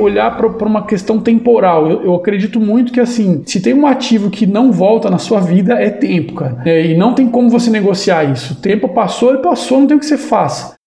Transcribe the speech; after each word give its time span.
olhar 0.00 0.36
para 0.36 0.66
uma 0.66 0.86
questão 0.86 1.20
temporal. 1.20 1.90
Eu, 1.90 2.04
eu, 2.04 2.14
acredito 2.14 2.60
muito 2.60 2.92
que, 2.92 3.00
assim, 3.00 3.42
se 3.44 3.60
tem 3.60 3.74
um 3.74 3.86
ativo 3.86 4.30
que 4.30 4.46
não 4.46 4.72
volta 4.72 5.10
na 5.10 5.18
sua 5.18 5.40
vida, 5.40 5.74
é 5.74 5.90
tempo, 5.90 6.34
cara. 6.34 6.62
É, 6.64 6.86
e 6.86 6.96
não 6.96 7.14
tem 7.14 7.28
como 7.28 7.48
você 7.48 7.70
negociar 7.70 8.24
isso. 8.24 8.54
O 8.54 8.56
tempo 8.56 8.88
passou 8.88 9.34
e 9.34 9.38
passou, 9.38 9.80
não 9.80 9.86
tem 9.86 9.96
o 9.96 10.00
que 10.00 10.06
você 10.06 10.18
faça. 10.18 10.79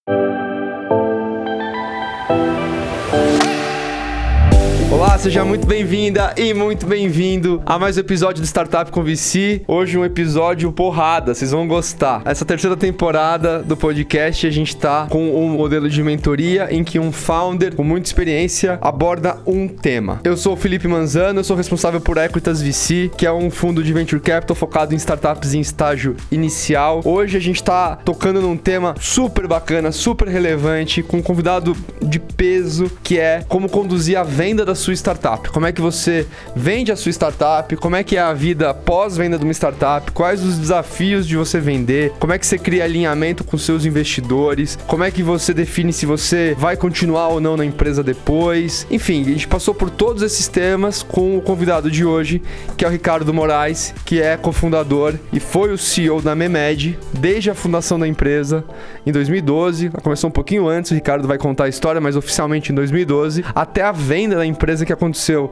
Seja 5.23 5.45
muito 5.45 5.65
bem-vinda 5.65 6.33
e 6.35 6.53
muito 6.53 6.85
bem-vindo 6.85 7.63
a 7.65 7.79
mais 7.79 7.95
um 7.95 8.01
episódio 8.01 8.41
do 8.41 8.45
Startup 8.45 8.91
com 8.91 9.01
VC. 9.01 9.61
Hoje 9.65 9.97
um 9.97 10.03
episódio 10.03 10.69
porrada, 10.73 11.33
vocês 11.33 11.51
vão 11.51 11.65
gostar. 11.65 12.21
Essa 12.25 12.43
terceira 12.43 12.75
temporada 12.75 13.63
do 13.63 13.77
podcast 13.77 14.45
a 14.45 14.49
gente 14.49 14.75
tá 14.75 15.07
com 15.09 15.33
um 15.33 15.47
modelo 15.51 15.89
de 15.89 16.03
mentoria 16.03 16.67
em 16.69 16.83
que 16.83 16.99
um 16.99 17.09
founder 17.09 17.73
com 17.73 17.85
muita 17.85 18.09
experiência 18.09 18.77
aborda 18.81 19.37
um 19.47 19.65
tema. 19.65 20.19
Eu 20.25 20.35
sou 20.35 20.55
o 20.55 20.57
Felipe 20.57 20.89
Manzano, 20.89 21.39
eu 21.39 21.43
sou 21.45 21.55
responsável 21.55 22.01
por 22.01 22.17
Equitas 22.17 22.61
VC, 22.61 23.09
que 23.17 23.25
é 23.25 23.31
um 23.31 23.49
fundo 23.49 23.81
de 23.81 23.93
venture 23.93 24.21
capital 24.21 24.57
focado 24.57 24.93
em 24.93 24.97
startups 24.97 25.53
em 25.53 25.61
estágio 25.61 26.17
inicial. 26.33 26.99
Hoje 27.05 27.37
a 27.37 27.41
gente 27.41 27.63
tá 27.63 27.95
tocando 27.95 28.41
num 28.41 28.57
tema 28.57 28.93
super 28.99 29.47
bacana, 29.47 29.93
super 29.93 30.27
relevante, 30.27 31.01
com 31.01 31.17
um 31.17 31.23
convidado 31.23 31.77
de 32.01 32.19
peso, 32.19 32.91
que 33.01 33.17
é 33.17 33.41
como 33.47 33.69
conduzir 33.69 34.17
a 34.17 34.23
venda 34.23 34.65
da 34.65 34.75
sua 34.75 34.93
sua 34.93 34.95
startup? 35.13 35.49
Como 35.49 35.65
é 35.65 35.71
que 35.71 35.81
você 35.81 36.27
vende 36.55 36.91
a 36.91 36.95
sua 36.95 37.11
startup? 37.11 37.75
Como 37.77 37.95
é 37.95 38.03
que 38.03 38.17
é 38.17 38.21
a 38.21 38.33
vida 38.33 38.73
pós-venda 38.73 39.37
de 39.37 39.43
uma 39.43 39.53
startup? 39.53 40.11
Quais 40.11 40.43
os 40.43 40.57
desafios 40.57 41.27
de 41.27 41.37
você 41.37 41.59
vender? 41.59 42.11
Como 42.19 42.33
é 42.33 42.39
que 42.39 42.45
você 42.45 42.57
cria 42.57 42.83
alinhamento 42.83 43.43
com 43.43 43.57
seus 43.57 43.85
investidores? 43.85 44.77
Como 44.87 45.03
é 45.03 45.11
que 45.11 45.23
você 45.23 45.53
define 45.53 45.93
se 45.93 46.05
você 46.05 46.55
vai 46.57 46.75
continuar 46.75 47.29
ou 47.29 47.39
não 47.39 47.55
na 47.55 47.65
empresa 47.65 48.03
depois? 48.03 48.87
Enfim, 48.89 49.21
a 49.21 49.25
gente 49.25 49.47
passou 49.47 49.73
por 49.73 49.89
todos 49.89 50.23
esses 50.23 50.47
temas 50.47 51.03
com 51.03 51.37
o 51.37 51.41
convidado 51.41 51.89
de 51.89 52.03
hoje, 52.03 52.41
que 52.77 52.83
é 52.83 52.87
o 52.87 52.91
Ricardo 52.91 53.33
Moraes, 53.33 53.93
que 54.05 54.21
é 54.21 54.35
cofundador 54.35 55.13
e 55.31 55.39
foi 55.39 55.71
o 55.71 55.77
CEO 55.77 56.21
da 56.21 56.35
Memed 56.35 56.97
desde 57.13 57.49
a 57.49 57.55
fundação 57.55 57.99
da 57.99 58.07
empresa 58.07 58.63
em 59.05 59.11
2012. 59.11 59.89
Começou 60.01 60.29
um 60.29 60.33
pouquinho 60.33 60.67
antes, 60.67 60.91
o 60.91 60.95
Ricardo 60.95 61.27
vai 61.27 61.37
contar 61.37 61.65
a 61.65 61.69
história, 61.69 62.01
mas 62.01 62.15
oficialmente 62.15 62.71
em 62.71 62.75
2012, 62.75 63.43
até 63.53 63.81
a 63.81 63.91
venda 63.91 64.35
da 64.35 64.45
empresa 64.45 64.85
que 64.85 64.93
aconteceu 64.93 65.02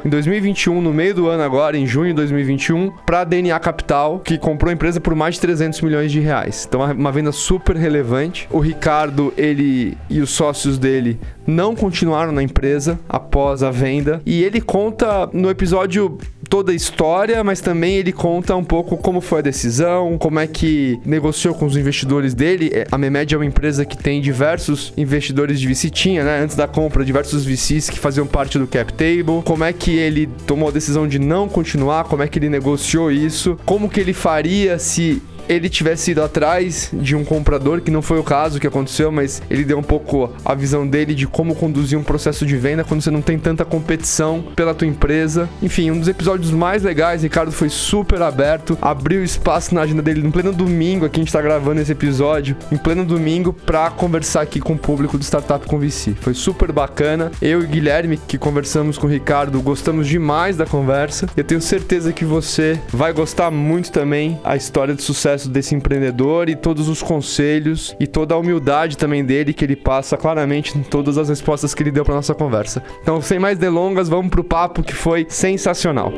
em 0.06 0.10
2021, 0.10 0.82
no 0.82 0.94
meio 0.94 1.14
do 1.14 1.28
ano 1.28 1.44
agora, 1.44 1.78
em 1.78 1.86
junho 1.86 2.10
de 2.10 2.16
2021, 2.16 2.92
para 3.06 3.22
a 3.22 3.24
DNA 3.24 3.60
Capital, 3.60 4.20
que 4.20 4.38
comprou 4.38 4.70
a 4.70 4.74
empresa 4.74 5.00
por 5.00 5.16
mais 5.16 5.36
de 5.36 5.42
300 5.42 5.82
milhões 5.82 6.12
de 6.12 6.20
reais. 6.20 6.66
Então, 6.68 6.82
uma 6.92 7.12
venda 7.12 7.32
super 7.32 7.76
relevante. 7.76 8.48
O 8.52 8.60
Ricardo, 8.60 9.34
ele 9.38 9.98
e 10.10 10.22
os 10.22 10.30
sócios 10.32 10.78
dele 10.78 11.20
não 11.45 11.75
continuaram 11.75 12.31
na 12.31 12.44
empresa 12.44 13.00
após 13.08 13.64
a 13.64 13.72
venda. 13.72 14.22
E 14.25 14.44
ele 14.44 14.61
conta 14.61 15.30
no 15.34 15.50
episódio 15.50 16.17
toda 16.52 16.73
a 16.73 16.75
história, 16.75 17.42
mas 17.45 17.61
também 17.61 17.95
ele 17.95 18.11
conta 18.11 18.53
um 18.58 18.64
pouco 18.64 18.98
como 18.98 19.22
foi 19.22 19.39
a 19.39 19.42
decisão, 19.42 20.17
como 20.17 20.38
é 20.38 20.45
que 20.45 21.00
negociou 21.06 21.56
com 21.56 21.66
os 21.66 21.78
investidores 21.78 22.33
dele. 22.33 22.70
É, 22.73 22.86
a 22.92 22.98
Memed 22.98 23.33
é 23.33 23.38
uma 23.38 23.45
empresa 23.45 23.86
que 23.86 23.98
tem 23.98 24.20
diversos 24.20 24.92
investidores 24.98 25.61
de 25.61 25.67
VC, 25.67 25.89
tinha, 25.89 26.25
né? 26.25 26.42
Antes 26.42 26.58
da 26.58 26.67
compra, 26.67 27.06
diversos 27.06 27.45
VCs 27.45 27.89
que 27.89 27.98
faziam 27.98 28.28
parte 28.28 28.59
do 28.59 28.67
cap 28.67 28.92
table. 28.92 29.42
Como 29.45 29.64
é 29.64 29.72
que 29.72 29.92
ele 29.92 30.28
tomou 30.45 30.67
a 30.67 30.72
decisão 30.73 31.08
de 31.08 31.17
não 31.17 31.48
continuar, 31.48 32.03
como 32.03 32.22
é 32.22 32.28
que 32.28 32.38
ele 32.38 32.50
negociou 32.50 33.09
isso, 33.09 33.58
como 33.66 33.89
que 33.89 34.02
ele 34.02 34.11
faria 34.11 34.78
se 34.78 35.22
ele 35.47 35.70
tivesse 35.70 36.11
ido 36.11 36.23
atrás 36.23 36.89
de 36.94 37.16
um 37.16 37.23
comprador, 37.23 37.81
que 37.81 37.92
não 37.92 38.02
foi 38.02 38.20
o 38.20 38.23
caso 38.23 38.59
que 38.59 38.67
aconteceu, 38.67 39.11
mas 39.11 39.42
ele 39.50 39.64
deu 39.64 39.78
um 39.78 39.83
pouco 39.83 40.31
a 40.44 40.53
visão 40.53 40.88
dele 40.88 41.14
de 41.14 41.28
como 41.28 41.56
conduzir 41.56 41.98
um 41.98 42.03
processo 42.03 42.45
de 42.45 42.56
venda 42.58 42.83
quando 42.83 43.02
você 43.02 43.11
não 43.11 43.22
tem 43.22 43.38
tanta 43.38 43.66
competição 43.66 44.44
pela 44.56 44.73
tua 44.73 44.88
empresa. 44.88 45.50
Enfim, 45.61 45.92
um 45.92 46.00
dos 46.00 46.08
episódios 46.08 46.52
mais 46.52 46.83
legais, 46.83 47.23
Ricardo 47.23 47.52
foi 47.52 47.70
super 47.70 48.21
aberto, 48.21 48.77
abriu 48.82 49.23
espaço 49.23 49.73
na 49.73 49.82
agenda 49.82 50.02
dele 50.02 50.21
no 50.21 50.32
pleno 50.32 50.54
domingo, 50.54 51.05
aqui 51.05 51.20
a 51.20 51.23
gente 51.23 51.33
tá 51.33 51.42
gravando 51.42 51.82
esse 51.82 51.92
episódio, 51.92 52.55
em 52.71 52.77
pleno 52.77 53.05
domingo, 53.05 53.54
pra 53.54 53.89
conversar 53.89 54.42
aqui 54.42 54.60
com 54.60 54.73
o 54.73 54.77
público 54.77 55.17
do 55.17 55.23
Startup 55.23 55.66
com 55.66 55.80
VC. 55.80 56.16
Foi 56.21 56.33
super 56.33 56.71
bacana. 56.71 57.32
Eu 57.42 57.64
e 57.64 57.67
Guilherme, 57.67 58.17
que 58.27 58.37
conversamos 58.37 58.98
com 58.98 59.08
o 59.08 59.10
Ricardo, 59.10 59.61
gostamos 59.61 60.08
demais 60.08 60.58
da 60.58 60.66
conversa. 60.66 61.27
Eu 61.36 61.43
tenho 61.43 61.61
certeza 61.61 62.14
que 62.14 62.26
você 62.26 62.80
vai 62.89 63.14
gostar 63.14 63.52
muito 63.52 63.92
também 63.92 64.39
a 64.43 64.55
história 64.55 64.93
de 64.93 65.02
sucesso 65.02 65.30
desse 65.49 65.75
empreendedor 65.75 66.49
e 66.49 66.55
todos 66.55 66.87
os 66.87 67.02
conselhos 67.02 67.95
e 67.99 68.08
toda 68.08 68.36
a 68.36 68.37
humildade 68.37 68.97
também 68.97 69.23
dele 69.23 69.53
que 69.53 69.65
ele 69.65 69.75
passa 69.75 70.17
claramente 70.17 70.77
em 70.77 70.83
todas 70.83 71.17
as 71.17 71.30
respostas 71.30 71.73
que 71.73 71.83
ele 71.83 71.92
deu 71.92 72.05
para 72.05 72.15
nossa 72.15 72.36
conversa. 72.36 72.83
Então, 73.02 73.21
sem 73.21 73.39
mais 73.39 73.58
delongas, 73.58 74.09
vamos 74.09 74.30
pro 74.30 74.43
papo 74.43 74.83
que 74.83 74.93
foi 74.93 75.25
sensacional. 75.30 76.11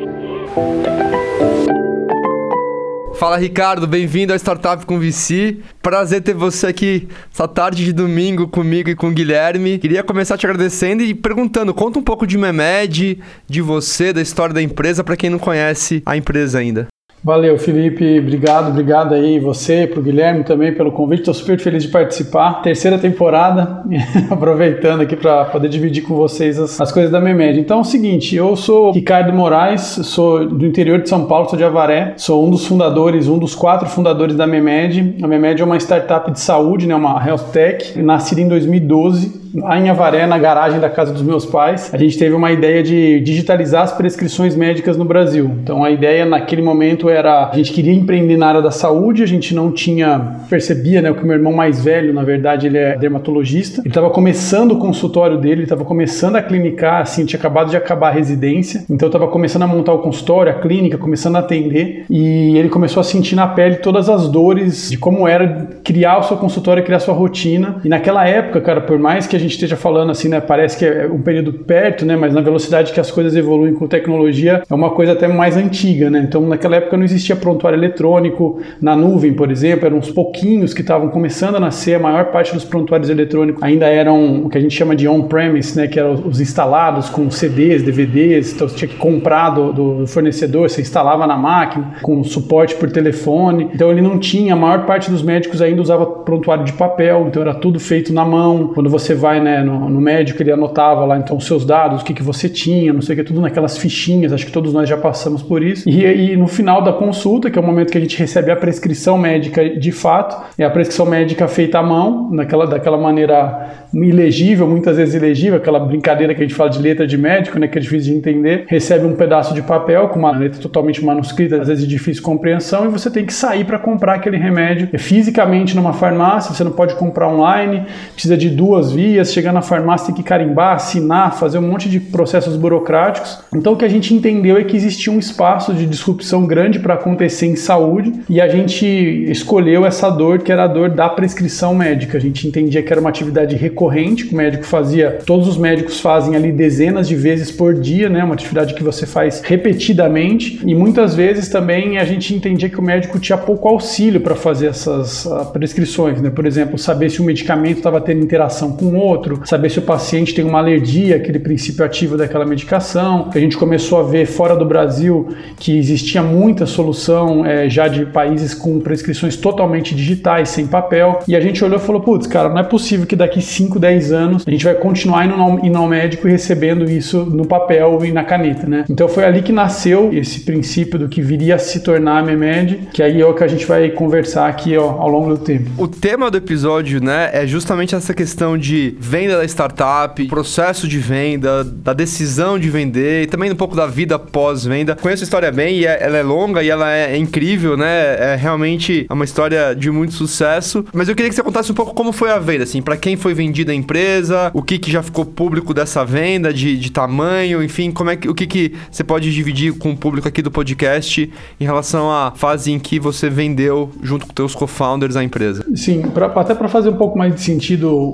Fala 3.14 3.38
Ricardo, 3.38 3.86
bem-vindo 3.86 4.32
ao 4.32 4.36
Startup 4.36 4.84
com 4.84 4.98
VC. 4.98 5.58
Prazer 5.80 6.20
ter 6.20 6.34
você 6.34 6.66
aqui 6.66 7.08
essa 7.32 7.46
tarde 7.46 7.84
de 7.84 7.92
domingo 7.92 8.48
comigo 8.48 8.90
e 8.90 8.96
com 8.96 9.08
o 9.08 9.12
Guilherme. 9.12 9.78
Queria 9.78 10.02
começar 10.02 10.36
te 10.36 10.46
agradecendo 10.46 11.02
e 11.02 11.14
perguntando, 11.14 11.72
conta 11.72 11.98
um 11.98 12.02
pouco 12.02 12.26
de 12.26 12.36
Memed, 12.36 13.20
de 13.48 13.60
você, 13.62 14.12
da 14.12 14.20
história 14.20 14.52
da 14.52 14.60
empresa, 14.60 15.04
para 15.04 15.16
quem 15.16 15.30
não 15.30 15.38
conhece 15.38 16.02
a 16.04 16.16
empresa 16.16 16.58
ainda. 16.58 16.88
Valeu, 17.24 17.58
Felipe. 17.58 18.18
Obrigado, 18.18 18.68
obrigado 18.68 19.14
aí 19.14 19.38
você, 19.38 19.86
pro 19.86 20.02
Guilherme 20.02 20.44
também 20.44 20.74
pelo 20.74 20.92
convite. 20.92 21.20
Estou 21.20 21.32
super 21.32 21.58
feliz 21.58 21.82
de 21.82 21.88
participar. 21.88 22.60
Terceira 22.60 22.98
temporada, 22.98 23.82
aproveitando 24.30 25.00
aqui 25.00 25.16
para 25.16 25.46
poder 25.46 25.70
dividir 25.70 26.02
com 26.02 26.14
vocês 26.14 26.58
as, 26.58 26.78
as 26.78 26.92
coisas 26.92 27.10
da 27.10 27.18
Memed. 27.18 27.58
Então 27.58 27.78
é 27.78 27.80
o 27.80 27.84
seguinte, 27.84 28.36
eu 28.36 28.54
sou 28.56 28.92
Ricardo 28.92 29.32
Moraes, 29.32 29.80
sou 29.80 30.46
do 30.46 30.66
interior 30.66 31.00
de 31.00 31.08
São 31.08 31.24
Paulo, 31.24 31.48
sou 31.48 31.56
de 31.56 31.64
Avaré, 31.64 32.12
sou 32.18 32.46
um 32.46 32.50
dos 32.50 32.66
fundadores, 32.66 33.26
um 33.26 33.38
dos 33.38 33.54
quatro 33.54 33.88
fundadores 33.88 34.36
da 34.36 34.46
Memed. 34.46 35.16
A 35.22 35.26
Memed 35.26 35.62
é 35.62 35.64
uma 35.64 35.78
startup 35.78 36.30
de 36.30 36.40
saúde, 36.40 36.86
né, 36.86 36.94
uma 36.94 37.26
health 37.26 37.50
tech, 37.50 37.98
nascida 38.02 38.42
em 38.42 38.48
2012 38.48 39.43
lá 39.54 39.78
em 39.78 39.88
Avaré, 39.88 40.26
na 40.26 40.38
garagem 40.38 40.80
da 40.80 40.90
casa 40.90 41.12
dos 41.12 41.22
meus 41.22 41.46
pais, 41.46 41.90
a 41.92 41.96
gente 41.96 42.18
teve 42.18 42.34
uma 42.34 42.50
ideia 42.52 42.82
de 42.82 43.20
digitalizar 43.20 43.82
as 43.82 43.92
prescrições 43.92 44.56
médicas 44.56 44.96
no 44.96 45.04
Brasil. 45.04 45.50
Então 45.62 45.84
a 45.84 45.90
ideia 45.90 46.24
naquele 46.24 46.62
momento 46.62 47.08
era 47.08 47.48
a 47.48 47.56
gente 47.56 47.72
queria 47.72 47.92
empreender 47.92 48.36
na 48.36 48.46
área 48.46 48.62
da 48.62 48.70
saúde, 48.70 49.22
a 49.22 49.26
gente 49.26 49.54
não 49.54 49.70
tinha 49.70 50.38
percebia, 50.48 51.00
né, 51.00 51.12
que 51.12 51.22
o 51.22 51.26
meu 51.26 51.36
irmão 51.36 51.52
mais 51.52 51.84
velho, 51.84 52.12
na 52.12 52.22
verdade, 52.22 52.66
ele 52.66 52.78
é 52.78 52.96
dermatologista. 52.96 53.80
Ele 53.80 53.88
estava 53.88 54.10
começando 54.10 54.72
o 54.72 54.78
consultório 54.78 55.38
dele, 55.38 55.54
ele 55.54 55.62
estava 55.64 55.84
começando 55.84 56.36
a 56.36 56.42
clinicar, 56.42 57.02
assim, 57.02 57.24
tinha 57.24 57.38
acabado 57.38 57.70
de 57.70 57.76
acabar 57.76 58.08
a 58.08 58.12
residência. 58.12 58.84
Então 58.90 59.08
estava 59.08 59.26
começando 59.28 59.62
a 59.62 59.66
montar 59.66 59.92
o 59.92 59.98
consultório, 59.98 60.52
a 60.52 60.54
clínica, 60.54 60.98
começando 60.98 61.36
a 61.36 61.38
atender, 61.40 62.04
e 62.10 62.56
ele 62.56 62.68
começou 62.68 63.00
a 63.00 63.04
sentir 63.04 63.34
na 63.34 63.46
pele 63.46 63.76
todas 63.76 64.08
as 64.08 64.28
dores 64.28 64.90
de 64.90 64.98
como 64.98 65.26
era 65.28 65.68
criar 65.82 66.18
o 66.18 66.22
seu 66.22 66.36
consultório, 66.36 66.82
criar 66.82 66.96
a 66.96 67.00
sua 67.00 67.14
rotina. 67.14 67.80
E 67.84 67.88
naquela 67.88 68.26
época, 68.26 68.60
cara, 68.60 68.80
por 68.80 68.98
mais 68.98 69.26
que 69.26 69.36
a 69.36 69.38
gente 69.44 69.54
esteja 69.54 69.76
falando 69.76 70.10
assim, 70.10 70.28
né, 70.28 70.40
parece 70.40 70.76
que 70.76 70.84
é 70.84 71.06
um 71.06 71.20
período 71.20 71.52
perto, 71.52 72.04
né, 72.04 72.16
mas 72.16 72.32
na 72.32 72.40
velocidade 72.40 72.92
que 72.92 73.00
as 73.00 73.10
coisas 73.10 73.34
evoluem 73.36 73.74
com 73.74 73.86
tecnologia, 73.86 74.62
é 74.68 74.74
uma 74.74 74.90
coisa 74.90 75.12
até 75.12 75.28
mais 75.28 75.56
antiga, 75.56 76.10
né? 76.10 76.24
Então, 76.26 76.42
naquela 76.42 76.76
época 76.76 76.96
não 76.96 77.04
existia 77.04 77.36
prontuário 77.36 77.78
eletrônico 77.78 78.60
na 78.80 78.96
nuvem, 78.96 79.32
por 79.32 79.50
exemplo, 79.50 79.86
eram 79.86 79.98
uns 79.98 80.10
pouquinhos 80.10 80.74
que 80.74 80.80
estavam 80.80 81.08
começando 81.08 81.56
a 81.56 81.60
nascer, 81.60 81.94
a 81.94 81.98
maior 81.98 82.26
parte 82.26 82.52
dos 82.52 82.64
prontuários 82.64 83.10
eletrônicos 83.10 83.62
ainda 83.62 83.86
eram 83.86 84.44
o 84.44 84.48
que 84.48 84.58
a 84.58 84.60
gente 84.60 84.74
chama 84.74 84.94
de 84.94 85.08
on-premise, 85.08 85.76
né, 85.76 85.86
que 85.86 85.98
eram 85.98 86.14
os 86.26 86.40
instalados 86.40 87.08
com 87.08 87.30
CDs, 87.30 87.82
DVDs, 87.82 88.52
então 88.52 88.68
você 88.68 88.76
tinha 88.76 88.88
que 88.88 88.96
comprar 88.96 89.50
do, 89.50 89.72
do 89.72 90.06
fornecedor, 90.06 90.68
você 90.68 90.80
instalava 90.80 91.26
na 91.26 91.36
máquina, 91.36 91.94
com 92.02 92.22
suporte 92.24 92.74
por 92.74 92.90
telefone. 92.90 93.70
Então 93.74 93.90
ele 93.90 94.00
não 94.00 94.18
tinha, 94.18 94.54
a 94.54 94.56
maior 94.56 94.86
parte 94.86 95.10
dos 95.10 95.22
médicos 95.22 95.60
ainda 95.60 95.80
usava 95.80 96.06
prontuário 96.06 96.64
de 96.64 96.72
papel, 96.72 97.26
então 97.28 97.42
era 97.42 97.54
tudo 97.54 97.78
feito 97.78 98.12
na 98.12 98.24
mão. 98.24 98.68
Quando 98.74 98.88
você 98.88 99.14
vai 99.14 99.33
né, 99.40 99.62
no, 99.62 99.88
no, 99.88 100.00
médico, 100.00 100.42
ele 100.42 100.52
anotava 100.52 101.04
lá 101.04 101.18
então 101.18 101.36
os 101.36 101.46
seus 101.46 101.64
dados, 101.64 102.02
o 102.02 102.04
que, 102.04 102.14
que 102.14 102.22
você 102.22 102.48
tinha, 102.48 102.92
não 102.92 103.00
sei 103.00 103.14
o 103.14 103.18
que, 103.18 103.24
tudo 103.24 103.40
naquelas 103.40 103.78
fichinhas, 103.78 104.32
acho 104.32 104.46
que 104.46 104.52
todos 104.52 104.72
nós 104.72 104.88
já 104.88 104.96
passamos 104.96 105.42
por 105.42 105.62
isso. 105.62 105.88
E, 105.88 106.04
e 106.04 106.36
no 106.36 106.46
final 106.46 106.82
da 106.82 106.92
consulta, 106.92 107.50
que 107.50 107.58
é 107.58 107.62
o 107.62 107.64
momento 107.64 107.90
que 107.90 107.98
a 107.98 108.00
gente 108.00 108.18
recebe 108.18 108.50
a 108.50 108.56
prescrição 108.56 109.18
médica 109.18 109.68
de 109.78 109.92
fato, 109.92 110.36
é 110.58 110.64
a 110.64 110.70
prescrição 110.70 111.06
médica 111.06 111.46
feita 111.48 111.78
à 111.78 111.82
mão, 111.82 112.30
naquela, 112.30 112.66
daquela 112.66 112.98
maneira 112.98 113.84
ilegível, 113.92 114.66
muitas 114.66 114.96
vezes 114.96 115.14
ilegível, 115.14 115.58
aquela 115.58 115.78
brincadeira 115.78 116.34
que 116.34 116.40
a 116.40 116.44
gente 116.44 116.54
fala 116.56 116.70
de 116.70 116.80
letra 116.80 117.06
de 117.06 117.16
médico, 117.16 117.58
né, 117.58 117.68
que 117.68 117.78
é 117.78 117.80
difícil 117.80 118.12
de 118.12 118.18
entender, 118.18 118.64
recebe 118.66 119.06
um 119.06 119.14
pedaço 119.14 119.54
de 119.54 119.62
papel 119.62 120.08
com 120.08 120.18
uma 120.18 120.36
letra 120.36 120.60
totalmente 120.60 121.04
manuscrita, 121.04 121.60
às 121.60 121.68
vezes 121.68 121.84
de 121.84 121.90
difícil 121.90 122.22
compreensão, 122.22 122.86
e 122.86 122.88
você 122.88 123.10
tem 123.10 123.24
que 123.24 123.32
sair 123.32 123.64
para 123.64 123.78
comprar 123.78 124.14
aquele 124.14 124.36
remédio 124.36 124.88
é 124.92 124.98
fisicamente 124.98 125.74
numa 125.74 125.92
farmácia, 125.92 126.54
você 126.54 126.64
não 126.64 126.72
pode 126.72 126.94
comprar 126.94 127.28
online, 127.28 127.84
precisa 128.12 128.36
de 128.36 128.50
duas 128.50 128.92
vias 128.92 129.13
dias, 129.14 129.32
chegar 129.32 129.52
na 129.52 129.62
farmácia 129.62 130.06
tem 130.06 130.14
que 130.16 130.22
carimbar, 130.22 130.74
assinar, 130.74 131.38
fazer 131.38 131.58
um 131.58 131.62
monte 131.62 131.88
de 131.88 132.00
processos 132.00 132.56
burocráticos. 132.56 133.38
Então 133.54 133.72
o 133.72 133.76
que 133.76 133.84
a 133.84 133.88
gente 133.88 134.12
entendeu 134.12 134.56
é 134.56 134.64
que 134.64 134.76
existia 134.76 135.12
um 135.12 135.18
espaço 135.18 135.72
de 135.72 135.86
disrupção 135.86 136.46
grande 136.46 136.78
para 136.78 136.94
acontecer 136.94 137.46
em 137.46 137.56
saúde 137.56 138.12
e 138.28 138.40
a 138.40 138.48
gente 138.48 138.86
escolheu 139.30 139.86
essa 139.86 140.10
dor 140.10 140.40
que 140.40 140.50
era 140.50 140.64
a 140.64 140.66
dor 140.66 140.90
da 140.90 141.08
prescrição 141.08 141.74
médica. 141.74 142.18
A 142.18 142.20
gente 142.20 142.46
entendia 142.46 142.82
que 142.82 142.92
era 142.92 143.00
uma 143.00 143.10
atividade 143.10 143.54
recorrente 143.56 144.26
que 144.26 144.34
o 144.34 144.36
médico 144.36 144.64
fazia, 144.64 145.18
todos 145.24 145.46
os 145.46 145.56
médicos 145.56 146.00
fazem 146.00 146.34
ali 146.34 146.50
dezenas 146.50 147.06
de 147.06 147.14
vezes 147.14 147.50
por 147.50 147.74
dia, 147.74 148.08
né? 148.08 148.24
Uma 148.24 148.34
atividade 148.34 148.74
que 148.74 148.82
você 148.82 149.06
faz 149.06 149.40
repetidamente 149.44 150.60
e 150.64 150.74
muitas 150.74 151.14
vezes 151.14 151.48
também 151.48 151.98
a 151.98 152.04
gente 152.04 152.34
entendia 152.34 152.68
que 152.68 152.78
o 152.78 152.82
médico 152.82 153.18
tinha 153.18 153.38
pouco 153.38 153.68
auxílio 153.68 154.20
para 154.20 154.34
fazer 154.34 154.66
essas 154.66 155.24
uh, 155.26 155.46
prescrições, 155.52 156.20
né? 156.20 156.30
Por 156.30 156.46
exemplo, 156.46 156.76
saber 156.78 157.10
se 157.10 157.20
o 157.20 157.24
medicamento 157.24 157.78
estava 157.78 158.00
tendo 158.00 158.24
interação 158.24 158.72
com 158.72 158.96
outro, 159.04 159.40
saber 159.44 159.70
se 159.70 159.78
o 159.78 159.82
paciente 159.82 160.34
tem 160.34 160.44
uma 160.44 160.58
alergia 160.58 161.16
àquele 161.16 161.38
princípio 161.38 161.84
ativo 161.84 162.16
daquela 162.16 162.44
medicação. 162.44 163.30
A 163.34 163.38
gente 163.38 163.56
começou 163.56 164.00
a 164.00 164.02
ver 164.02 164.26
fora 164.26 164.56
do 164.56 164.64
Brasil 164.64 165.28
que 165.58 165.76
existia 165.76 166.22
muita 166.22 166.66
solução 166.66 167.44
é, 167.44 167.68
já 167.68 167.88
de 167.88 168.06
países 168.06 168.54
com 168.54 168.80
prescrições 168.80 169.36
totalmente 169.36 169.94
digitais, 169.94 170.48
sem 170.50 170.66
papel, 170.66 171.20
e 171.28 171.36
a 171.36 171.40
gente 171.40 171.64
olhou 171.64 171.78
e 171.78 171.82
falou: 171.82 172.00
putz, 172.00 172.26
cara, 172.26 172.48
não 172.48 172.58
é 172.58 172.62
possível 172.62 173.06
que 173.06 173.16
daqui 173.16 173.40
5, 173.40 173.78
10 173.78 174.12
anos 174.12 174.44
a 174.46 174.50
gente 174.50 174.64
vai 174.64 174.74
continuar 174.74 175.26
indo 175.26 175.34
ao, 175.34 175.64
indo 175.64 175.78
ao 175.78 175.88
médico 175.88 176.28
e 176.28 176.30
recebendo 176.30 176.90
isso 176.90 177.24
no 177.24 177.46
papel 177.46 178.04
e 178.04 178.12
na 178.12 178.24
caneta, 178.24 178.66
né? 178.66 178.84
Então 178.88 179.08
foi 179.08 179.24
ali 179.24 179.42
que 179.42 179.52
nasceu 179.52 180.12
esse 180.12 180.40
princípio 180.40 180.98
do 180.98 181.08
que 181.08 181.20
viria 181.20 181.56
a 181.56 181.58
se 181.58 181.80
tornar 181.80 182.18
a 182.18 182.22
MEMED, 182.22 182.88
que 182.92 183.02
aí 183.02 183.20
é 183.20 183.26
o 183.26 183.34
que 183.34 183.44
a 183.44 183.48
gente 183.48 183.66
vai 183.66 183.90
conversar 183.90 184.48
aqui 184.48 184.76
ó, 184.76 184.90
ao 185.00 185.08
longo 185.08 185.30
do 185.30 185.38
tempo. 185.38 185.70
O 185.78 185.88
tema 185.88 186.30
do 186.30 186.36
episódio, 186.36 187.02
né, 187.02 187.30
é 187.32 187.46
justamente 187.46 187.94
essa 187.94 188.14
questão 188.14 188.56
de 188.56 188.93
venda 188.98 189.36
da 189.36 189.44
startup, 189.44 190.22
processo 190.28 190.86
de 190.88 190.98
venda, 190.98 191.64
da 191.64 191.92
decisão 191.92 192.58
de 192.58 192.70
vender 192.70 193.24
e 193.24 193.26
também 193.26 193.50
um 193.50 193.56
pouco 193.56 193.76
da 193.76 193.86
vida 193.86 194.18
pós-venda. 194.18 194.96
Conheço 194.96 195.22
a 195.22 195.26
história 195.26 195.50
bem 195.50 195.78
e 195.78 195.86
é, 195.86 196.02
ela 196.02 196.16
é 196.16 196.22
longa 196.22 196.62
e 196.62 196.70
ela 196.70 196.92
é, 196.92 197.14
é 197.14 197.16
incrível, 197.16 197.76
né? 197.76 198.16
É 198.18 198.36
realmente 198.36 199.06
uma 199.10 199.24
história 199.24 199.74
de 199.74 199.90
muito 199.90 200.14
sucesso. 200.14 200.84
Mas 200.92 201.08
eu 201.08 201.14
queria 201.14 201.28
que 201.28 201.34
você 201.34 201.42
contasse 201.42 201.70
um 201.70 201.74
pouco 201.74 201.94
como 201.94 202.12
foi 202.12 202.30
a 202.30 202.38
venda, 202.38 202.64
assim, 202.64 202.82
para 202.82 202.96
quem 202.96 203.16
foi 203.16 203.34
vendida 203.34 203.72
a 203.72 203.74
empresa, 203.74 204.50
o 204.54 204.62
que, 204.62 204.78
que 204.78 204.90
já 204.90 205.02
ficou 205.02 205.24
público 205.24 205.72
dessa 205.74 206.04
venda, 206.04 206.52
de, 206.52 206.76
de 206.76 206.90
tamanho, 206.90 207.62
enfim, 207.62 207.90
como 207.90 208.10
é 208.10 208.16
que, 208.16 208.28
o 208.28 208.34
que, 208.34 208.46
que 208.46 208.72
você 208.90 209.04
pode 209.04 209.32
dividir 209.32 209.72
com 209.74 209.92
o 209.92 209.96
público 209.96 210.28
aqui 210.28 210.42
do 210.42 210.50
podcast 210.50 211.30
em 211.60 211.64
relação 211.64 212.10
à 212.10 212.32
fase 212.34 212.72
em 212.72 212.78
que 212.78 212.98
você 212.98 213.28
vendeu 213.28 213.90
junto 214.02 214.26
com 214.26 214.32
teus 214.32 214.54
co-founders 214.54 215.16
a 215.16 215.24
empresa. 215.24 215.64
Sim, 215.74 216.02
pra, 216.02 216.26
até 216.26 216.54
para 216.54 216.68
fazer 216.68 216.90
um 216.90 216.96
pouco 216.96 217.16
mais 217.18 217.34
de 217.34 217.40
sentido 217.40 217.90
o 217.90 218.12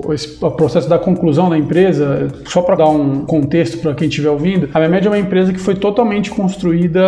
processo 0.71 0.89
da 0.89 0.97
conclusão 0.97 1.49
da 1.49 1.57
empresa, 1.57 2.29
só 2.45 2.61
para 2.61 2.75
dar 2.75 2.87
um 2.87 3.25
contexto 3.25 3.79
para 3.79 3.93
quem 3.93 4.07
estiver 4.07 4.29
ouvindo, 4.29 4.69
a 4.73 4.79
Memed 4.79 5.05
é 5.05 5.09
uma 5.09 5.19
empresa 5.19 5.51
que 5.51 5.59
foi 5.59 5.75
totalmente 5.75 6.29
construída 6.29 7.01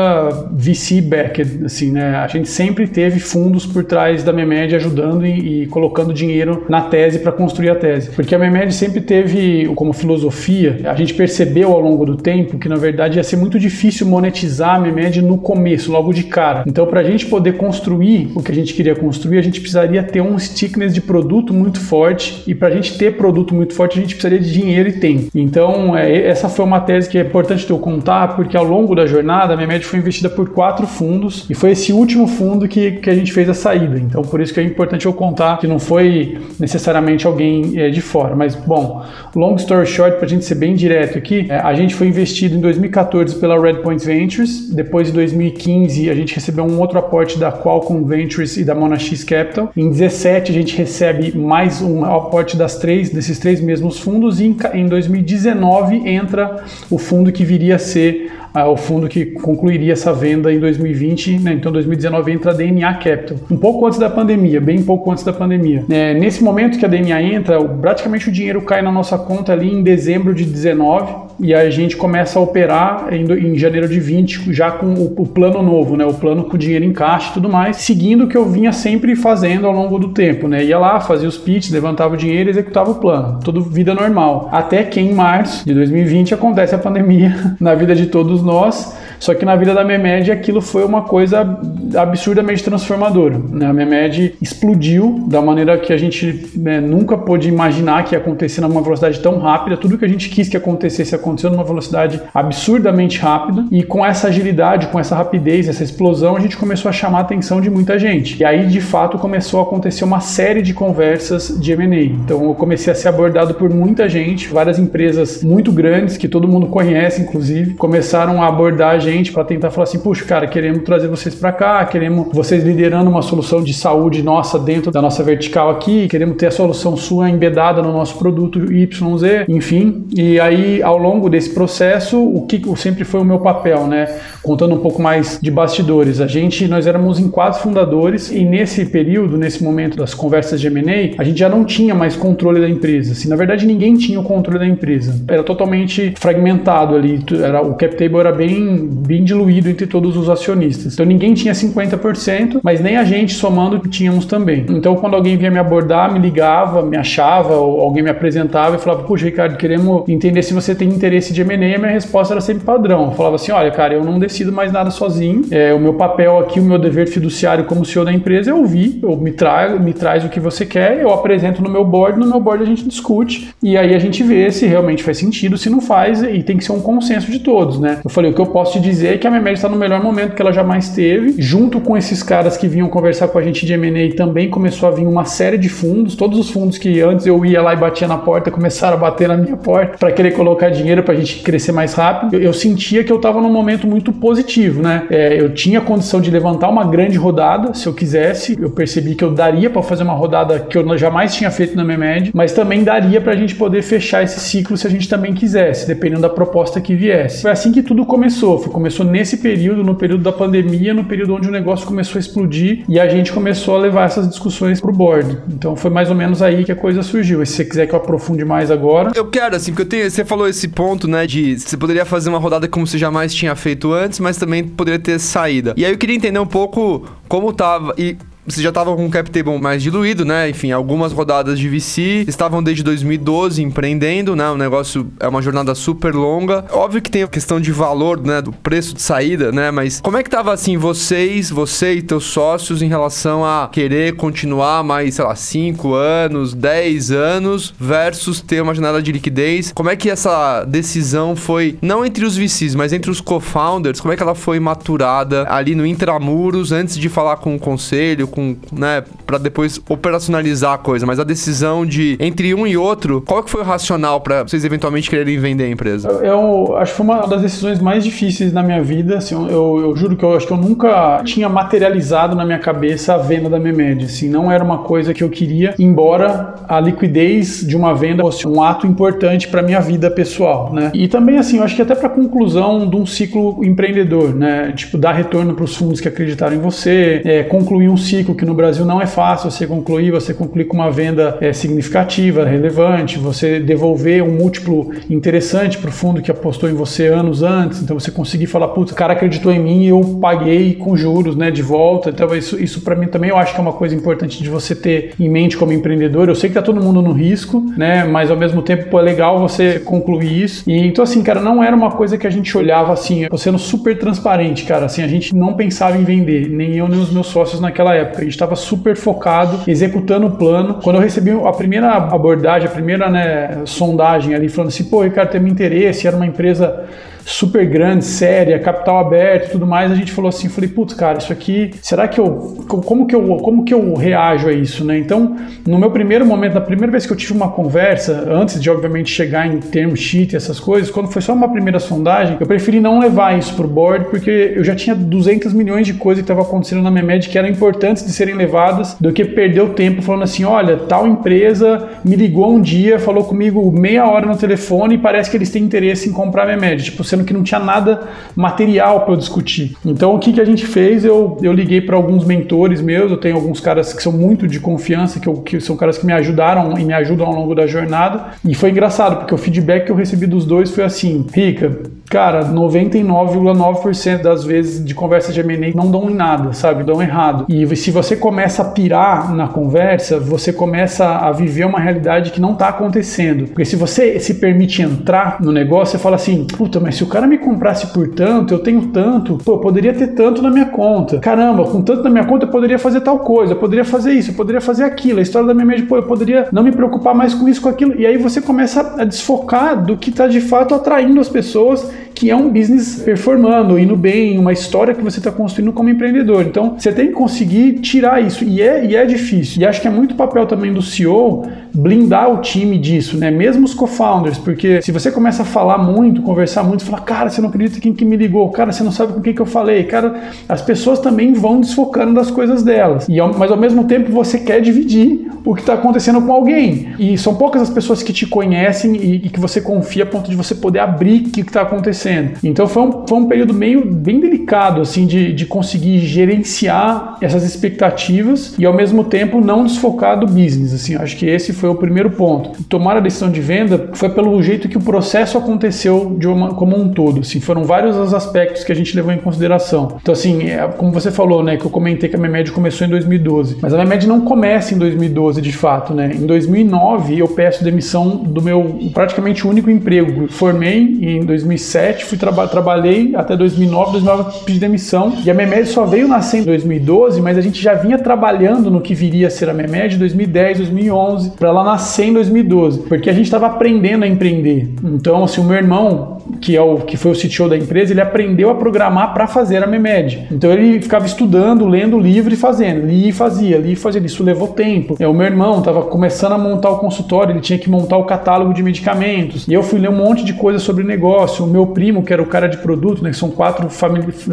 VC-backed, 0.51 1.65
assim, 1.65 1.91
né? 1.91 2.17
A 2.17 2.27
gente 2.27 2.49
sempre 2.49 2.87
teve 2.87 3.19
fundos 3.19 3.65
por 3.65 3.85
trás 3.85 4.21
da 4.21 4.33
Memed 4.33 4.75
ajudando 4.75 5.25
e, 5.25 5.63
e 5.63 5.67
colocando 5.67 6.13
dinheiro 6.13 6.65
na 6.67 6.81
tese 6.81 7.19
para 7.19 7.31
construir 7.31 7.69
a 7.69 7.75
tese. 7.75 8.09
Porque 8.11 8.35
a 8.35 8.39
Memed 8.39 8.73
sempre 8.73 8.99
teve 8.99 9.71
como 9.75 9.93
filosofia, 9.93 10.81
a 10.83 10.95
gente 10.95 11.13
percebeu 11.13 11.71
ao 11.71 11.79
longo 11.79 12.05
do 12.05 12.17
tempo 12.17 12.59
que 12.59 12.67
na 12.67 12.75
verdade 12.75 13.17
ia 13.17 13.23
ser 13.23 13.37
muito 13.37 13.57
difícil 13.57 14.05
monetizar 14.07 14.75
a 14.75 14.79
Memed 14.79 15.21
no 15.21 15.37
começo, 15.37 15.89
logo 15.89 16.11
de 16.11 16.23
cara. 16.23 16.63
Então, 16.67 16.85
para 16.85 16.99
a 16.99 17.03
gente 17.03 17.27
poder 17.27 17.53
construir 17.53 18.31
o 18.35 18.43
que 18.43 18.51
a 18.51 18.55
gente 18.55 18.73
queria 18.73 18.95
construir, 18.95 19.39
a 19.39 19.41
gente 19.41 19.61
precisaria 19.61 20.03
ter 20.03 20.21
um 20.21 20.37
stickness 20.37 20.93
de 20.93 20.99
produto 20.99 21.53
muito 21.53 21.79
forte 21.79 22.43
e 22.45 22.53
para 22.53 22.67
a 22.67 22.71
gente 22.71 22.97
ter 22.97 23.15
produto 23.15 23.52
muito 23.53 23.73
forte, 23.73 23.97
a 23.97 24.01
gente 24.01 24.15
precisaria 24.15 24.39
de 24.39 24.51
dinheiro 24.51 24.89
e 24.89 24.93
tempo. 24.93 25.29
Então, 25.35 25.97
é, 25.97 26.27
essa 26.27 26.49
foi 26.49 26.65
uma 26.65 26.79
tese 26.79 27.09
que 27.09 27.17
é 27.17 27.21
importante 27.21 27.69
eu 27.69 27.79
contar, 27.79 28.35
porque 28.35 28.55
ao 28.55 28.63
longo 28.63 28.95
da 28.95 29.05
jornada, 29.05 29.53
a 29.53 29.57
Memed 29.57 29.85
foi 29.85 29.99
investida 29.99 30.29
por 30.29 30.49
quatro 30.49 30.85
fundos 30.85 31.45
e 31.49 31.53
foi 31.53 31.71
esse 31.71 31.91
último 31.91 32.27
fundo 32.27 32.67
que, 32.67 32.91
que 32.93 33.09
a 33.09 33.15
gente 33.15 33.31
fez 33.31 33.49
a 33.49 33.53
saída. 33.53 33.97
Então, 33.97 34.21
por 34.21 34.41
isso 34.41 34.53
que 34.53 34.59
é 34.59 34.63
importante 34.63 35.05
eu 35.05 35.13
contar 35.13 35.57
que 35.57 35.67
não 35.67 35.79
foi 35.79 36.37
necessariamente 36.59 37.25
alguém 37.25 37.79
é, 37.79 37.89
de 37.89 38.01
fora. 38.01 38.35
Mas, 38.35 38.55
bom, 38.55 39.03
long 39.35 39.55
story 39.55 39.87
short, 39.87 40.17
para 40.17 40.25
a 40.25 40.29
gente 40.29 40.45
ser 40.45 40.55
bem 40.55 40.75
direto 40.75 41.17
aqui, 41.17 41.47
é, 41.49 41.57
a 41.57 41.73
gente 41.73 41.95
foi 41.95 42.07
investido 42.07 42.55
em 42.55 42.59
2014 42.59 43.35
pela 43.35 43.59
Redpoint 43.59 44.05
Ventures, 44.05 44.69
depois 44.69 45.09
em 45.09 45.13
2015 45.13 46.09
a 46.09 46.15
gente 46.15 46.35
recebeu 46.35 46.65
um 46.65 46.79
outro 46.79 46.99
aporte 46.99 47.39
da 47.39 47.51
Qualcomm 47.51 48.03
Ventures 48.03 48.57
e 48.57 48.63
da 48.63 48.75
Monax 48.75 49.23
Capital. 49.23 49.71
Em 49.75 49.93
2017 50.03 50.51
a 50.51 50.53
gente 50.53 50.75
recebe 50.75 51.37
mais 51.37 51.81
um 51.81 52.03
aporte 52.03 52.57
das 52.57 52.77
três, 52.77 53.09
desses 53.09 53.39
três 53.43 53.59
mesmos 53.59 53.99
fundos 53.99 54.39
e 54.39 54.55
em 54.73 54.87
2019 54.87 56.07
entra 56.07 56.63
o 56.89 56.97
fundo 56.97 57.29
que 57.29 57.43
viria 57.43 57.75
a 57.75 57.79
ser 57.79 58.31
o 58.61 58.77
fundo 58.77 59.07
que 59.07 59.25
concluiria 59.25 59.93
essa 59.93 60.13
venda 60.13 60.53
em 60.53 60.59
2020, 60.59 61.39
né? 61.39 61.53
então 61.53 61.71
2019 61.71 62.31
entra 62.31 62.51
a 62.51 62.53
DNA 62.53 62.93
Capital, 62.95 63.37
um 63.49 63.57
pouco 63.57 63.87
antes 63.87 63.97
da 63.97 64.09
pandemia, 64.09 64.61
bem 64.61 64.83
pouco 64.83 65.11
antes 65.11 65.23
da 65.23 65.33
pandemia. 65.33 65.83
É, 65.89 66.13
nesse 66.13 66.43
momento 66.43 66.77
que 66.77 66.85
a 66.85 66.87
DNA 66.87 67.21
entra, 67.21 67.63
praticamente 67.63 68.29
o 68.29 68.31
dinheiro 68.31 68.61
cai 68.61 68.81
na 68.81 68.91
nossa 68.91 69.17
conta 69.17 69.53
ali 69.53 69.73
em 69.73 69.81
dezembro 69.81 70.33
de 70.33 70.45
19 70.45 71.23
e 71.39 71.53
a 71.53 71.69
gente 71.69 71.97
começa 71.97 72.37
a 72.37 72.41
operar 72.41 73.07
em, 73.11 73.23
em 73.23 73.57
janeiro 73.57 73.87
de 73.87 73.99
20 73.99 74.53
já 74.53 74.71
com 74.71 74.93
o, 74.93 75.21
o, 75.21 75.27
plano 75.27 75.61
novo, 75.61 75.97
né? 75.97 76.05
o 76.05 76.13
plano 76.13 76.43
com 76.43 76.57
dinheiro 76.57 76.85
em 76.85 76.93
caixa 76.93 77.31
e 77.31 77.33
tudo 77.33 77.49
mais, 77.49 77.77
seguindo 77.77 78.25
o 78.25 78.27
que 78.27 78.37
eu 78.37 78.45
vinha 78.45 78.71
sempre 78.71 79.15
fazendo 79.15 79.65
ao 79.65 79.73
longo 79.73 79.97
do 79.97 80.09
tempo. 80.09 80.47
Né? 80.47 80.63
Ia 80.65 80.77
lá, 80.77 80.99
fazia 80.99 81.27
os 81.27 81.37
pitches, 81.37 81.71
levantava 81.71 82.13
o 82.13 82.17
dinheiro 82.17 82.49
executava 82.49 82.91
o 82.91 82.95
plano, 82.95 83.39
tudo 83.43 83.61
vida 83.61 83.93
normal. 83.93 84.49
Até 84.51 84.83
que 84.83 84.99
em 84.99 85.13
março 85.13 85.65
de 85.65 85.73
2020 85.73 86.33
acontece 86.33 86.75
a 86.75 86.77
pandemia 86.77 87.55
na 87.59 87.73
vida 87.73 87.95
de 87.95 88.07
todos 88.07 88.42
nós 88.43 88.93
só 89.19 89.33
que 89.33 89.45
na 89.45 89.55
vida 89.55 89.73
da 89.73 89.83
Memed 89.83 90.31
aquilo 90.31 90.61
foi 90.61 90.83
uma 90.83 91.01
coisa 91.01 91.59
absurdamente 91.95 92.63
transformadora. 92.63 93.37
Né? 93.37 93.65
A 93.65 93.73
Memed 93.73 94.35
explodiu 94.41 95.25
da 95.27 95.41
maneira 95.41 95.77
que 95.77 95.93
a 95.93 95.97
gente 95.97 96.51
né, 96.55 96.79
nunca 96.79 97.17
pôde 97.17 97.47
imaginar 97.47 98.03
que 98.03 98.15
ia 98.15 98.19
acontecer 98.19 98.61
numa 98.61 98.81
velocidade 98.81 99.19
tão 99.19 99.39
rápida. 99.39 99.77
Tudo 99.77 99.97
que 99.97 100.05
a 100.05 100.07
gente 100.07 100.29
quis 100.29 100.49
que 100.49 100.57
acontecesse 100.57 101.15
aconteceu 101.15 101.49
numa 101.49 101.63
velocidade 101.63 102.21
absurdamente 102.33 103.19
rápida. 103.19 103.65
E 103.71 103.83
com 103.83 104.05
essa 104.05 104.27
agilidade, 104.27 104.87
com 104.87 104.99
essa 104.99 105.15
rapidez, 105.15 105.67
essa 105.67 105.83
explosão, 105.83 106.35
a 106.35 106.39
gente 106.39 106.57
começou 106.57 106.89
a 106.89 106.91
chamar 106.91 107.19
a 107.19 107.21
atenção 107.21 107.61
de 107.61 107.69
muita 107.69 107.97
gente. 107.97 108.39
E 108.39 108.45
aí, 108.45 108.67
de 108.67 108.81
fato, 108.81 109.17
começou 109.17 109.59
a 109.59 109.63
acontecer 109.63 110.03
uma 110.03 110.19
série 110.19 110.61
de 110.61 110.73
conversas 110.73 111.59
de 111.59 111.71
M&A. 111.71 112.03
Então, 112.03 112.43
eu 112.43 112.55
comecei 112.55 112.91
a 112.91 112.95
ser 112.95 113.09
abordado 113.09 113.53
por 113.53 113.69
muita 113.69 114.09
gente, 114.09 114.47
várias 114.47 114.79
empresas 114.79 115.43
muito 115.43 115.71
grandes 115.71 116.17
que 116.17 116.27
todo 116.27 116.47
mundo 116.47 116.67
conhece, 116.67 117.21
inclusive, 117.21 117.73
começaram 117.75 118.41
a 118.41 118.47
abordar 118.47 118.95
a 118.95 118.99
gente 118.99 119.12
para 119.31 119.43
tentar 119.43 119.71
falar 119.71 119.83
assim, 119.83 119.99
puxa, 119.99 120.25
cara, 120.25 120.47
queremos 120.47 120.83
trazer 120.83 121.07
vocês 121.07 121.35
para 121.35 121.51
cá, 121.51 121.85
queremos 121.85 122.27
vocês 122.33 122.63
liderando 122.63 123.09
uma 123.09 123.21
solução 123.21 123.63
de 123.63 123.73
saúde 123.73 124.23
nossa 124.23 124.57
dentro 124.57 124.91
da 124.91 125.01
nossa 125.01 125.23
vertical 125.23 125.69
aqui, 125.69 126.07
queremos 126.07 126.37
ter 126.37 126.47
a 126.47 126.51
solução 126.51 126.97
sua 126.97 127.29
embedada 127.29 127.81
no 127.81 127.91
nosso 127.91 128.17
produto 128.17 128.59
YZ, 128.71 129.45
enfim. 129.47 130.05
E 130.15 130.39
aí, 130.39 130.81
ao 130.81 130.97
longo 130.97 131.29
desse 131.29 131.51
processo, 131.51 132.21
o 132.21 132.45
que 132.45 132.61
sempre 132.75 133.03
foi 133.03 133.21
o 133.21 133.25
meu 133.25 133.39
papel, 133.39 133.87
né? 133.87 134.19
Contando 134.41 134.75
um 134.75 134.79
pouco 134.79 135.01
mais 135.01 135.39
de 135.41 135.51
bastidores, 135.51 136.19
a 136.19 136.27
gente, 136.27 136.67
nós 136.67 136.87
éramos 136.87 137.19
em 137.19 137.29
quatro 137.29 137.61
fundadores 137.61 138.31
e 138.31 138.43
nesse 138.43 138.85
período, 138.85 139.37
nesse 139.37 139.63
momento 139.63 139.97
das 139.97 140.13
conversas 140.13 140.59
de 140.59 140.67
M&A, 140.67 141.21
a 141.21 141.23
gente 141.23 141.39
já 141.39 141.49
não 141.49 141.63
tinha 141.63 141.93
mais 141.93 142.15
controle 142.15 142.59
da 142.59 142.69
empresa. 142.69 143.13
Assim, 143.13 143.27
na 143.27 143.35
verdade, 143.35 143.65
ninguém 143.65 143.95
tinha 143.95 144.19
o 144.19 144.23
controle 144.23 144.59
da 144.59 144.67
empresa. 144.67 145.23
Era 145.27 145.43
totalmente 145.43 146.13
fragmentado 146.17 146.95
ali. 146.95 147.23
Era, 147.41 147.61
o 147.61 147.75
cap 147.75 147.95
table 147.95 148.17
era 148.17 148.31
bem 148.31 148.89
bem 148.93 149.23
diluído 149.23 149.69
entre 149.69 149.87
todos 149.87 150.15
os 150.15 150.29
acionistas. 150.29 150.93
Então 150.93 151.05
ninguém 151.05 151.33
tinha 151.33 151.53
50%, 151.53 152.59
mas 152.63 152.79
nem 152.79 152.97
a 152.97 153.03
gente 153.03 153.33
somando 153.33 153.79
tínhamos 153.87 154.25
também. 154.25 154.65
Então 154.69 154.95
quando 154.95 155.15
alguém 155.15 155.37
vinha 155.37 155.51
me 155.51 155.59
abordar, 155.59 156.11
me 156.11 156.19
ligava, 156.19 156.81
me 156.81 156.97
achava, 156.97 157.55
ou 157.55 157.81
alguém 157.81 158.03
me 158.03 158.09
apresentava 158.09 158.75
e 158.75 158.79
falava: 158.79 159.03
Puxa, 159.03 159.25
Ricardo, 159.25 159.57
queremos 159.57 160.07
entender 160.07 160.41
se 160.41 160.53
você 160.53 160.73
tem 160.73 160.89
interesse 160.89 161.33
de. 161.33 161.41
A 161.43 161.45
minha 161.45 161.87
resposta 161.87 162.33
era 162.33 162.41
sempre 162.41 162.63
padrão. 162.63 163.05
Eu 163.05 163.11
falava 163.11 163.35
assim: 163.35 163.51
Olha, 163.51 163.71
cara, 163.71 163.93
eu 163.93 164.03
não 164.03 164.17
decido 164.17 164.51
mais 164.51 164.71
nada 164.71 164.89
sozinho. 164.89 165.43
É, 165.51 165.73
o 165.73 165.79
meu 165.79 165.93
papel 165.93 166.39
aqui, 166.39 166.59
o 166.59 166.63
meu 166.63 166.79
dever 166.79 167.07
fiduciário 167.07 167.65
como 167.65 167.85
CEO 167.85 168.05
da 168.05 168.13
empresa 168.13 168.51
é 168.51 168.53
ouvir, 168.53 168.99
eu 169.01 169.15
me, 169.17 169.31
trago, 169.31 169.79
me 169.79 169.93
traz 169.93 170.23
o 170.23 170.29
que 170.29 170.39
você 170.39 170.65
quer, 170.65 171.01
eu 171.01 171.11
apresento 171.11 171.61
no 171.61 171.69
meu 171.69 171.83
board, 171.83 172.19
no 172.19 172.27
meu 172.27 172.39
board 172.39 172.63
a 172.63 172.65
gente 172.65 172.87
discute 172.87 173.53
e 173.61 173.77
aí 173.77 173.93
a 173.93 173.99
gente 173.99 174.23
vê 174.23 174.51
se 174.51 174.65
realmente 174.65 175.03
faz 175.03 175.17
sentido, 175.17 175.57
se 175.57 175.69
não 175.69 175.81
faz 175.81 176.23
e 176.23 176.43
tem 176.43 176.57
que 176.57 176.63
ser 176.63 176.71
um 176.71 176.81
consenso 176.81 177.31
de 177.31 177.39
todos, 177.39 177.79
né? 177.79 177.99
Eu 178.03 178.09
falei: 178.09 178.31
o 178.31 178.33
que 178.33 178.41
eu 178.41 178.45
posso 178.45 178.73
te 178.73 178.79
dizer 178.83 179.19
que 179.19 179.25
a 179.25 179.31
Memed 179.31 179.53
está 179.53 179.69
no 179.69 179.77
melhor 179.77 180.01
momento 180.03 180.35
que 180.35 180.41
ela 180.41 180.51
jamais 180.51 180.89
teve. 180.89 181.41
Junto 181.41 181.79
com 181.79 181.97
esses 181.97 182.21
caras 182.21 182.57
que 182.57 182.67
vinham 182.67 182.87
conversar 182.89 183.27
com 183.29 183.37
a 183.37 183.41
gente 183.41 183.65
de 183.65 183.73
M&A, 183.73 184.15
também 184.15 184.49
começou 184.49 184.87
a 184.87 184.91
vir 184.91 185.07
uma 185.07 185.25
série 185.25 185.57
de 185.57 185.69
fundos. 185.69 186.15
Todos 186.15 186.37
os 186.37 186.49
fundos 186.49 186.77
que 186.77 187.01
antes 187.01 187.25
eu 187.25 187.43
ia 187.45 187.61
lá 187.61 187.73
e 187.73 187.77
batia 187.77 188.07
na 188.07 188.17
porta 188.17 188.51
começaram 188.51 188.97
a 188.97 188.99
bater 188.99 189.27
na 189.27 189.37
minha 189.37 189.57
porta 189.57 189.97
para 189.97 190.11
querer 190.11 190.31
colocar 190.31 190.69
dinheiro 190.69 191.03
para 191.03 191.13
a 191.13 191.17
gente 191.17 191.41
crescer 191.41 191.71
mais 191.71 191.93
rápido. 191.93 192.35
Eu, 192.35 192.41
eu 192.41 192.53
sentia 192.53 193.03
que 193.03 193.11
eu 193.11 193.17
estava 193.17 193.41
num 193.41 193.51
momento 193.51 193.87
muito 193.87 194.11
positivo, 194.11 194.81
né? 194.81 195.07
É, 195.09 195.39
eu 195.39 195.53
tinha 195.53 195.81
condição 195.81 196.19
de 196.19 196.29
levantar 196.29 196.69
uma 196.69 196.85
grande 196.85 197.17
rodada, 197.17 197.73
se 197.73 197.87
eu 197.87 197.93
quisesse. 197.93 198.57
Eu 198.59 198.69
percebi 198.69 199.15
que 199.15 199.23
eu 199.23 199.31
daria 199.31 199.69
para 199.69 199.81
fazer 199.81 200.03
uma 200.03 200.13
rodada 200.13 200.59
que 200.59 200.77
eu 200.77 200.97
jamais 200.97 201.33
tinha 201.33 201.49
feito 201.49 201.75
na 201.75 201.83
Memed, 201.83 202.31
mas 202.33 202.51
também 202.51 202.83
daria 202.83 203.21
para 203.21 203.33
a 203.33 203.35
gente 203.35 203.55
poder 203.55 203.81
fechar 203.81 204.23
esse 204.23 204.39
ciclo 204.39 204.77
se 204.77 204.85
a 204.85 204.89
gente 204.89 205.07
também 205.07 205.33
quisesse, 205.33 205.87
dependendo 205.87 206.21
da 206.21 206.29
proposta 206.29 206.81
que 206.81 206.95
viesse. 206.95 207.41
Foi 207.41 207.51
assim 207.51 207.71
que 207.71 207.81
tudo 207.81 208.05
começou. 208.05 208.59
Começou 208.73 209.05
nesse 209.05 209.37
período, 209.37 209.83
no 209.83 209.95
período 209.95 210.23
da 210.23 210.31
pandemia, 210.31 210.93
no 210.93 211.05
período 211.05 211.35
onde 211.35 211.47
o 211.47 211.51
negócio 211.51 211.85
começou 211.85 212.17
a 212.17 212.19
explodir 212.19 212.83
e 212.89 212.99
a 212.99 213.07
gente 213.07 213.31
começou 213.31 213.75
a 213.75 213.79
levar 213.79 214.05
essas 214.05 214.27
discussões 214.27 214.81
para 214.81 214.89
o 214.89 214.93
board. 214.93 215.37
Então 215.47 215.75
foi 215.75 215.91
mais 215.91 216.09
ou 216.09 216.15
menos 216.15 216.41
aí 216.41 216.63
que 216.63 216.71
a 216.71 216.75
coisa 216.75 217.03
surgiu. 217.03 217.41
E 217.41 217.45
se 217.45 217.53
você 217.53 217.65
quiser 217.65 217.87
que 217.87 217.93
eu 217.93 217.97
aprofunde 217.97 218.43
mais 218.43 218.71
agora. 218.71 219.11
Eu 219.15 219.27
quero, 219.27 219.55
assim, 219.55 219.71
porque 219.71 219.85
tenho, 219.85 220.09
você 220.09 220.25
falou 220.25 220.47
esse 220.47 220.67
ponto, 220.67 221.07
né, 221.07 221.27
de 221.27 221.59
você 221.59 221.77
poderia 221.77 222.03
fazer 222.03 222.29
uma 222.29 222.39
rodada 222.39 222.67
como 222.67 222.87
você 222.87 222.97
jamais 222.97 223.33
tinha 223.33 223.55
feito 223.55 223.93
antes, 223.93 224.19
mas 224.19 224.37
também 224.37 224.63
poderia 224.63 224.99
ter 224.99 225.19
saída. 225.19 225.73
E 225.77 225.85
aí 225.85 225.91
eu 225.91 225.97
queria 225.97 226.15
entender 226.15 226.39
um 226.39 226.47
pouco 226.47 227.05
como 227.27 227.53
tava. 227.53 227.93
E 227.97 228.17
você 228.45 228.61
já 228.61 228.69
estava 228.69 228.95
com 228.95 229.05
um 229.05 229.09
cap 229.09 229.29
table 229.29 229.59
mais 229.59 229.81
diluído, 229.81 230.25
né? 230.25 230.49
Enfim, 230.49 230.71
algumas 230.71 231.13
rodadas 231.13 231.57
de 231.57 231.69
VC, 231.69 232.25
estavam 232.27 232.61
desde 232.61 232.83
2012 232.83 233.63
empreendendo, 233.63 234.35
né? 234.35 234.49
O 234.49 234.57
negócio 234.57 235.11
é 235.19 235.27
uma 235.27 235.41
jornada 235.41 235.73
super 235.73 236.13
longa. 236.13 236.65
Óbvio 236.71 237.01
que 237.01 237.09
tem 237.09 237.23
a 237.23 237.27
questão 237.27 237.59
de 237.59 237.71
valor, 237.71 238.19
né? 238.21 238.41
Do 238.41 238.51
preço 238.51 238.93
de 238.93 239.01
saída, 239.01 239.51
né? 239.51 239.71
Mas 239.71 240.01
como 240.01 240.17
é 240.17 240.23
que 240.23 240.29
tava 240.29 240.53
assim, 240.53 240.77
vocês, 240.77 241.49
você 241.49 241.95
e 241.95 242.01
teus 242.01 242.25
sócios 242.25 242.81
em 242.81 242.87
relação 242.87 243.45
a 243.45 243.69
querer 243.71 244.15
continuar 244.15 244.83
mais, 244.83 245.15
sei 245.15 245.25
lá, 245.25 245.35
5 245.35 245.93
anos, 245.93 246.53
10 246.53 247.11
anos 247.11 247.73
versus 247.79 248.41
ter 248.41 248.61
uma 248.61 248.75
janela 248.75 249.01
de 249.01 249.11
liquidez? 249.11 249.71
Como 249.73 249.89
é 249.89 249.95
que 249.95 250.09
essa 250.09 250.65
decisão 250.65 251.35
foi, 251.35 251.77
não 251.81 252.05
entre 252.05 252.25
os 252.25 252.35
VCs, 252.35 252.75
mas 252.75 252.91
entre 252.91 253.09
os 253.09 253.21
co-founders, 253.21 254.01
como 254.01 254.13
é 254.13 254.17
que 254.17 254.23
ela 254.23 254.35
foi 254.35 254.59
maturada 254.59 255.45
ali 255.49 255.75
no 255.75 255.85
intramuros 255.85 256.71
antes 256.71 256.97
de 256.97 257.07
falar 257.09 257.37
com 257.37 257.55
o 257.55 257.59
conselho? 257.59 258.27
Com, 258.33 258.55
né, 258.71 259.03
para 259.27 259.37
depois 259.37 259.79
operacionalizar 259.87 260.73
a 260.73 260.77
coisa, 260.79 261.05
mas 261.05 261.19
a 261.19 261.23
decisão 261.23 261.85
de 261.85 262.17
entre 262.19 262.51
um 262.55 262.65
e 262.65 262.75
outro, 262.75 263.21
qual 263.21 263.43
que 263.43 263.49
foi 263.51 263.61
o 263.61 263.63
racional 263.63 264.19
para 264.21 264.41
vocês 264.41 264.65
eventualmente 264.65 265.07
quererem 265.07 265.37
vender 265.37 265.65
a 265.65 265.69
empresa? 265.69 266.07
Eu, 266.09 266.23
eu, 266.23 266.77
acho 266.77 266.93
que 266.93 266.97
foi 266.97 267.05
uma 267.05 267.27
das 267.27 267.43
decisões 267.43 267.79
mais 267.79 268.03
difíceis 268.03 268.51
na 268.51 268.63
minha 268.63 268.81
vida, 268.81 269.19
assim, 269.19 269.35
eu, 269.35 269.79
eu, 269.79 269.95
juro 269.95 270.15
que 270.15 270.25
eu 270.25 270.35
acho 270.35 270.47
que 270.47 270.53
eu 270.53 270.57
nunca 270.57 271.21
tinha 271.23 271.47
materializado 271.47 272.35
na 272.35 272.43
minha 272.43 272.57
cabeça 272.57 273.13
a 273.13 273.17
venda 273.19 273.47
da 273.47 273.59
Memed, 273.59 274.05
assim, 274.05 274.27
não 274.27 274.51
era 274.51 274.63
uma 274.63 274.79
coisa 274.79 275.13
que 275.13 275.23
eu 275.23 275.29
queria, 275.29 275.75
embora 275.77 276.55
a 276.67 276.79
liquidez 276.79 277.63
de 277.65 277.77
uma 277.77 277.93
venda 277.93 278.23
fosse 278.23 278.47
um 278.47 278.63
ato 278.63 278.87
importante 278.87 279.47
para 279.47 279.61
minha 279.61 279.79
vida 279.79 280.09
pessoal, 280.09 280.73
né? 280.73 280.89
E 280.95 281.07
também 281.07 281.37
assim, 281.37 281.57
eu 281.57 281.63
acho 281.63 281.75
que 281.75 281.83
até 281.83 281.93
para 281.93 282.09
conclusão 282.09 282.89
de 282.89 282.95
um 282.95 283.05
ciclo 283.05 283.63
empreendedor, 283.63 284.33
né? 284.33 284.73
Tipo 284.75 284.97
dar 284.97 285.11
retorno 285.11 285.53
para 285.53 285.65
os 285.65 285.75
fundos 285.75 286.01
que 286.01 286.07
acreditaram 286.07 286.55
em 286.55 286.59
você, 286.59 287.21
é, 287.23 287.43
concluir 287.43 287.89
um 287.89 287.97
ciclo 287.97 288.22
ciclo 288.23 288.33
que 288.33 288.45
no 288.45 288.53
Brasil 288.53 288.85
não 288.85 289.01
é 289.01 289.05
fácil 289.05 289.51
você 289.51 289.67
concluir, 289.67 290.11
você 290.11 290.33
concluir 290.33 290.65
com 290.65 290.77
uma 290.77 290.89
venda 290.89 291.37
é, 291.41 291.51
significativa, 291.51 292.45
relevante, 292.45 293.19
você 293.19 293.59
devolver 293.59 294.23
um 294.23 294.31
múltiplo 294.31 294.91
interessante 295.09 295.77
para 295.77 295.89
o 295.89 295.93
fundo 295.93 296.21
que 296.21 296.31
apostou 296.31 296.69
em 296.69 296.73
você 296.73 297.07
anos 297.07 297.43
antes, 297.43 297.81
então 297.81 297.99
você 297.99 298.09
conseguir 298.09 298.47
falar, 298.47 298.69
putz, 298.69 298.93
o 298.93 298.95
cara 298.95 299.13
acreditou 299.13 299.51
em 299.51 299.59
mim 299.59 299.85
eu 299.85 300.19
paguei 300.21 300.75
com 300.75 300.95
juros 300.95 301.35
né, 301.35 301.51
de 301.51 301.61
volta. 301.61 302.09
Então 302.09 302.33
isso, 302.35 302.61
isso 302.61 302.81
para 302.81 302.95
mim 302.95 303.07
também 303.07 303.29
eu 303.29 303.37
acho 303.37 303.53
que 303.53 303.59
é 303.59 303.61
uma 303.61 303.73
coisa 303.73 303.93
importante 303.93 304.41
de 304.41 304.49
você 304.49 304.73
ter 304.73 305.13
em 305.19 305.29
mente 305.29 305.57
como 305.57 305.73
empreendedor. 305.73 306.29
Eu 306.29 306.35
sei 306.35 306.49
que 306.49 306.55
tá 306.55 306.61
todo 306.61 306.81
mundo 306.81 307.01
no 307.01 307.11
risco, 307.11 307.63
né? 307.75 308.05
Mas 308.05 308.31
ao 308.31 308.37
mesmo 308.37 308.61
tempo 308.61 308.89
pô, 308.89 308.99
é 308.99 309.01
legal 309.01 309.39
você 309.39 309.79
concluir 309.79 310.43
isso. 310.43 310.69
E 310.69 310.77
então 310.87 311.03
assim, 311.03 311.21
cara, 311.21 311.41
não 311.41 311.63
era 311.63 311.75
uma 311.75 311.91
coisa 311.91 312.17
que 312.17 312.25
a 312.25 312.29
gente 312.29 312.57
olhava 312.57 312.93
assim, 312.93 313.27
sendo 313.37 313.57
super 313.57 313.97
transparente, 313.97 314.63
cara, 314.63 314.85
assim, 314.85 315.03
a 315.03 315.07
gente 315.07 315.35
não 315.35 315.53
pensava 315.53 315.97
em 315.97 316.03
vender, 316.03 316.49
nem 316.49 316.77
eu 316.77 316.87
nem 316.87 316.99
os 316.99 317.11
meus 317.11 317.27
sócios 317.27 317.59
naquela 317.59 317.93
época 317.93 318.12
época. 318.13 318.21
A 318.21 318.23
gente 318.23 318.33
estava 318.33 318.55
super 318.55 318.95
focado, 318.95 319.59
executando 319.67 320.27
o 320.27 320.31
plano. 320.31 320.75
Quando 320.75 320.97
eu 320.97 321.01
recebi 321.01 321.31
a 321.31 321.51
primeira 321.51 321.91
abordagem, 321.91 322.67
a 322.67 322.71
primeira 322.71 323.09
né, 323.09 323.63
sondagem 323.65 324.35
ali, 324.35 324.47
falando 324.47 324.69
assim, 324.69 324.85
pô, 324.85 325.01
Ricardo, 325.01 325.31
tem 325.31 325.41
interesse, 325.47 326.07
era 326.07 326.15
uma 326.15 326.25
empresa 326.25 326.85
super 327.25 327.65
grande, 327.65 328.05
séria, 328.05 328.59
capital 328.59 328.99
aberto 328.99 329.47
e 329.47 329.51
tudo 329.51 329.65
mais, 329.65 329.91
a 329.91 329.95
gente 329.95 330.11
falou 330.11 330.29
assim, 330.29 330.49
falei, 330.49 330.69
putz, 330.69 330.93
cara, 330.93 331.17
isso 331.17 331.31
aqui, 331.31 331.71
será 331.81 332.07
que 332.07 332.19
eu, 332.19 332.65
como 332.67 333.07
que 333.07 333.15
eu, 333.15 333.37
como 333.37 333.63
que 333.63 333.73
eu 333.73 333.93
reajo 333.93 334.47
a 334.47 334.53
isso, 334.53 334.83
né? 334.83 334.97
Então, 334.97 335.35
no 335.65 335.79
meu 335.79 335.91
primeiro 335.91 336.25
momento, 336.25 336.53
na 336.53 336.61
primeira 336.61 336.91
vez 336.91 337.05
que 337.05 337.13
eu 337.13 337.17
tive 337.17 337.33
uma 337.33 337.49
conversa, 337.49 338.25
antes 338.29 338.61
de 338.61 338.69
obviamente 338.69 339.09
chegar 339.11 339.47
em 339.47 339.59
term 339.59 339.95
sheet 339.95 340.33
e 340.33 340.35
essas 340.35 340.59
coisas, 340.59 340.89
quando 340.89 341.11
foi 341.11 341.21
só 341.21 341.33
uma 341.33 341.49
primeira 341.49 341.79
sondagem, 341.79 342.37
eu 342.39 342.47
preferi 342.47 342.79
não 342.79 342.99
levar 342.99 343.37
isso 343.37 343.55
pro 343.55 343.67
board, 343.67 344.05
porque 344.09 344.53
eu 344.55 344.63
já 344.63 344.75
tinha 344.75 344.95
200 344.95 345.53
milhões 345.53 345.85
de 345.87 345.93
coisas 345.93 346.21
que 346.21 346.23
estavam 346.23 346.43
acontecendo 346.43 346.81
na 346.81 346.91
minha 346.91 347.03
média 347.03 347.29
que 347.29 347.37
eram 347.37 347.49
importantes 347.49 348.05
de 348.05 348.11
serem 348.11 348.35
levadas, 348.35 348.95
do 348.99 349.11
que 349.11 349.23
perder 349.25 349.61
o 349.61 349.69
tempo 349.69 350.01
falando 350.01 350.23
assim, 350.23 350.43
olha, 350.43 350.77
tal 350.77 351.07
empresa 351.07 351.89
me 352.03 352.15
ligou 352.15 352.53
um 352.53 352.61
dia, 352.61 352.99
falou 352.99 353.23
comigo 353.23 353.71
meia 353.71 354.07
hora 354.07 354.25
no 354.25 354.35
telefone 354.35 354.95
e 354.95 354.97
parece 354.97 355.29
que 355.29 355.37
eles 355.37 355.49
têm 355.49 355.63
interesse 355.63 356.09
em 356.09 356.11
comprar 356.11 356.45
minha 356.45 356.57
média. 356.57 356.83
Tipo, 356.83 357.03
sendo 357.13 357.23
que 357.23 357.33
não 357.33 357.43
tinha 357.43 357.59
nada 357.59 358.07
material 358.35 359.01
para 359.01 359.13
eu 359.13 359.17
discutir. 359.17 359.75
Então 359.85 360.15
o 360.15 360.19
que, 360.19 360.33
que 360.33 360.41
a 360.41 360.45
gente 360.45 360.65
fez? 360.65 361.05
Eu, 361.05 361.37
eu 361.43 361.53
liguei 361.53 361.79
para 361.79 361.95
alguns 361.95 362.25
mentores 362.25 362.81
meus, 362.81 363.11
eu 363.11 363.17
tenho 363.17 363.35
alguns 363.35 363.59
caras 363.59 363.93
que 363.93 364.01
são 364.01 364.11
muito 364.11 364.47
de 364.47 364.59
confiança, 364.59 365.19
que, 365.19 365.27
eu, 365.27 365.35
que 365.35 365.59
são 365.59 365.77
caras 365.77 365.97
que 365.97 366.05
me 366.05 366.13
ajudaram 366.13 366.77
e 366.77 366.83
me 366.83 366.93
ajudam 366.93 367.27
ao 367.27 367.33
longo 367.33 367.53
da 367.53 367.67
jornada. 367.67 368.31
E 368.43 368.55
foi 368.55 368.71
engraçado, 368.71 369.17
porque 369.17 369.33
o 369.33 369.37
feedback 369.37 369.85
que 369.85 369.91
eu 369.91 369.95
recebi 369.95 370.25
dos 370.25 370.45
dois 370.45 370.71
foi 370.71 370.83
assim: 370.83 371.25
Rica, 371.31 371.81
cara, 372.13 372.45
99,9% 372.45 374.21
das 374.21 374.43
vezes 374.43 374.85
de 374.85 374.93
conversa 374.93 375.33
de 375.33 375.39
M&A 375.39 375.75
não 375.75 375.89
dão 375.89 376.11
em 376.11 376.13
nada, 376.13 376.53
sabe? 376.53 376.83
Dão 376.83 377.01
errado. 377.01 377.47
E 377.49 377.75
se 377.75 377.89
você 377.89 378.15
começa 378.15 378.61
a 378.61 378.65
pirar 378.65 379.33
na 379.33 379.47
conversa, 379.47 380.19
você 380.19 380.53
começa 380.53 381.07
a 381.07 381.31
viver 381.31 381.65
uma 381.65 381.79
realidade 381.79 382.29
que 382.29 382.39
não 382.39 382.53
está 382.53 382.67
acontecendo. 382.67 383.47
Porque 383.47 383.65
se 383.65 383.75
você 383.75 384.19
se 384.19 384.35
permite 384.35 384.83
entrar 384.83 385.37
no 385.41 385.51
negócio, 385.51 385.97
você 385.97 386.03
fala 386.03 386.15
assim, 386.17 386.45
puta, 386.45 386.79
mas 386.79 386.97
se 386.97 387.03
o 387.03 387.07
cara 387.07 387.25
me 387.25 387.39
comprasse 387.39 387.87
por 387.87 388.07
tanto, 388.09 388.53
eu 388.53 388.59
tenho 388.59 388.89
tanto, 388.89 389.39
pô, 389.43 389.53
eu 389.53 389.59
poderia 389.59 389.91
ter 389.91 390.09
tanto 390.09 390.39
na 390.39 390.51
minha 390.51 390.67
conta. 390.67 391.17
Caramba, 391.17 391.63
com 391.63 391.81
tanto 391.81 392.03
na 392.03 392.11
minha 392.11 392.25
conta 392.25 392.45
eu 392.45 392.51
poderia 392.51 392.77
fazer 392.77 393.01
tal 393.01 393.17
coisa, 393.21 393.53
eu 393.53 393.57
poderia 393.57 393.83
fazer 393.83 394.11
isso, 394.11 394.29
eu 394.29 394.35
poderia 394.35 394.61
fazer 394.61 394.83
aquilo. 394.83 395.17
A 395.17 395.23
história 395.23 395.47
da 395.47 395.53
minha 395.55 395.65
média, 395.65 395.83
pô, 395.89 395.95
eu 395.95 396.03
poderia 396.03 396.47
não 396.51 396.61
me 396.61 396.71
preocupar 396.71 397.15
mais 397.15 397.33
com 397.33 397.49
isso, 397.49 397.59
com 397.59 397.69
aquilo. 397.69 397.99
E 397.99 398.05
aí 398.05 398.17
você 398.17 398.39
começa 398.39 399.01
a 399.01 399.03
desfocar 399.03 399.83
do 399.83 399.97
que 399.97 400.11
está 400.11 400.27
de 400.27 400.41
fato 400.41 400.75
atraindo 400.75 401.19
as 401.19 401.27
pessoas 401.27 401.91
que 402.13 402.29
é 402.29 402.35
um 402.35 402.49
business 402.49 403.01
performando, 403.03 403.77
indo 403.77 403.95
bem, 403.95 404.37
uma 404.37 404.53
história 404.53 404.93
que 404.93 405.01
você 405.01 405.19
está 405.19 405.31
construindo 405.31 405.73
como 405.73 405.89
empreendedor. 405.89 406.45
Então, 406.45 406.75
você 406.77 406.91
tem 406.91 407.07
que 407.07 407.13
conseguir 407.13 407.79
tirar 407.79 408.21
isso. 408.21 408.43
E 408.43 408.61
é, 408.61 408.85
e 408.85 408.95
é 408.95 409.05
difícil. 409.05 409.61
E 409.61 409.65
acho 409.65 409.81
que 409.81 409.87
é 409.87 409.91
muito 409.91 410.15
papel 410.15 410.45
também 410.45 410.73
do 410.73 410.81
CEO 410.81 411.47
blindar 411.73 412.31
o 412.31 412.37
time 412.41 412.77
disso, 412.77 413.17
né? 413.17 413.31
Mesmo 413.31 413.65
os 413.65 413.73
co-founders, 413.73 414.37
porque 414.37 414.81
se 414.81 414.91
você 414.91 415.11
começa 415.11 415.41
a 415.41 415.45
falar 415.45 415.77
muito, 415.77 416.21
conversar 416.21 416.63
muito, 416.63 416.85
falar, 416.85 417.01
cara, 417.01 417.29
você 417.29 417.41
não 417.41 417.49
acredita 417.49 417.79
quem 417.79 417.93
que 417.93 418.05
me 418.05 418.15
ligou, 418.15 418.49
cara, 418.49 418.71
você 418.71 418.83
não 418.83 418.91
sabe 418.91 419.13
com 419.13 419.21
quem 419.21 419.33
que 419.33 419.41
eu 419.41 419.45
falei, 419.45 419.83
cara, 419.83 420.29
as 420.47 420.61
pessoas 420.61 420.99
também 420.99 421.33
vão 421.33 421.59
desfocando 421.59 422.13
das 422.13 422.29
coisas 422.29 422.63
delas. 422.63 423.07
E, 423.09 423.17
mas 423.37 423.51
ao 423.51 423.57
mesmo 423.57 423.85
tempo 423.85 424.11
você 424.11 424.39
quer 424.39 424.61
dividir 424.61 425.31
o 425.45 425.53
que 425.53 425.61
está 425.61 425.73
acontecendo 425.73 426.21
com 426.21 426.31
alguém. 426.31 426.93
E 426.99 427.17
são 427.17 427.35
poucas 427.35 427.61
as 427.61 427.69
pessoas 427.69 428.01
que 428.01 428.13
te 428.13 428.25
conhecem 428.25 428.95
e, 428.95 429.15
e 429.15 429.29
que 429.29 429.39
você 429.39 429.59
confia 429.59 430.03
a 430.03 430.05
ponto 430.05 430.29
de 430.29 430.35
você 430.35 430.55
poder 430.55 430.79
abrir 430.79 431.27
o 431.27 431.29
que 431.31 431.41
está 431.41 431.61
acontecendo. 431.61 432.37
Então 432.43 432.67
foi 432.67 432.83
um, 432.83 433.07
foi 433.07 433.17
um 433.17 433.25
período 433.25 433.53
meio 433.53 433.85
bem 433.85 434.19
delicado, 434.19 434.81
assim, 434.81 435.05
de, 435.05 435.33
de 435.33 435.45
conseguir 435.45 435.99
gerenciar 435.99 437.17
essas 437.21 437.43
expectativas 437.43 438.55
e 438.57 438.65
ao 438.65 438.73
mesmo 438.73 439.03
tempo 439.03 439.41
não 439.41 439.63
desfocar 439.63 440.19
do 440.19 440.25
business. 440.25 440.73
Assim, 440.73 440.95
acho 440.95 441.17
que 441.17 441.25
esse 441.25 441.53
foi 441.53 441.62
foi 441.63 441.69
o 441.69 441.75
primeiro 441.75 442.11
ponto. 442.11 442.61
Tomar 442.65 442.97
a 442.97 442.99
decisão 442.99 443.31
de 443.31 443.39
venda 443.39 443.89
foi 443.93 444.09
pelo 444.09 444.41
jeito 444.43 444.67
que 444.67 444.77
o 444.77 444.81
processo 444.81 445.37
aconteceu 445.37 446.13
de 446.19 446.27
uma, 446.27 446.53
como 446.53 446.77
um 446.77 446.89
todo. 446.89 447.21
Assim, 447.21 447.39
foram 447.39 447.63
vários 447.63 447.95
os 447.95 448.13
aspectos 448.13 448.65
que 448.65 448.71
a 448.73 448.75
gente 448.75 448.93
levou 448.93 449.13
em 449.13 449.17
consideração. 449.17 449.97
Então, 450.01 450.11
assim, 450.11 450.49
é, 450.49 450.67
como 450.67 450.91
você 450.91 451.09
falou, 451.09 451.41
né, 451.41 451.55
que 451.55 451.65
eu 451.65 451.71
comentei 451.71 452.09
que 452.09 452.17
a 452.17 452.19
minha 452.19 452.31
média 452.31 452.51
começou 452.51 452.85
em 452.85 452.89
2012, 452.89 453.59
mas 453.61 453.71
a 453.73 453.77
minha 453.77 453.87
média 453.87 454.09
não 454.09 454.21
começa 454.21 454.73
em 454.73 454.77
2012 454.77 455.41
de 455.41 455.53
fato, 455.53 455.93
né? 455.93 456.11
Em 456.13 456.25
2009 456.25 457.17
eu 457.17 457.27
peço 457.29 457.63
demissão 457.63 458.17
do 458.17 458.41
meu 458.41 458.79
praticamente 458.93 459.47
único 459.47 459.69
emprego. 459.69 460.27
Formei 460.27 460.79
em 460.79 461.25
2006 461.25 461.53
2007, 461.63 462.05
fui 462.05 462.17
traba 462.17 462.47
trabalhei 462.47 463.15
até 463.15 463.35
2009, 463.35 463.91
2009 463.93 464.45
pedi 464.45 464.59
demissão. 464.59 465.13
E 465.23 465.29
a 465.29 465.33
Memed 465.33 465.67
só 465.67 465.85
veio 465.85 466.07
nascer 466.07 466.39
em 466.39 466.43
2012, 466.43 467.21
mas 467.21 467.37
a 467.37 467.41
gente 467.41 467.61
já 467.61 467.73
vinha 467.73 467.97
trabalhando 467.97 468.69
no 468.69 468.81
que 468.81 468.93
viria 468.93 469.27
a 469.27 469.29
ser 469.29 469.49
a 469.49 469.53
Memed 469.53 469.95
em 469.95 469.99
2010, 469.99 470.57
2011, 470.57 471.31
para 471.31 471.51
ela 471.53 471.63
nascer 471.63 472.05
em 472.05 472.13
2012, 472.13 472.81
porque 472.81 473.09
a 473.09 473.13
gente 473.13 473.25
estava 473.25 473.47
aprendendo 473.47 474.03
a 474.03 474.07
empreender. 474.07 474.73
Então, 474.83 475.23
assim, 475.23 475.41
o 475.41 475.43
meu 475.43 475.57
irmão, 475.57 476.17
que 476.41 476.55
é 476.55 476.61
o 476.61 476.77
que 476.77 476.97
foi 476.97 477.11
o 477.11 477.15
CTO 477.15 477.49
da 477.49 477.57
empresa, 477.57 477.93
ele 477.93 478.01
aprendeu 478.01 478.49
a 478.49 478.55
programar 478.55 479.13
para 479.13 479.27
fazer 479.27 479.63
a 479.63 479.67
Memed. 479.67 480.27
Então 480.31 480.51
ele 480.51 480.81
ficava 480.81 481.05
estudando, 481.05 481.67
lendo 481.67 481.99
livro 481.99 482.33
e 482.33 482.37
fazendo, 482.37 482.85
lia 482.85 483.09
e 483.09 483.11
fazia, 483.11 483.57
lia 483.57 483.73
e 483.73 483.75
fazia. 483.75 484.01
Isso 484.01 484.23
levou 484.23 484.49
tempo. 484.49 484.95
É, 484.99 485.07
o 485.07 485.13
meu 485.13 485.25
irmão 485.25 485.59
estava 485.59 485.83
começando 485.83 486.33
a 486.33 486.37
montar 486.37 486.69
o 486.69 486.77
consultório, 486.79 487.33
ele 487.33 487.41
tinha 487.41 487.57
que 487.59 487.69
montar 487.69 487.97
o 487.97 488.05
catálogo 488.05 488.53
de 488.53 488.61
medicamentos. 488.61 489.47
E 489.47 489.53
eu 489.53 489.63
fui 489.63 489.79
ler 489.79 489.89
um 489.89 489.95
monte 489.95 490.23
de 490.23 490.33
coisa 490.33 490.59
sobre 490.59 490.83
negócio. 490.83 491.45
O 491.45 491.47
meu 491.47 491.67
primo, 491.67 492.03
que 492.03 492.11
era 492.11 492.21
o 492.21 492.25
cara 492.25 492.47
de 492.47 492.57
produto, 492.57 493.03
né, 493.03 493.11
que 493.11 493.17
são 493.17 493.29
quatro 493.29 493.69
famílias, 493.69 494.25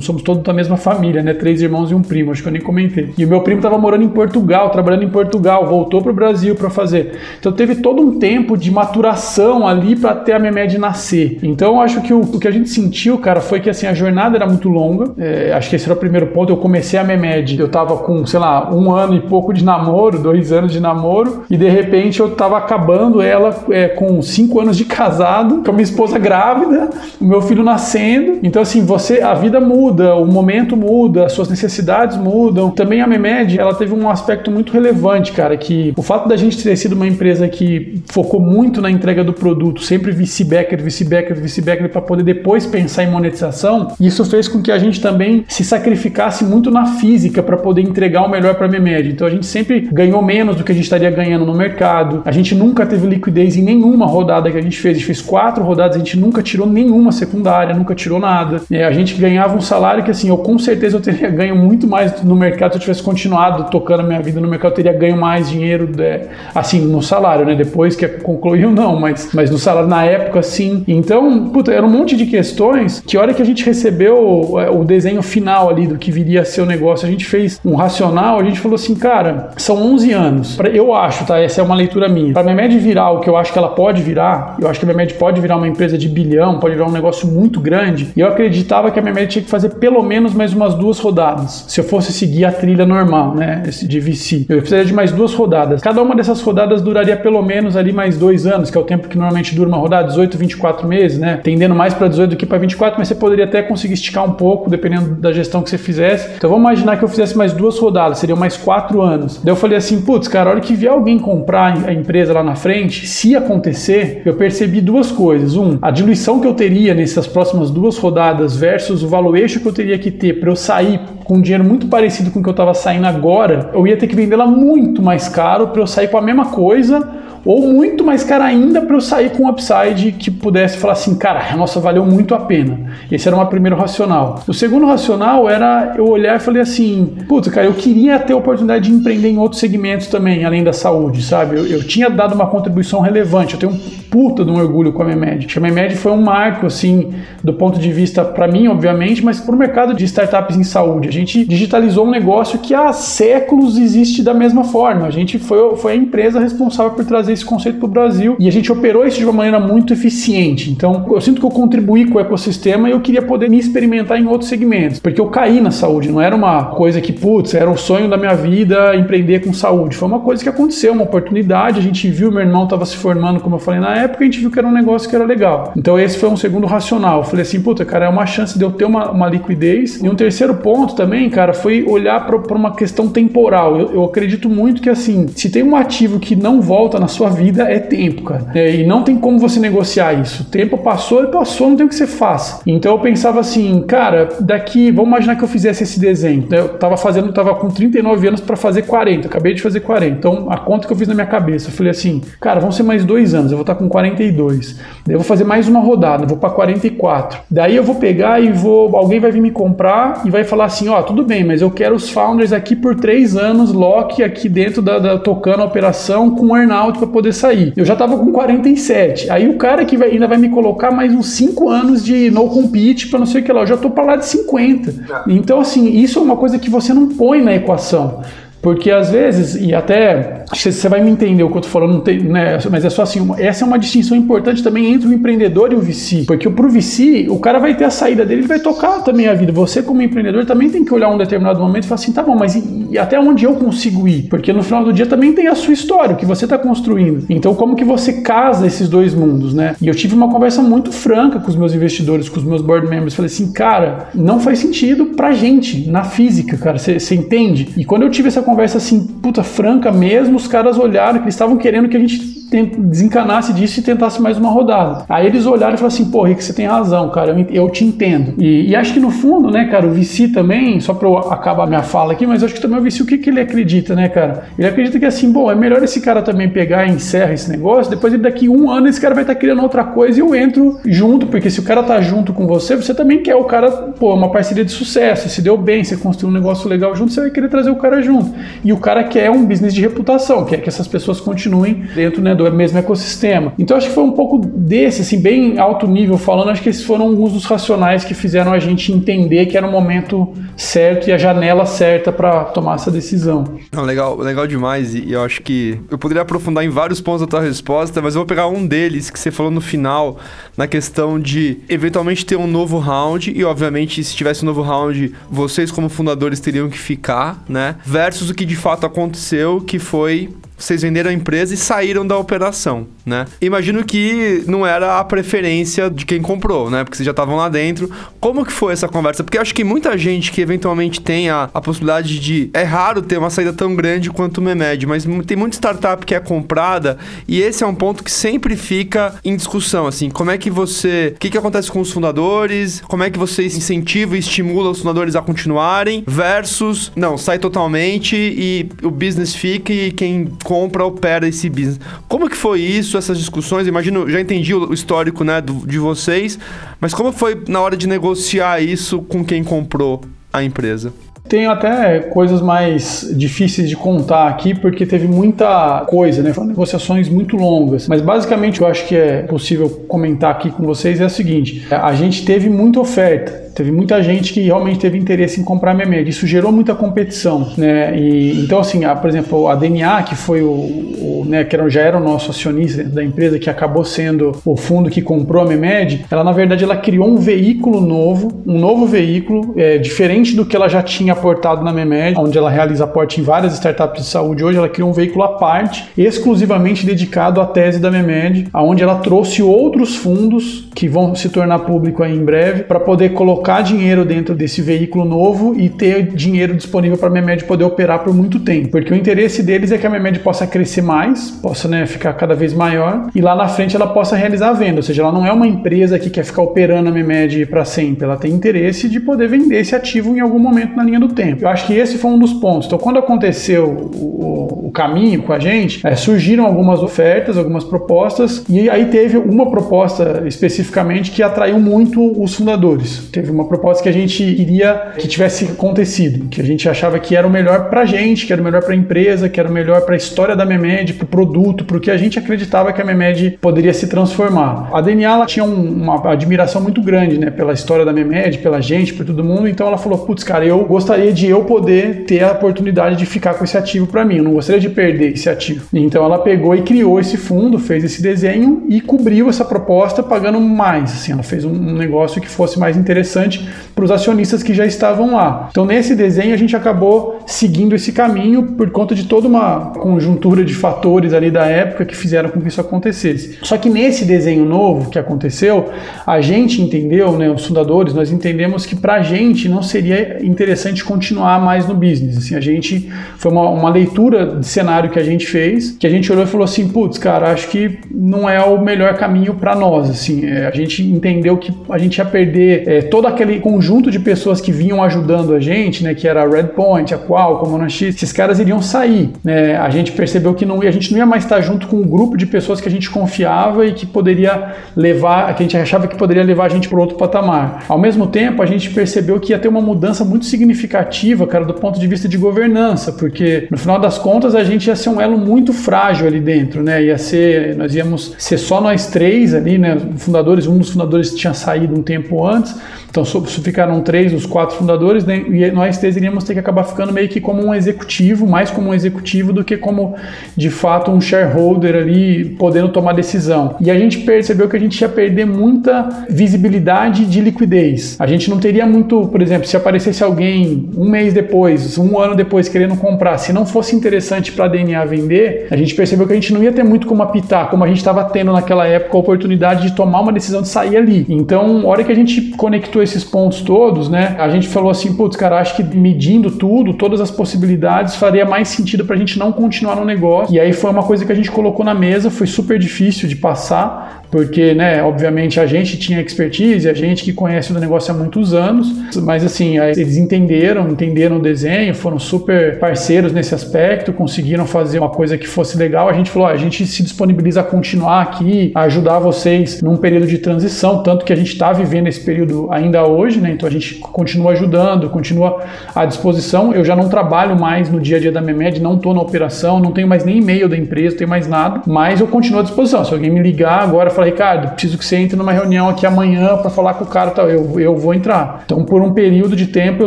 somos 0.00 0.22
todos 0.22 0.42
da 0.42 0.52
mesma 0.52 0.76
família, 0.76 1.22
né, 1.22 1.34
três 1.34 1.62
irmãos 1.62 1.90
e 1.90 1.94
um 1.94 2.02
primo, 2.02 2.32
acho 2.32 2.42
que 2.42 2.48
eu 2.48 2.52
nem 2.52 2.62
comentei. 2.62 3.12
E 3.16 3.24
o 3.24 3.28
meu 3.28 3.40
primo 3.42 3.58
estava 3.58 3.78
morando 3.78 4.04
em 4.04 4.08
Portugal, 4.08 4.70
trabalhando 4.70 5.04
em 5.04 5.10
Portugal, 5.10 5.66
voltou 5.66 6.02
para 6.02 6.10
o 6.10 6.14
Brasil 6.14 6.54
para 6.62 6.70
fazer. 6.70 7.18
Então 7.38 7.52
teve 7.52 7.76
todo 7.76 8.00
um 8.00 8.18
tempo 8.18 8.56
de 8.56 8.70
maturação 8.70 9.66
ali 9.66 9.96
para 9.96 10.14
ter 10.14 10.32
a 10.32 10.38
Memed 10.38 10.78
nascer. 10.78 11.38
Então 11.42 11.80
acho 11.80 12.00
que 12.02 12.14
o, 12.14 12.20
o, 12.20 12.38
que 12.38 12.46
a 12.46 12.50
gente 12.50 12.70
sentiu, 12.70 13.18
cara, 13.18 13.40
foi 13.40 13.60
que 13.60 13.68
assim 13.68 13.86
a 13.86 13.94
jornada 13.94 14.36
era 14.36 14.46
muito 14.46 14.68
longa. 14.68 15.12
É, 15.18 15.52
acho 15.52 15.68
que 15.68 15.76
esse 15.76 15.84
era 15.86 15.94
o 15.94 15.96
primeiro 15.96 16.28
ponto. 16.28 16.52
Eu 16.52 16.56
comecei 16.56 16.98
a 16.98 17.04
Memed, 17.04 17.58
eu 17.58 17.68
tava 17.68 17.96
com, 17.98 18.24
sei 18.24 18.38
lá, 18.38 18.72
um 18.72 18.94
ano 18.94 19.14
e 19.14 19.20
pouco 19.20 19.52
de 19.52 19.64
namoro, 19.64 20.18
dois 20.18 20.52
anos 20.52 20.72
de 20.72 20.80
namoro, 20.80 21.44
e 21.50 21.56
de 21.56 21.68
repente 21.68 22.20
eu 22.20 22.30
tava 22.30 22.56
acabando 22.56 23.20
ela 23.20 23.54
é, 23.70 23.88
com 23.88 24.22
cinco 24.22 24.60
anos 24.60 24.76
de 24.76 24.84
casado, 24.84 25.62
com 25.64 25.70
a 25.70 25.74
minha 25.74 25.84
esposa 25.84 26.18
grávida, 26.18 26.90
o 27.20 27.24
meu 27.24 27.42
filho 27.42 27.64
nascendo. 27.64 28.38
Então 28.42 28.62
assim, 28.62 28.84
você, 28.84 29.20
a 29.20 29.34
vida 29.34 29.60
muda, 29.60 30.14
o 30.14 30.26
momento 30.26 30.76
muda, 30.76 31.26
as 31.26 31.32
suas 31.32 31.48
necessidades 31.48 32.16
mudam. 32.16 32.70
Também 32.70 33.00
a 33.00 33.06
Memed, 33.06 33.58
ela 33.58 33.74
teve 33.74 33.94
um 33.94 34.08
aspecto 34.08 34.50
muito 34.50 34.72
relevante, 34.72 35.32
cara, 35.32 35.56
que 35.56 35.92
o 35.96 36.02
fato 36.02 36.28
da 36.28 36.36
gente 36.42 36.62
ter 36.62 36.76
sido 36.76 36.94
uma 36.94 37.06
empresa 37.06 37.48
que 37.48 38.02
focou 38.06 38.40
muito 38.40 38.80
na 38.80 38.90
entrega 38.90 39.24
do 39.24 39.32
produto, 39.32 39.82
sempre 39.82 40.12
vice-backer, 40.12 40.82
vice-backer, 40.82 41.36
vice-backer, 41.36 41.88
para 41.88 42.00
poder 42.00 42.22
depois 42.22 42.66
pensar 42.66 43.04
em 43.04 43.10
monetização, 43.10 43.92
isso 44.00 44.24
fez 44.24 44.48
com 44.48 44.62
que 44.62 44.70
a 44.70 44.78
gente 44.78 45.00
também 45.00 45.44
se 45.48 45.64
sacrificasse 45.64 46.44
muito 46.44 46.70
na 46.70 46.86
física 46.98 47.42
para 47.42 47.56
poder 47.56 47.82
entregar 47.82 48.22
o 48.22 48.30
melhor 48.30 48.54
para 48.54 48.66
a 48.66 48.68
Memed. 48.68 49.10
Então 49.10 49.26
a 49.26 49.30
gente 49.30 49.46
sempre 49.46 49.80
ganhou 49.92 50.22
menos 50.22 50.56
do 50.56 50.64
que 50.64 50.72
a 50.72 50.74
gente 50.74 50.84
estaria 50.84 51.10
ganhando 51.10 51.44
no 51.46 51.54
mercado. 51.54 52.22
A 52.24 52.32
gente 52.32 52.54
nunca 52.54 52.84
teve 52.84 53.06
liquidez 53.06 53.56
em 53.56 53.62
nenhuma 53.62 54.06
rodada 54.06 54.50
que 54.50 54.58
a 54.58 54.62
gente 54.62 54.78
fez. 54.78 54.96
A 54.96 54.98
gente 54.98 55.06
fez 55.06 55.20
quatro 55.20 55.62
rodadas, 55.64 55.96
a 55.96 55.98
gente 55.98 56.18
nunca 56.18 56.42
tirou 56.42 56.66
nenhuma 56.66 57.12
secundária, 57.12 57.74
nunca 57.74 57.94
tirou 57.94 58.18
nada. 58.18 58.62
É, 58.70 58.84
a 58.84 58.92
gente 58.92 59.14
ganhava 59.14 59.56
um 59.56 59.60
salário 59.60 60.04
que 60.04 60.10
assim, 60.10 60.28
eu 60.28 60.38
com 60.38 60.58
certeza 60.58 60.96
eu 60.96 61.00
teria 61.00 61.28
ganho 61.30 61.56
muito 61.56 61.86
mais 61.86 62.22
no 62.22 62.34
mercado 62.34 62.72
se 62.72 62.78
eu 62.78 62.80
tivesse 62.80 63.02
continuado 63.02 63.70
tocando 63.70 64.00
a 64.00 64.02
minha 64.02 64.20
vida 64.20 64.40
no 64.40 64.48
mercado, 64.48 64.72
eu 64.72 64.76
teria 64.76 64.92
ganho 64.92 65.16
mais 65.16 65.48
dinheiro, 65.48 65.88
é, 65.98 66.28
assim, 66.54 66.80
no 66.80 67.02
salário, 67.02 67.44
né? 67.44 67.54
Depois 67.54 67.96
que 67.96 68.06
concluiu, 68.08 68.70
não, 68.72 68.98
mas, 68.98 69.30
mas 69.32 69.50
no 69.50 69.58
salário 69.58 69.88
na 69.88 70.04
época, 70.04 70.42
sim. 70.42 70.84
Então, 70.86 71.48
puta, 71.48 71.72
era 71.72 71.84
um 71.84 71.90
monte 71.90 72.16
de 72.16 72.26
questões 72.26 73.02
que 73.06 73.16
a 73.16 73.20
hora 73.20 73.34
que 73.34 73.42
a 73.42 73.44
gente 73.44 73.64
recebeu 73.64 74.16
o, 74.18 74.60
é, 74.60 74.70
o 74.70 74.84
desenho 74.84 75.22
final 75.22 75.68
ali 75.68 75.86
do 75.86 75.96
que 75.96 76.10
viria 76.10 76.42
a 76.42 76.44
ser 76.44 76.62
o 76.62 76.66
negócio, 76.66 77.06
a 77.06 77.10
gente 77.10 77.24
fez 77.24 77.60
um 77.64 77.74
racional, 77.74 78.38
a 78.38 78.44
gente 78.44 78.60
falou 78.60 78.76
assim, 78.76 78.94
cara, 78.94 79.50
são 79.56 79.76
11 79.76 80.12
anos. 80.12 80.56
Pra, 80.56 80.68
eu 80.68 80.94
acho, 80.94 81.24
tá? 81.24 81.38
Essa 81.38 81.60
é 81.60 81.64
uma 81.64 81.74
leitura 81.74 82.08
minha. 82.08 82.32
Para 82.32 82.42
a 82.42 82.44
Memed 82.44 82.78
virar 82.78 83.10
o 83.10 83.20
que 83.20 83.28
eu 83.28 83.36
acho 83.36 83.52
que 83.52 83.58
ela 83.58 83.70
pode 83.70 84.02
virar, 84.02 84.56
eu 84.60 84.68
acho 84.68 84.78
que 84.80 84.86
a 84.86 84.88
Memed 84.88 85.14
pode 85.14 85.40
virar 85.40 85.56
uma 85.56 85.68
empresa 85.68 85.96
de 85.96 86.08
bilhão, 86.08 86.58
pode 86.58 86.74
virar 86.74 86.86
um 86.86 86.92
negócio 86.92 87.26
muito 87.28 87.60
grande. 87.60 88.12
E 88.16 88.20
eu 88.20 88.28
acreditava 88.28 88.90
que 88.90 88.98
a 88.98 89.02
Memed 89.02 89.28
tinha 89.28 89.42
que 89.42 89.50
fazer 89.50 89.70
pelo 89.74 90.02
menos 90.02 90.34
mais 90.34 90.52
umas 90.52 90.74
duas 90.74 90.98
rodadas. 90.98 91.64
Se 91.68 91.80
eu 91.80 91.84
fosse 91.84 92.12
seguir 92.12 92.44
a 92.44 92.52
trilha 92.52 92.86
normal, 92.86 93.34
né? 93.34 93.62
De 93.62 94.00
VC. 94.00 94.46
Eu 94.48 94.58
precisaria 94.58 94.84
de 94.84 94.94
mais 94.94 95.12
duas 95.12 95.34
rodadas. 95.34 95.80
Cada 95.80 96.02
uma 96.02 96.14
dessas 96.22 96.40
rodadas 96.40 96.80
duraria 96.80 97.16
pelo 97.16 97.42
menos 97.42 97.76
ali 97.76 97.92
mais 97.92 98.16
dois 98.16 98.46
anos, 98.46 98.70
que 98.70 98.78
é 98.78 98.80
o 98.80 98.84
tempo 98.84 99.08
que 99.08 99.18
normalmente 99.18 99.54
dura 99.54 99.68
uma 99.68 99.76
rodada, 99.78 100.08
18, 100.08 100.38
24 100.38 100.86
meses, 100.86 101.18
né? 101.18 101.40
Tendendo 101.42 101.74
mais 101.74 101.92
para 101.92 102.08
18 102.08 102.30
do 102.30 102.36
que 102.36 102.46
para 102.46 102.58
24, 102.58 102.98
mas 102.98 103.08
você 103.08 103.14
poderia 103.14 103.44
até 103.44 103.62
conseguir 103.62 103.94
esticar 103.94 104.24
um 104.24 104.32
pouco, 104.32 104.70
dependendo 104.70 105.16
da 105.16 105.32
gestão 105.32 105.62
que 105.62 105.70
você 105.70 105.78
fizesse. 105.78 106.30
Então 106.36 106.48
vamos 106.48 106.64
imaginar 106.64 106.96
que 106.96 107.04
eu 107.04 107.08
fizesse 107.08 107.36
mais 107.36 107.52
duas 107.52 107.78
rodadas, 107.78 108.18
seriam 108.18 108.38
mais 108.38 108.56
quatro 108.56 109.02
anos. 109.02 109.40
Daí 109.42 109.52
eu 109.52 109.56
falei 109.56 109.76
assim, 109.76 110.00
putz, 110.02 110.28
cara, 110.28 110.50
a 110.50 110.52
hora 110.52 110.60
que 110.60 110.74
vier 110.74 110.92
alguém 110.92 111.18
comprar 111.18 111.86
a 111.86 111.92
empresa 111.92 112.32
lá 112.32 112.42
na 112.42 112.54
frente, 112.54 113.06
se 113.06 113.34
acontecer, 113.34 114.22
eu 114.24 114.34
percebi 114.34 114.80
duas 114.80 115.10
coisas. 115.10 115.56
Um, 115.56 115.78
a 115.82 115.90
diluição 115.90 116.40
que 116.40 116.46
eu 116.46 116.54
teria 116.54 116.94
nessas 116.94 117.26
próximas 117.26 117.70
duas 117.70 117.98
rodadas 117.98 118.56
versus 118.56 119.02
o 119.02 119.08
valuation 119.08 119.60
que 119.60 119.66
eu 119.66 119.72
teria 119.72 119.98
que 119.98 120.10
ter 120.10 120.38
para 120.38 120.50
eu 120.50 120.56
sair 120.56 121.00
com 121.24 121.34
um 121.34 121.40
dinheiro 121.40 121.64
muito 121.64 121.86
parecido 121.86 122.30
com 122.30 122.40
o 122.40 122.42
que 122.42 122.48
eu 122.48 122.52
estava 122.52 122.74
saindo 122.74 123.06
agora, 123.06 123.70
eu 123.72 123.86
ia 123.86 123.96
ter 123.96 124.06
que 124.06 124.14
vender 124.14 124.34
ela 124.34 124.46
muito 124.46 125.02
mais 125.02 125.28
caro 125.28 125.68
para 125.68 125.80
eu 125.80 125.86
sair 125.86 126.08
com 126.12 126.18
a 126.18 126.22
mesma 126.22 126.46
coisa 126.46 127.08
ou 127.44 127.72
muito 127.72 128.04
mais 128.04 128.22
cara 128.22 128.44
ainda 128.44 128.80
para 128.82 128.96
eu 128.96 129.00
sair 129.00 129.30
com 129.30 129.44
um 129.44 129.48
upside 129.48 130.12
que 130.12 130.30
pudesse 130.30 130.78
falar 130.78 130.92
assim, 130.94 131.14
cara, 131.16 131.56
nossa, 131.56 131.80
valeu 131.80 132.04
muito 132.04 132.34
a 132.34 132.40
pena. 132.40 132.78
Esse 133.10 133.28
era 133.28 133.36
o 133.36 133.38
meu 133.38 133.48
primeiro 133.48 133.76
racional. 133.76 134.42
O 134.46 134.54
segundo 134.54 134.86
racional 134.86 135.48
era 135.48 135.94
eu 135.96 136.08
olhar 136.08 136.36
e 136.36 136.40
falei 136.40 136.62
assim, 136.62 137.16
puta, 137.28 137.50
cara, 137.50 137.66
eu 137.66 137.74
queria 137.74 138.18
ter 138.18 138.32
a 138.32 138.36
oportunidade 138.36 138.88
de 138.88 138.94
empreender 138.94 139.28
em 139.28 139.38
outros 139.38 139.60
segmentos 139.60 140.06
também, 140.06 140.44
além 140.44 140.62
da 140.62 140.72
saúde, 140.72 141.22
sabe? 141.22 141.56
Eu, 141.56 141.66
eu 141.66 141.86
tinha 141.86 142.08
dado 142.08 142.34
uma 142.34 142.46
contribuição 142.46 143.00
relevante, 143.00 143.54
eu 143.54 143.60
tenho 143.60 143.72
um 143.72 143.78
puta 144.12 144.44
de 144.44 144.50
um 144.50 144.58
orgulho 144.58 144.92
com 144.92 145.02
a 145.02 145.06
Memed. 145.06 145.46
A 145.56 145.60
Memed 145.60 145.96
foi 145.96 146.12
um 146.12 146.20
marco, 146.20 146.66
assim, 146.66 147.14
do 147.42 147.54
ponto 147.54 147.78
de 147.78 147.90
vista, 147.90 148.22
para 148.22 148.46
mim, 148.46 148.68
obviamente, 148.68 149.24
mas 149.24 149.40
para 149.40 149.54
o 149.54 149.58
mercado 149.58 149.94
de 149.94 150.04
startups 150.04 150.56
em 150.56 150.62
saúde. 150.62 151.08
A 151.08 151.12
gente 151.12 151.44
digitalizou 151.46 152.06
um 152.06 152.10
negócio 152.10 152.58
que 152.58 152.74
há 152.74 152.92
séculos 152.92 153.78
existe 153.78 154.22
da 154.22 154.34
mesma 154.34 154.64
forma. 154.64 155.06
A 155.06 155.10
gente 155.10 155.38
foi, 155.38 155.76
foi 155.76 155.92
a 155.92 155.96
empresa 155.96 156.38
responsável 156.38 156.92
por 156.92 157.04
trazer 157.04 157.31
esse 157.32 157.44
conceito 157.44 157.78
para 157.78 157.86
o 157.86 157.90
Brasil 157.90 158.36
e 158.38 158.48
a 158.48 158.52
gente 158.52 158.70
operou 158.70 159.06
isso 159.06 159.18
de 159.18 159.24
uma 159.24 159.32
maneira 159.32 159.60
muito 159.60 159.92
eficiente. 159.92 160.70
Então, 160.70 161.06
eu 161.10 161.20
sinto 161.20 161.40
que 161.40 161.46
eu 161.46 161.50
contribuí 161.50 162.06
com 162.06 162.18
o 162.18 162.20
ecossistema 162.20 162.88
e 162.88 162.92
eu 162.92 163.00
queria 163.00 163.22
poder 163.22 163.48
me 163.48 163.58
experimentar 163.58 164.18
em 164.18 164.26
outros 164.26 164.48
segmentos, 164.48 164.98
porque 164.98 165.20
eu 165.20 165.26
caí 165.26 165.60
na 165.60 165.70
saúde, 165.70 166.10
não 166.10 166.20
era 166.20 166.34
uma 166.34 166.64
coisa 166.66 167.00
que, 167.00 167.12
putz, 167.12 167.54
era 167.54 167.70
o 167.70 167.76
sonho 167.76 168.08
da 168.08 168.16
minha 168.16 168.34
vida 168.34 168.96
empreender 168.96 169.40
com 169.40 169.52
saúde. 169.52 169.96
Foi 169.96 170.08
uma 170.08 170.20
coisa 170.20 170.42
que 170.42 170.48
aconteceu, 170.48 170.92
uma 170.92 171.04
oportunidade. 171.04 171.78
A 171.78 171.82
gente 171.82 172.08
viu, 172.08 172.30
meu 172.30 172.40
irmão 172.40 172.64
estava 172.64 172.84
se 172.86 172.96
formando, 172.96 173.40
como 173.40 173.56
eu 173.56 173.60
falei 173.60 173.80
na 173.80 173.96
época, 173.96 174.22
a 174.22 174.24
gente 174.24 174.40
viu 174.40 174.50
que 174.50 174.58
era 174.58 174.68
um 174.68 174.72
negócio 174.72 175.08
que 175.08 175.14
era 175.14 175.24
legal. 175.24 175.72
Então, 175.76 175.98
esse 175.98 176.18
foi 176.18 176.28
um 176.28 176.36
segundo 176.36 176.66
racional. 176.66 177.18
Eu 177.18 177.24
falei 177.24 177.42
assim, 177.42 177.60
puta, 177.60 177.84
cara, 177.84 178.06
é 178.06 178.08
uma 178.08 178.26
chance 178.26 178.58
de 178.58 178.64
eu 178.64 178.70
ter 178.70 178.84
uma, 178.84 179.10
uma 179.10 179.28
liquidez. 179.28 180.02
E 180.02 180.08
um 180.08 180.14
terceiro 180.14 180.54
ponto 180.54 180.94
também, 180.94 181.28
cara, 181.30 181.52
foi 181.52 181.84
olhar 181.88 182.26
para 182.26 182.56
uma 182.56 182.74
questão 182.74 183.08
temporal. 183.08 183.78
Eu, 183.78 183.94
eu 183.94 184.04
acredito 184.04 184.48
muito 184.48 184.82
que, 184.82 184.90
assim, 184.90 185.28
se 185.28 185.50
tem 185.50 185.62
um 185.62 185.76
ativo 185.76 186.18
que 186.18 186.34
não 186.34 186.60
volta 186.60 186.98
na 186.98 187.08
sua 187.08 187.21
vida 187.30 187.64
é 187.64 187.78
tempo, 187.78 188.22
cara. 188.22 188.46
É, 188.54 188.76
e 188.76 188.86
não 188.86 189.02
tem 189.02 189.16
como 189.16 189.38
você 189.38 189.58
negociar 189.60 190.12
isso. 190.14 190.42
O 190.42 190.46
tempo 190.46 190.78
passou 190.78 191.24
e 191.24 191.26
passou, 191.28 191.68
não 191.70 191.76
tem 191.76 191.86
o 191.86 191.88
que 191.88 191.94
você 191.94 192.06
faça. 192.06 192.60
Então 192.66 192.92
eu 192.92 192.98
pensava 192.98 193.40
assim, 193.40 193.82
cara, 193.82 194.28
daqui, 194.40 194.90
vamos 194.90 195.10
imaginar 195.10 195.36
que 195.36 195.44
eu 195.44 195.48
fizesse 195.48 195.82
esse 195.82 195.98
desenho. 195.98 196.46
Eu 196.50 196.70
tava 196.70 196.96
fazendo, 196.96 197.32
tava 197.32 197.54
com 197.54 197.68
39 197.68 198.28
anos 198.28 198.40
para 198.40 198.56
fazer 198.56 198.82
40, 198.82 199.28
acabei 199.28 199.54
de 199.54 199.62
fazer 199.62 199.80
40. 199.80 200.16
Então 200.16 200.46
a 200.50 200.58
conta 200.58 200.86
que 200.86 200.92
eu 200.92 200.96
fiz 200.96 201.08
na 201.08 201.14
minha 201.14 201.26
cabeça, 201.26 201.68
eu 201.68 201.72
falei 201.72 201.90
assim, 201.90 202.20
cara, 202.40 202.60
vão 202.60 202.72
ser 202.72 202.82
mais 202.82 203.04
dois 203.04 203.34
anos, 203.34 203.50
eu 203.50 203.56
vou 203.56 203.62
estar 203.62 203.74
com 203.74 203.88
42. 203.88 204.78
Daí 205.06 205.14
eu 205.14 205.18
vou 205.18 205.26
fazer 205.26 205.44
mais 205.44 205.68
uma 205.68 205.80
rodada, 205.80 206.26
vou 206.26 206.36
para 206.36 206.50
44. 206.50 207.40
Daí 207.50 207.76
eu 207.76 207.82
vou 207.82 207.96
pegar 207.96 208.40
e 208.40 208.50
vou, 208.52 208.96
alguém 208.96 209.20
vai 209.20 209.30
vir 209.30 209.40
me 209.40 209.50
comprar 209.50 210.22
e 210.24 210.30
vai 210.30 210.44
falar 210.44 210.66
assim, 210.66 210.88
ó, 210.88 210.98
oh, 210.98 211.02
tudo 211.02 211.24
bem, 211.24 211.44
mas 211.44 211.60
eu 211.60 211.70
quero 211.70 211.94
os 211.94 212.10
founders 212.10 212.52
aqui 212.52 212.74
por 212.74 212.94
três 212.94 213.36
anos, 213.36 213.72
lock 213.72 214.22
aqui 214.22 214.48
dentro 214.48 214.82
da, 214.82 214.98
da 214.98 215.18
tocando 215.18 215.62
a 215.62 215.64
operação 215.64 216.30
com 216.34 216.56
earnout 216.56 216.98
para 216.98 217.06
poder 217.12 217.32
sair. 217.32 217.72
Eu 217.76 217.84
já 217.84 217.94
tava 217.94 218.18
com 218.18 218.32
47. 218.32 219.30
Aí 219.30 219.48
o 219.48 219.56
cara 219.56 219.84
que 219.84 219.96
vai, 219.96 220.10
ainda 220.10 220.26
vai 220.26 220.38
me 220.38 220.48
colocar 220.48 220.90
mais 220.90 221.12
uns 221.14 221.28
5 221.30 221.68
anos 221.68 222.04
de 222.04 222.30
no 222.30 222.48
compete 222.48 223.08
para 223.08 223.18
não 223.18 223.26
sei 223.26 223.40
o 223.40 223.44
que 223.44 223.52
lá. 223.52 223.60
Eu 223.60 223.66
já 223.66 223.76
tô 223.76 223.90
para 223.90 224.04
lá 224.04 224.16
de 224.16 224.26
50. 224.26 224.90
É. 224.90 225.32
Então, 225.32 225.60
assim, 225.60 225.88
isso 225.88 226.18
é 226.18 226.22
uma 226.22 226.36
coisa 226.36 226.58
que 226.58 226.70
você 226.70 226.92
não 226.92 227.08
põe 227.08 227.42
na 227.42 227.54
equação. 227.54 228.22
Porque 228.62 228.92
às 228.92 229.10
vezes, 229.10 229.56
e 229.56 229.74
até 229.74 230.44
você 230.54 230.88
vai 230.88 231.02
me 231.02 231.10
entender 231.10 231.42
o 231.42 231.50
que 231.50 231.58
eu 231.58 231.62
tô 231.62 231.68
falando, 231.68 232.04
né, 232.22 232.58
mas 232.70 232.84
é 232.84 232.90
só 232.90 233.02
assim, 233.02 233.20
uma, 233.20 233.40
essa 233.40 233.64
é 233.64 233.66
uma 233.66 233.78
distinção 233.78 234.16
importante 234.16 234.62
também 234.62 234.92
entre 234.92 235.08
o 235.08 235.12
empreendedor 235.12 235.72
e 235.72 235.74
o 235.74 235.80
VC. 235.80 236.24
Porque 236.26 236.48
pro 236.48 236.68
VC, 236.68 237.26
o 237.28 237.40
cara 237.40 237.58
vai 237.58 237.74
ter 237.74 237.84
a 237.84 237.90
saída 237.90 238.24
dele, 238.24 238.42
ele 238.42 238.48
vai 238.48 238.60
tocar 238.60 239.02
também 239.02 239.26
a 239.26 239.34
vida. 239.34 239.50
Você, 239.52 239.82
como 239.82 240.00
empreendedor, 240.00 240.46
também 240.46 240.70
tem 240.70 240.84
que 240.84 240.94
olhar 240.94 241.08
um 241.08 241.18
determinado 241.18 241.58
momento 241.58 241.84
e 241.84 241.86
falar 241.88 242.00
assim, 242.00 242.12
tá 242.12 242.22
bom, 242.22 242.36
mas 242.36 242.54
e, 242.54 242.88
e 242.92 242.98
até 242.98 243.18
onde 243.18 243.44
eu 243.44 243.54
consigo 243.54 244.06
ir? 244.06 244.28
Porque 244.28 244.52
no 244.52 244.62
final 244.62 244.84
do 244.84 244.92
dia 244.92 245.06
também 245.06 245.32
tem 245.32 245.48
a 245.48 245.56
sua 245.56 245.74
história, 245.74 246.14
o 246.14 246.16
que 246.16 246.24
você 246.24 246.44
está 246.44 246.56
construindo. 246.56 247.26
Então, 247.28 247.54
como 247.56 247.74
que 247.74 247.84
você 247.84 248.20
casa 248.20 248.66
esses 248.66 248.88
dois 248.88 249.12
mundos, 249.12 249.52
né? 249.52 249.74
E 249.82 249.88
eu 249.88 249.94
tive 249.94 250.14
uma 250.14 250.30
conversa 250.30 250.62
muito 250.62 250.92
franca 250.92 251.40
com 251.40 251.48
os 251.48 251.56
meus 251.56 251.74
investidores, 251.74 252.28
com 252.28 252.38
os 252.38 252.44
meus 252.44 252.62
board 252.62 252.88
members. 252.88 253.14
Falei 253.14 253.26
assim, 253.26 253.52
cara, 253.52 254.08
não 254.14 254.38
faz 254.38 254.60
sentido 254.60 255.06
pra 255.16 255.32
gente, 255.32 255.88
na 255.90 256.04
física, 256.04 256.56
cara. 256.56 256.78
Você 256.78 257.14
entende? 257.14 257.70
E 257.76 257.84
quando 257.84 258.02
eu 258.02 258.10
tive 258.10 258.28
essa 258.28 258.40
conversa 258.40 258.51
assim, 258.78 259.06
puta, 259.22 259.42
franca 259.42 259.90
mesmo, 259.90 260.36
os 260.36 260.46
caras 260.46 260.78
olharam 260.78 261.18
que 261.18 261.24
eles 261.24 261.34
estavam 261.34 261.56
querendo 261.56 261.88
que 261.88 261.96
a 261.96 262.00
gente 262.00 262.41
desencanasse 262.60 263.52
disso 263.52 263.80
e 263.80 263.82
tentasse 263.82 264.20
mais 264.20 264.36
uma 264.36 264.50
rodada. 264.50 265.04
Aí 265.08 265.26
eles 265.26 265.46
olharam 265.46 265.74
e 265.74 265.76
falaram 265.76 265.94
assim, 265.94 266.10
pô, 266.10 266.22
Rick, 266.24 266.42
você 266.42 266.52
tem 266.52 266.66
razão, 266.66 267.08
cara, 267.10 267.34
eu, 267.50 267.68
te 267.70 267.84
entendo. 267.84 268.34
E, 268.38 268.70
e, 268.70 268.76
acho 268.76 268.92
que 268.92 269.00
no 269.00 269.10
fundo, 269.10 269.50
né, 269.50 269.66
cara, 269.66 269.86
o 269.86 269.92
VC 269.92 270.28
também, 270.28 270.80
só 270.80 270.92
pra 270.92 271.08
eu 271.08 271.16
acabar 271.16 271.66
minha 271.66 271.82
fala 271.82 272.12
aqui, 272.12 272.26
mas 272.26 272.42
acho 272.42 272.54
que 272.54 272.60
também 272.60 272.78
o 272.78 272.82
VC, 272.82 273.02
o 273.02 273.06
que, 273.06 273.18
que 273.18 273.30
ele 273.30 273.40
acredita, 273.40 273.94
né, 273.94 274.08
cara? 274.08 274.44
Ele 274.58 274.68
acredita 274.68 274.98
que 274.98 275.04
assim, 275.04 275.30
bom, 275.30 275.50
é 275.50 275.54
melhor 275.54 275.82
esse 275.82 276.00
cara 276.00 276.22
também 276.22 276.48
pegar 276.48 276.86
e 276.86 276.92
encerra 276.92 277.32
esse 277.32 277.50
negócio, 277.50 277.90
depois 277.90 278.12
ele 278.12 278.22
daqui 278.22 278.48
um 278.48 278.70
ano 278.70 278.88
esse 278.88 279.00
cara 279.00 279.14
vai 279.14 279.24
estar 279.24 279.34
tá 279.34 279.40
criando 279.40 279.62
outra 279.62 279.84
coisa 279.84 280.18
e 280.18 280.20
eu 280.20 280.34
entro 280.34 280.80
junto, 280.84 281.26
porque 281.26 281.50
se 281.50 281.60
o 281.60 281.62
cara 281.62 281.82
tá 281.82 282.00
junto 282.00 282.32
com 282.32 282.46
você, 282.46 282.76
você 282.76 282.94
também 282.94 283.22
quer 283.22 283.36
o 283.36 283.44
cara, 283.44 283.70
pô, 283.70 284.14
uma 284.14 284.30
parceria 284.30 284.64
de 284.64 284.72
sucesso, 284.72 285.28
se 285.28 285.40
deu 285.40 285.56
bem, 285.56 285.84
você 285.84 285.96
construiu 285.96 286.30
um 286.30 286.34
negócio 286.34 286.68
legal 286.68 286.94
junto, 286.94 287.12
você 287.12 287.20
vai 287.20 287.30
querer 287.30 287.48
trazer 287.48 287.70
o 287.70 287.76
cara 287.76 288.02
junto. 288.02 288.32
E 288.64 288.72
o 288.72 288.76
cara 288.76 289.04
quer 289.04 289.30
um 289.30 289.44
business 289.44 289.74
de 289.74 289.80
reputação, 289.80 290.44
quer 290.44 290.60
que 290.60 290.68
essas 290.68 290.88
pessoas 290.88 291.20
continuem 291.20 291.84
dentro 291.94 292.20
né, 292.22 292.34
do 292.34 292.41
mesmo 292.50 292.78
ecossistema. 292.78 293.52
Então 293.58 293.76
acho 293.76 293.88
que 293.88 293.94
foi 293.94 294.04
um 294.04 294.12
pouco 294.12 294.38
desse, 294.38 295.02
assim, 295.02 295.20
bem 295.20 295.58
alto 295.58 295.86
nível 295.86 296.18
falando, 296.18 296.50
acho 296.50 296.62
que 296.62 296.68
esses 296.68 296.84
foram 296.84 297.06
alguns 297.06 297.32
dos 297.32 297.44
racionais 297.44 298.04
que 298.04 298.14
fizeram 298.14 298.52
a 298.52 298.58
gente 298.58 298.92
entender 298.92 299.46
que 299.46 299.56
era 299.56 299.66
o 299.66 299.70
momento 299.70 300.32
certo 300.56 301.08
e 301.08 301.12
a 301.12 301.18
janela 301.18 301.66
certa 301.66 302.12
para 302.12 302.44
tomar 302.44 302.76
essa 302.76 302.90
decisão. 302.90 303.44
Não, 303.72 303.82
legal, 303.82 304.16
legal 304.18 304.46
demais. 304.46 304.94
E 304.94 305.12
eu 305.12 305.22
acho 305.22 305.42
que 305.42 305.80
eu 305.90 305.98
poderia 305.98 306.22
aprofundar 306.22 306.64
em 306.64 306.68
vários 306.68 307.00
pontos 307.00 307.22
da 307.22 307.26
tua 307.26 307.40
resposta, 307.40 308.00
mas 308.00 308.14
eu 308.14 308.20
vou 308.20 308.26
pegar 308.26 308.46
um 308.48 308.66
deles 308.66 309.10
que 309.10 309.18
você 309.18 309.30
falou 309.30 309.50
no 309.50 309.60
final, 309.60 310.18
na 310.56 310.66
questão 310.66 311.18
de 311.18 311.58
eventualmente 311.68 312.24
ter 312.24 312.36
um 312.36 312.46
novo 312.46 312.78
round 312.78 313.32
e, 313.34 313.44
obviamente, 313.44 314.02
se 314.02 314.14
tivesse 314.14 314.42
um 314.42 314.46
novo 314.46 314.62
round, 314.62 315.12
vocês 315.30 315.70
como 315.70 315.88
fundadores 315.88 316.40
teriam 316.40 316.68
que 316.68 316.78
ficar, 316.78 317.42
né? 317.48 317.76
Versus 317.84 318.30
o 318.30 318.34
que 318.34 318.44
de 318.44 318.56
fato 318.56 318.86
aconteceu, 318.86 319.60
que 319.60 319.78
foi 319.78 320.30
vocês 320.62 320.82
venderam 320.82 321.10
a 321.10 321.12
empresa 321.12 321.54
e 321.54 321.56
saíram 321.56 322.06
da 322.06 322.16
operação, 322.16 322.86
né? 323.04 323.26
Imagino 323.40 323.84
que 323.84 324.44
não 324.46 324.66
era 324.66 324.98
a 324.98 325.04
preferência 325.04 325.90
de 325.90 326.06
quem 326.06 326.22
comprou, 326.22 326.70
né? 326.70 326.84
Porque 326.84 326.96
vocês 326.96 327.04
já 327.04 327.10
estavam 327.10 327.36
lá 327.36 327.48
dentro. 327.48 327.90
Como 328.20 328.44
que 328.44 328.52
foi 328.52 328.72
essa 328.72 328.88
conversa? 328.88 329.24
Porque 329.24 329.38
acho 329.38 329.54
que 329.54 329.64
muita 329.64 329.96
gente 329.98 330.30
que 330.30 330.40
eventualmente 330.40 331.00
tem 331.00 331.28
a, 331.28 331.50
a 331.52 331.60
possibilidade 331.60 332.18
de... 332.18 332.50
É 332.52 332.62
raro 332.62 333.02
ter 333.02 333.18
uma 333.18 333.30
saída 333.30 333.52
tão 333.52 333.74
grande 333.74 334.10
quanto 334.10 334.38
o 334.38 334.42
Memed, 334.42 334.86
mas 334.86 335.06
tem 335.26 335.36
muita 335.36 335.56
startup 335.56 336.04
que 336.06 336.14
é 336.14 336.20
comprada 336.20 336.98
e 337.26 337.40
esse 337.40 337.64
é 337.64 337.66
um 337.66 337.74
ponto 337.74 338.04
que 338.04 338.10
sempre 338.10 338.56
fica 338.56 339.14
em 339.24 339.36
discussão, 339.36 339.86
assim. 339.86 340.10
Como 340.10 340.30
é 340.30 340.38
que 340.38 340.50
você... 340.50 341.12
O 341.16 341.18
que, 341.18 341.30
que 341.30 341.38
acontece 341.38 341.70
com 341.70 341.80
os 341.80 341.90
fundadores? 341.90 342.80
Como 342.86 343.02
é 343.02 343.10
que 343.10 343.18
você 343.18 343.44
incentiva 343.44 344.16
e 344.16 344.20
estimula 344.20 344.70
os 344.70 344.78
fundadores 344.78 345.16
a 345.16 345.22
continuarem? 345.22 346.04
Versus, 346.06 346.92
não, 346.94 347.18
sai 347.18 347.38
totalmente 347.38 348.16
e 348.16 348.68
o 348.82 348.90
business 348.90 349.34
fica 349.34 349.72
e 349.72 349.90
quem 349.90 350.26
compra, 350.52 350.84
opera 350.84 351.26
esse 351.26 351.48
business. 351.48 351.80
Como 352.06 352.28
que 352.28 352.36
foi 352.36 352.60
isso, 352.60 352.98
essas 352.98 353.16
discussões? 353.16 353.66
Imagino, 353.66 354.08
já 354.10 354.20
entendi 354.20 354.54
o 354.54 354.74
histórico 354.74 355.24
né, 355.24 355.40
do, 355.40 355.66
de 355.66 355.78
vocês, 355.78 356.38
mas 356.78 356.92
como 356.92 357.10
foi 357.10 357.42
na 357.48 357.58
hora 357.58 357.74
de 357.74 357.88
negociar 357.88 358.60
isso 358.60 359.00
com 359.00 359.24
quem 359.24 359.42
comprou 359.42 360.02
a 360.30 360.44
empresa? 360.44 360.92
Tenho 361.26 361.50
até 361.50 362.00
coisas 362.00 362.42
mais 362.42 363.10
difíceis 363.16 363.66
de 363.66 363.76
contar 363.76 364.28
aqui, 364.28 364.54
porque 364.54 364.84
teve 364.84 365.08
muita 365.08 365.86
coisa, 365.88 366.22
né? 366.22 366.34
Foram 366.34 366.48
negociações 366.48 367.08
muito 367.08 367.36
longas. 367.36 367.88
Mas 367.88 368.02
basicamente 368.02 368.60
eu 368.60 368.66
acho 368.66 368.86
que 368.86 368.94
é 368.94 369.22
possível 369.22 369.70
comentar 369.88 370.32
aqui 370.32 370.50
com 370.50 370.64
vocês 370.64 371.00
é 371.00 371.06
o 371.06 371.10
seguinte: 371.10 371.66
a 371.70 371.94
gente 371.94 372.26
teve 372.26 372.50
muita 372.50 372.80
oferta. 372.80 373.41
Teve 373.54 373.70
muita 373.70 374.02
gente 374.02 374.32
que 374.32 374.40
realmente 374.40 374.78
teve 374.78 374.98
interesse 374.98 375.40
em 375.40 375.44
comprar 375.44 375.74
minha 375.74 375.86
média. 375.86 376.10
Isso 376.10 376.26
gerou 376.26 376.50
muita 376.50 376.74
competição, 376.74 377.52
né? 377.56 377.96
E, 377.98 378.42
então, 378.42 378.58
assim, 378.58 378.84
a, 378.84 378.94
por 378.94 379.08
exemplo, 379.10 379.48
a 379.48 379.54
DNA, 379.54 380.02
que 380.02 380.14
foi 380.14 380.42
o, 380.42 380.48
o 380.48 381.24
né, 381.26 381.44
que 381.44 381.54
era, 381.54 381.68
já 381.68 381.80
era 381.82 381.98
o 381.98 382.00
nosso 382.00 382.30
acionista 382.30 382.82
da 382.84 383.04
empresa, 383.04 383.38
que 383.38 383.50
acabou 383.50 383.84
sendo 383.84 384.32
o 384.44 384.56
fundo 384.56 384.90
que 384.90 385.02
comprou 385.02 385.42
a 385.42 385.46
Memed, 385.46 386.04
ela 386.10 386.24
na 386.24 386.32
verdade 386.32 386.64
ela 386.64 386.76
criou 386.76 387.08
um 387.08 387.16
veículo 387.16 387.80
novo, 387.80 388.42
um 388.46 388.58
novo 388.58 388.86
veículo, 388.86 389.54
é, 389.56 389.78
diferente 389.78 390.34
do 390.34 390.44
que 390.44 390.56
ela 390.56 390.68
já 390.68 390.82
tinha 390.82 391.12
aportado 391.12 391.62
na 391.62 391.72
Memed, 391.72 392.18
onde 392.18 392.36
ela 392.38 392.50
realiza 392.50 392.84
aporte 392.84 393.20
em 393.20 393.24
várias 393.24 393.54
startups 393.54 394.02
de 394.02 394.08
saúde. 394.08 394.44
Hoje 394.44 394.58
ela 394.58 394.68
criou 394.68 394.90
um 394.90 394.92
veículo 394.92 395.24
à 395.24 395.28
parte, 395.34 395.88
exclusivamente 395.96 396.86
dedicado 396.86 397.40
à 397.40 397.46
tese 397.46 397.80
da 397.80 397.90
Memed, 397.90 398.48
aonde 398.52 398.82
ela 398.82 398.96
trouxe 398.96 399.42
outros 399.42 399.96
fundos 399.96 400.68
que 400.74 400.88
vão 400.88 401.14
se 401.14 401.28
tornar 401.28 401.60
público 401.60 402.02
aí 402.02 402.14
em 402.14 402.24
breve 402.24 402.64
para 402.64 402.80
poder 402.80 403.10
colocar 403.10 403.41
colocar 403.42 403.62
dinheiro 403.62 404.04
dentro 404.04 404.36
desse 404.36 404.62
veículo 404.62 405.04
novo 405.04 405.58
e 405.58 405.68
ter 405.68 406.06
dinheiro 406.06 406.54
disponível 406.54 406.96
para 406.96 407.08
a 407.08 407.10
Memed 407.10 407.44
poder 407.44 407.64
operar 407.64 408.04
por 408.04 408.14
muito 408.14 408.38
tempo. 408.38 408.68
Porque 408.70 408.94
o 408.94 408.96
interesse 408.96 409.42
deles 409.42 409.72
é 409.72 409.78
que 409.78 409.86
a 409.86 409.90
Memed 409.90 410.20
possa 410.20 410.46
crescer 410.46 410.80
mais, 410.80 411.30
possa 411.30 411.66
né, 411.66 411.84
ficar 411.84 412.12
cada 412.14 412.34
vez 412.34 412.54
maior 412.54 413.08
e 413.12 413.20
lá 413.20 413.34
na 413.34 413.48
frente 413.48 413.74
ela 413.74 413.88
possa 413.88 414.14
realizar 414.14 414.50
a 414.50 414.52
venda. 414.52 414.76
Ou 414.76 414.82
seja, 414.82 415.02
ela 415.02 415.10
não 415.10 415.26
é 415.26 415.32
uma 415.32 415.46
empresa 415.46 415.98
que 415.98 416.08
quer 416.08 416.24
ficar 416.24 416.42
operando 416.42 416.88
a 416.88 416.92
Memed 416.92 417.46
para 417.46 417.64
sempre. 417.64 418.04
Ela 418.04 418.16
tem 418.16 418.32
interesse 418.32 418.88
de 418.88 419.00
poder 419.00 419.28
vender 419.28 419.56
esse 419.56 419.74
ativo 419.74 420.16
em 420.16 420.20
algum 420.20 420.38
momento 420.38 420.76
na 420.76 420.84
linha 420.84 421.00
do 421.00 421.08
tempo. 421.08 421.42
Eu 421.42 421.48
acho 421.48 421.66
que 421.66 421.74
esse 421.74 421.98
foi 421.98 422.12
um 422.12 422.18
dos 422.18 422.32
pontos. 422.34 422.66
Então, 422.66 422.78
quando 422.78 422.98
aconteceu 422.98 423.90
o, 423.92 424.68
o 424.68 424.70
caminho 424.70 425.22
com 425.22 425.32
a 425.32 425.40
gente, 425.40 425.84
é, 425.84 425.96
surgiram 425.96 426.46
algumas 426.46 426.80
ofertas, 426.80 427.36
algumas 427.36 427.64
propostas 427.64 428.44
e 428.48 428.70
aí 428.70 428.86
teve 428.86 429.18
uma 429.18 429.50
proposta 429.50 430.22
especificamente 430.26 431.10
que 431.10 431.22
atraiu 431.22 431.58
muito 431.58 432.22
os 432.22 432.34
fundadores. 432.34 433.08
Teve 433.10 433.31
uma 433.32 433.46
proposta 433.46 433.82
que 433.82 433.88
a 433.88 433.92
gente 433.92 434.22
iria 434.22 434.92
que 434.98 435.08
tivesse 435.08 435.44
acontecido, 435.44 436.28
que 436.28 436.40
a 436.40 436.44
gente 436.44 436.68
achava 436.68 436.98
que 436.98 437.16
era 437.16 437.26
o 437.26 437.30
melhor 437.30 437.68
para 437.68 437.82
a 437.82 437.86
gente, 437.86 438.26
que 438.26 438.32
era 438.32 438.40
o 438.40 438.44
melhor 438.44 438.62
para 438.62 438.72
a 438.72 438.76
empresa, 438.76 439.28
que 439.28 439.40
era 439.40 439.48
o 439.48 439.52
melhor 439.52 439.82
para 439.82 439.94
a 439.94 439.96
história 439.96 440.36
da 440.36 440.44
Memed, 440.44 440.94
para 440.94 441.04
o 441.04 441.08
produto, 441.08 441.64
para 441.64 441.76
o 441.76 441.80
que 441.80 441.90
a 441.90 441.96
gente 441.96 442.18
acreditava 442.18 442.72
que 442.72 442.80
a 442.80 442.84
Memed 442.84 443.38
poderia 443.40 443.72
se 443.72 443.86
transformar. 443.86 444.70
A 444.72 444.80
DNA 444.80 445.10
ela 445.10 445.26
tinha 445.26 445.44
um, 445.44 445.72
uma 445.72 446.12
admiração 446.12 446.60
muito 446.60 446.82
grande, 446.82 447.18
né, 447.18 447.30
pela 447.30 447.52
história 447.52 447.84
da 447.84 447.92
Memed, 447.92 448.38
pela 448.38 448.60
gente, 448.60 448.94
por 448.94 449.04
todo 449.04 449.24
mundo. 449.24 449.48
Então 449.48 449.66
ela 449.66 449.78
falou, 449.78 449.98
putz, 449.98 450.24
cara, 450.24 450.44
eu 450.44 450.64
gostaria 450.64 451.12
de 451.12 451.26
eu 451.28 451.44
poder 451.44 452.04
ter 452.04 452.22
a 452.22 452.32
oportunidade 452.32 452.96
de 452.96 453.06
ficar 453.06 453.34
com 453.34 453.44
esse 453.44 453.56
ativo 453.56 453.86
para 453.86 454.04
mim. 454.04 454.18
Eu 454.18 454.24
não 454.24 454.32
gostaria 454.32 454.60
de 454.60 454.68
perder 454.68 455.12
esse 455.12 455.28
ativo. 455.28 455.66
Então 455.72 456.04
ela 456.04 456.18
pegou 456.18 456.54
e 456.54 456.62
criou 456.62 457.00
esse 457.00 457.16
fundo, 457.16 457.58
fez 457.58 457.84
esse 457.84 458.02
desenho 458.02 458.64
e 458.68 458.80
cobriu 458.80 459.28
essa 459.28 459.44
proposta 459.44 460.02
pagando 460.02 460.40
mais. 460.40 460.92
Assim, 460.92 461.12
ela 461.12 461.22
fez 461.22 461.44
um 461.44 461.52
negócio 461.52 462.20
que 462.20 462.28
fosse 462.28 462.58
mais 462.58 462.76
interessante 462.76 463.21
interessante 463.22 463.48
para 463.74 463.84
os 463.84 463.90
acionistas 463.90 464.42
que 464.42 464.52
já 464.52 464.66
estavam 464.66 465.14
lá. 465.14 465.48
Então, 465.50 465.64
nesse 465.64 465.94
desenho, 465.94 466.34
a 466.34 466.36
gente 466.36 466.54
acabou 466.54 467.20
seguindo 467.26 467.74
esse 467.74 467.92
caminho 467.92 468.52
por 468.52 468.70
conta 468.70 468.94
de 468.94 469.04
toda 469.04 469.28
uma 469.28 469.72
conjuntura 469.72 470.44
de 470.44 470.54
fatores 470.54 471.14
ali 471.14 471.30
da 471.30 471.46
época 471.46 471.84
que 471.84 471.96
fizeram 471.96 472.28
com 472.30 472.40
que 472.40 472.48
isso 472.48 472.60
acontecesse. 472.60 473.38
Só 473.42 473.56
que 473.56 473.68
nesse 473.68 474.04
desenho 474.04 474.44
novo 474.44 474.90
que 474.90 474.98
aconteceu, 474.98 475.70
a 476.06 476.20
gente 476.20 476.60
entendeu, 476.60 477.12
né, 477.12 477.30
os 477.30 477.46
fundadores, 477.46 477.94
nós 477.94 478.10
entendemos 478.10 478.66
que 478.66 478.76
para 478.76 478.94
a 478.94 479.02
gente 479.02 479.48
não 479.48 479.62
seria 479.62 480.18
interessante 480.22 480.84
continuar 480.84 481.40
mais 481.40 481.66
no 481.66 481.74
business. 481.74 482.18
Assim, 482.18 482.34
a 482.34 482.40
gente 482.40 482.90
foi 483.16 483.32
uma, 483.32 483.48
uma 483.48 483.70
leitura 483.70 484.36
de 484.36 484.46
cenário 484.46 484.90
que 484.90 484.98
a 484.98 485.04
gente 485.04 485.26
fez, 485.26 485.70
que 485.78 485.86
a 485.86 485.90
gente 485.90 486.10
olhou 486.12 486.24
e 486.24 486.26
falou 486.26 486.44
assim, 486.44 486.68
putz, 486.68 486.98
cara, 486.98 487.32
acho 487.32 487.48
que 487.48 487.78
não 487.90 488.28
é 488.28 488.40
o 488.40 488.60
melhor 488.60 488.94
caminho 488.94 489.34
para 489.34 489.54
nós. 489.54 489.88
Assim, 489.88 490.26
é, 490.26 490.46
a 490.46 490.50
gente 490.50 490.82
entendeu 490.82 491.36
que 491.36 491.52
a 491.70 491.78
gente 491.78 491.96
ia 491.98 492.04
perder 492.04 492.68
é, 492.68 492.82
toda 492.82 493.08
aquele 493.12 493.40
conjunto 493.40 493.90
de 493.90 493.98
pessoas 493.98 494.40
que 494.40 494.50
vinham 494.50 494.82
ajudando 494.82 495.34
a 495.34 495.40
gente, 495.40 495.82
né, 495.84 495.94
que 495.94 496.08
era 496.08 496.22
a 496.22 496.28
Redpoint, 496.28 496.92
a 496.92 496.98
Qualcomm, 496.98 497.46
a 497.46 497.50
Monax, 497.50 497.82
esses 497.82 498.12
caras 498.12 498.38
iriam 498.38 498.60
sair. 498.60 499.10
Né? 499.22 499.56
A 499.56 499.70
gente 499.70 499.92
percebeu 499.92 500.34
que 500.34 500.44
não, 500.44 500.60
a 500.60 500.70
gente 500.70 500.90
não 500.92 500.98
ia 500.98 501.06
mais 501.06 501.24
estar 501.24 501.40
junto 501.40 501.66
com 501.66 501.76
um 501.76 501.86
grupo 501.86 502.16
de 502.16 502.26
pessoas 502.26 502.60
que 502.60 502.68
a 502.68 502.70
gente 502.70 502.90
confiava 502.90 503.66
e 503.66 503.72
que 503.72 503.86
poderia 503.86 504.54
levar, 504.76 505.34
que 505.34 505.42
a 505.42 505.46
gente 505.46 505.56
achava 505.56 505.86
que 505.86 505.96
poderia 505.96 506.22
levar 506.22 506.46
a 506.46 506.48
gente 506.48 506.68
para 506.68 506.80
outro 506.80 506.96
patamar. 506.96 507.64
Ao 507.68 507.78
mesmo 507.78 508.06
tempo, 508.06 508.42
a 508.42 508.46
gente 508.46 508.70
percebeu 508.70 509.20
que 509.20 509.32
ia 509.32 509.38
ter 509.38 509.48
uma 509.48 509.60
mudança 509.60 510.04
muito 510.04 510.26
significativa, 510.26 511.26
cara, 511.26 511.44
do 511.44 511.54
ponto 511.54 511.78
de 511.78 511.86
vista 511.86 512.08
de 512.08 512.16
governança, 512.16 512.92
porque 512.92 513.46
no 513.50 513.58
final 513.58 513.78
das 513.78 513.98
contas 513.98 514.34
a 514.34 514.44
gente 514.44 514.66
ia 514.66 514.76
ser 514.76 514.88
um 514.88 515.00
elo 515.00 515.18
muito 515.18 515.52
frágil 515.52 516.06
ali 516.06 516.20
dentro, 516.20 516.62
né? 516.62 516.82
Ia 516.82 516.98
ser, 516.98 517.56
nós 517.56 517.74
íamos 517.74 518.14
ser 518.18 518.38
só 518.38 518.60
nós 518.60 518.86
três 518.86 519.34
ali, 519.34 519.58
né? 519.58 519.76
Fundadores, 519.96 520.46
um 520.46 520.58
dos 520.58 520.70
fundadores 520.70 521.14
tinha 521.14 521.34
saído 521.34 521.74
um 521.74 521.82
tempo 521.82 522.26
antes. 522.26 522.54
Então 522.90 523.01
ficaram 523.04 523.80
três 523.80 524.12
dos 524.12 524.26
quatro 524.26 524.56
fundadores, 524.56 525.04
né, 525.04 525.24
e 525.28 525.50
nós 525.50 525.78
três 525.78 525.96
iríamos 525.96 526.24
ter 526.24 526.34
que 526.34 526.40
acabar 526.40 526.64
ficando 526.64 526.92
meio 526.92 527.08
que 527.08 527.20
como 527.20 527.44
um 527.44 527.54
executivo, 527.54 528.26
mais 528.26 528.50
como 528.50 528.70
um 528.70 528.74
executivo 528.74 529.32
do 529.32 529.44
que 529.44 529.56
como 529.56 529.94
de 530.36 530.50
fato 530.50 530.90
um 530.90 531.00
shareholder 531.00 531.74
ali 531.76 532.24
podendo 532.38 532.68
tomar 532.68 532.92
decisão. 532.92 533.56
E 533.60 533.70
a 533.70 533.78
gente 533.78 533.98
percebeu 533.98 534.48
que 534.48 534.56
a 534.56 534.60
gente 534.60 534.80
ia 534.80 534.88
perder 534.88 535.26
muita 535.26 536.06
visibilidade 536.08 537.06
de 537.06 537.20
liquidez. 537.20 537.96
A 537.98 538.06
gente 538.06 538.28
não 538.30 538.38
teria 538.38 538.66
muito, 538.66 539.06
por 539.08 539.20
exemplo, 539.22 539.46
se 539.46 539.56
aparecesse 539.56 540.02
alguém 540.02 540.68
um 540.76 540.88
mês 540.88 541.12
depois, 541.12 541.78
um 541.78 541.98
ano 541.98 542.14
depois 542.14 542.48
querendo 542.48 542.76
comprar, 542.76 543.18
se 543.18 543.32
não 543.32 543.46
fosse 543.46 543.74
interessante 543.74 544.32
para 544.32 544.46
a 544.46 544.48
DNA 544.48 544.84
vender, 544.84 545.48
a 545.50 545.56
gente 545.56 545.74
percebeu 545.74 546.06
que 546.06 546.12
a 546.12 546.16
gente 546.16 546.32
não 546.32 546.42
ia 546.42 546.52
ter 546.52 546.64
muito 546.64 546.86
como 546.86 547.02
apitar, 547.02 547.48
como 547.48 547.64
a 547.64 547.68
gente 547.68 547.78
estava 547.78 548.04
tendo 548.04 548.32
naquela 548.32 548.66
época 548.66 548.96
a 548.96 549.00
oportunidade 549.00 549.68
de 549.68 549.76
tomar 549.76 550.00
uma 550.00 550.12
decisão 550.12 550.42
de 550.42 550.48
sair 550.48 550.76
ali. 550.76 551.06
Então, 551.08 551.62
a 551.62 551.66
hora 551.66 551.84
que 551.84 551.92
a 551.92 551.94
gente 551.94 552.32
conectou 552.36 552.82
esse 552.82 552.91
esses 552.92 553.04
pontos 553.04 553.40
todos, 553.40 553.88
né, 553.88 554.16
a 554.18 554.28
gente 554.28 554.48
falou 554.48 554.70
assim, 554.70 554.94
putz, 554.94 555.16
cara, 555.16 555.38
acho 555.38 555.56
que 555.56 555.62
medindo 555.62 556.30
tudo, 556.30 556.74
todas 556.74 557.00
as 557.00 557.10
possibilidades, 557.10 557.96
faria 557.96 558.24
mais 558.24 558.48
sentido 558.48 558.84
pra 558.84 558.96
gente 558.96 559.18
não 559.18 559.32
continuar 559.32 559.76
no 559.76 559.84
negócio. 559.84 560.34
E 560.34 560.38
aí 560.38 560.52
foi 560.52 560.70
uma 560.70 560.82
coisa 560.82 561.04
que 561.04 561.12
a 561.12 561.14
gente 561.14 561.30
colocou 561.30 561.64
na 561.64 561.74
mesa, 561.74 562.10
foi 562.10 562.26
super 562.26 562.58
difícil 562.58 563.08
de 563.08 563.16
passar, 563.16 564.01
porque, 564.12 564.52
né, 564.52 564.82
obviamente 564.82 565.40
a 565.40 565.46
gente 565.46 565.78
tinha 565.78 565.98
expertise, 565.98 566.68
a 566.68 566.74
gente 566.74 567.02
que 567.02 567.14
conhece 567.14 567.50
o 567.50 567.58
negócio 567.58 567.94
há 567.94 567.96
muitos 567.96 568.34
anos, 568.34 568.70
mas 568.96 569.24
assim, 569.24 569.58
eles 569.58 569.96
entenderam, 569.96 570.68
entenderam 570.68 571.16
o 571.16 571.18
desenho, 571.18 571.74
foram 571.74 571.98
super 571.98 572.58
parceiros 572.58 573.10
nesse 573.10 573.34
aspecto, 573.34 573.90
conseguiram 573.90 574.44
fazer 574.44 574.80
uma 574.80 574.90
coisa 574.90 575.16
que 575.16 575.26
fosse 575.26 575.56
legal. 575.56 575.88
A 575.88 575.94
gente 575.94 576.10
falou, 576.10 576.28
a 576.28 576.36
gente 576.36 576.66
se 576.66 576.82
disponibiliza 576.82 577.40
a 577.40 577.42
continuar 577.42 578.02
aqui, 578.02 578.52
a 578.54 578.64
ajudar 578.64 578.98
vocês 578.98 579.62
num 579.62 579.78
período 579.78 580.06
de 580.06 580.18
transição, 580.18 580.82
tanto 580.82 581.06
que 581.06 581.12
a 581.14 581.16
gente 581.16 581.32
está 581.32 581.50
vivendo 581.50 581.86
esse 581.86 582.00
período 582.00 582.48
ainda 582.52 582.84
hoje, 582.84 583.18
né? 583.18 583.30
Então 583.30 583.48
a 583.48 583.52
gente 583.52 583.76
continua 583.76 584.32
ajudando, 584.32 584.90
continua 584.90 585.42
à 585.74 585.86
disposição. 585.86 586.52
Eu 586.52 586.66
já 586.66 586.76
não 586.76 586.90
trabalho 586.90 587.40
mais 587.40 587.70
no 587.70 587.80
dia 587.80 587.96
a 587.96 588.00
dia 588.00 588.12
da 588.12 588.20
Memed, 588.20 588.60
não 588.60 588.76
estou 588.76 588.92
na 588.92 589.00
operação, 589.00 589.58
não 589.58 589.72
tenho 589.72 589.88
mais 589.88 590.04
nem 590.04 590.18
e-mail 590.18 590.50
da 590.50 590.56
empresa, 590.56 590.90
não 590.90 590.98
tenho 590.98 591.10
mais 591.10 591.26
nada, 591.26 591.62
mas 591.66 591.98
eu 591.98 592.06
continuo 592.06 592.40
à 592.40 592.42
disposição. 592.42 592.84
Se 592.84 592.92
alguém 592.92 593.10
me 593.10 593.22
ligar 593.22 593.62
agora, 593.62 593.88
falar, 593.88 594.01
Ricardo, 594.04 594.52
preciso 594.52 594.78
que 594.78 594.84
você 594.84 594.96
entre 594.96 595.16
numa 595.16 595.32
reunião 595.32 595.68
aqui 595.68 595.86
amanhã 595.86 596.36
para 596.36 596.50
falar 596.50 596.74
com 596.74 596.84
o 596.84 596.86
cara, 596.86 597.10
tal, 597.10 597.28
eu, 597.28 597.58
eu 597.58 597.76
vou 597.76 597.94
entrar. 597.94 598.42
Então, 598.44 598.64
por 598.64 598.82
um 598.82 598.92
período 598.92 599.36
de 599.36 599.46
tempo, 599.46 599.82
eu 599.82 599.86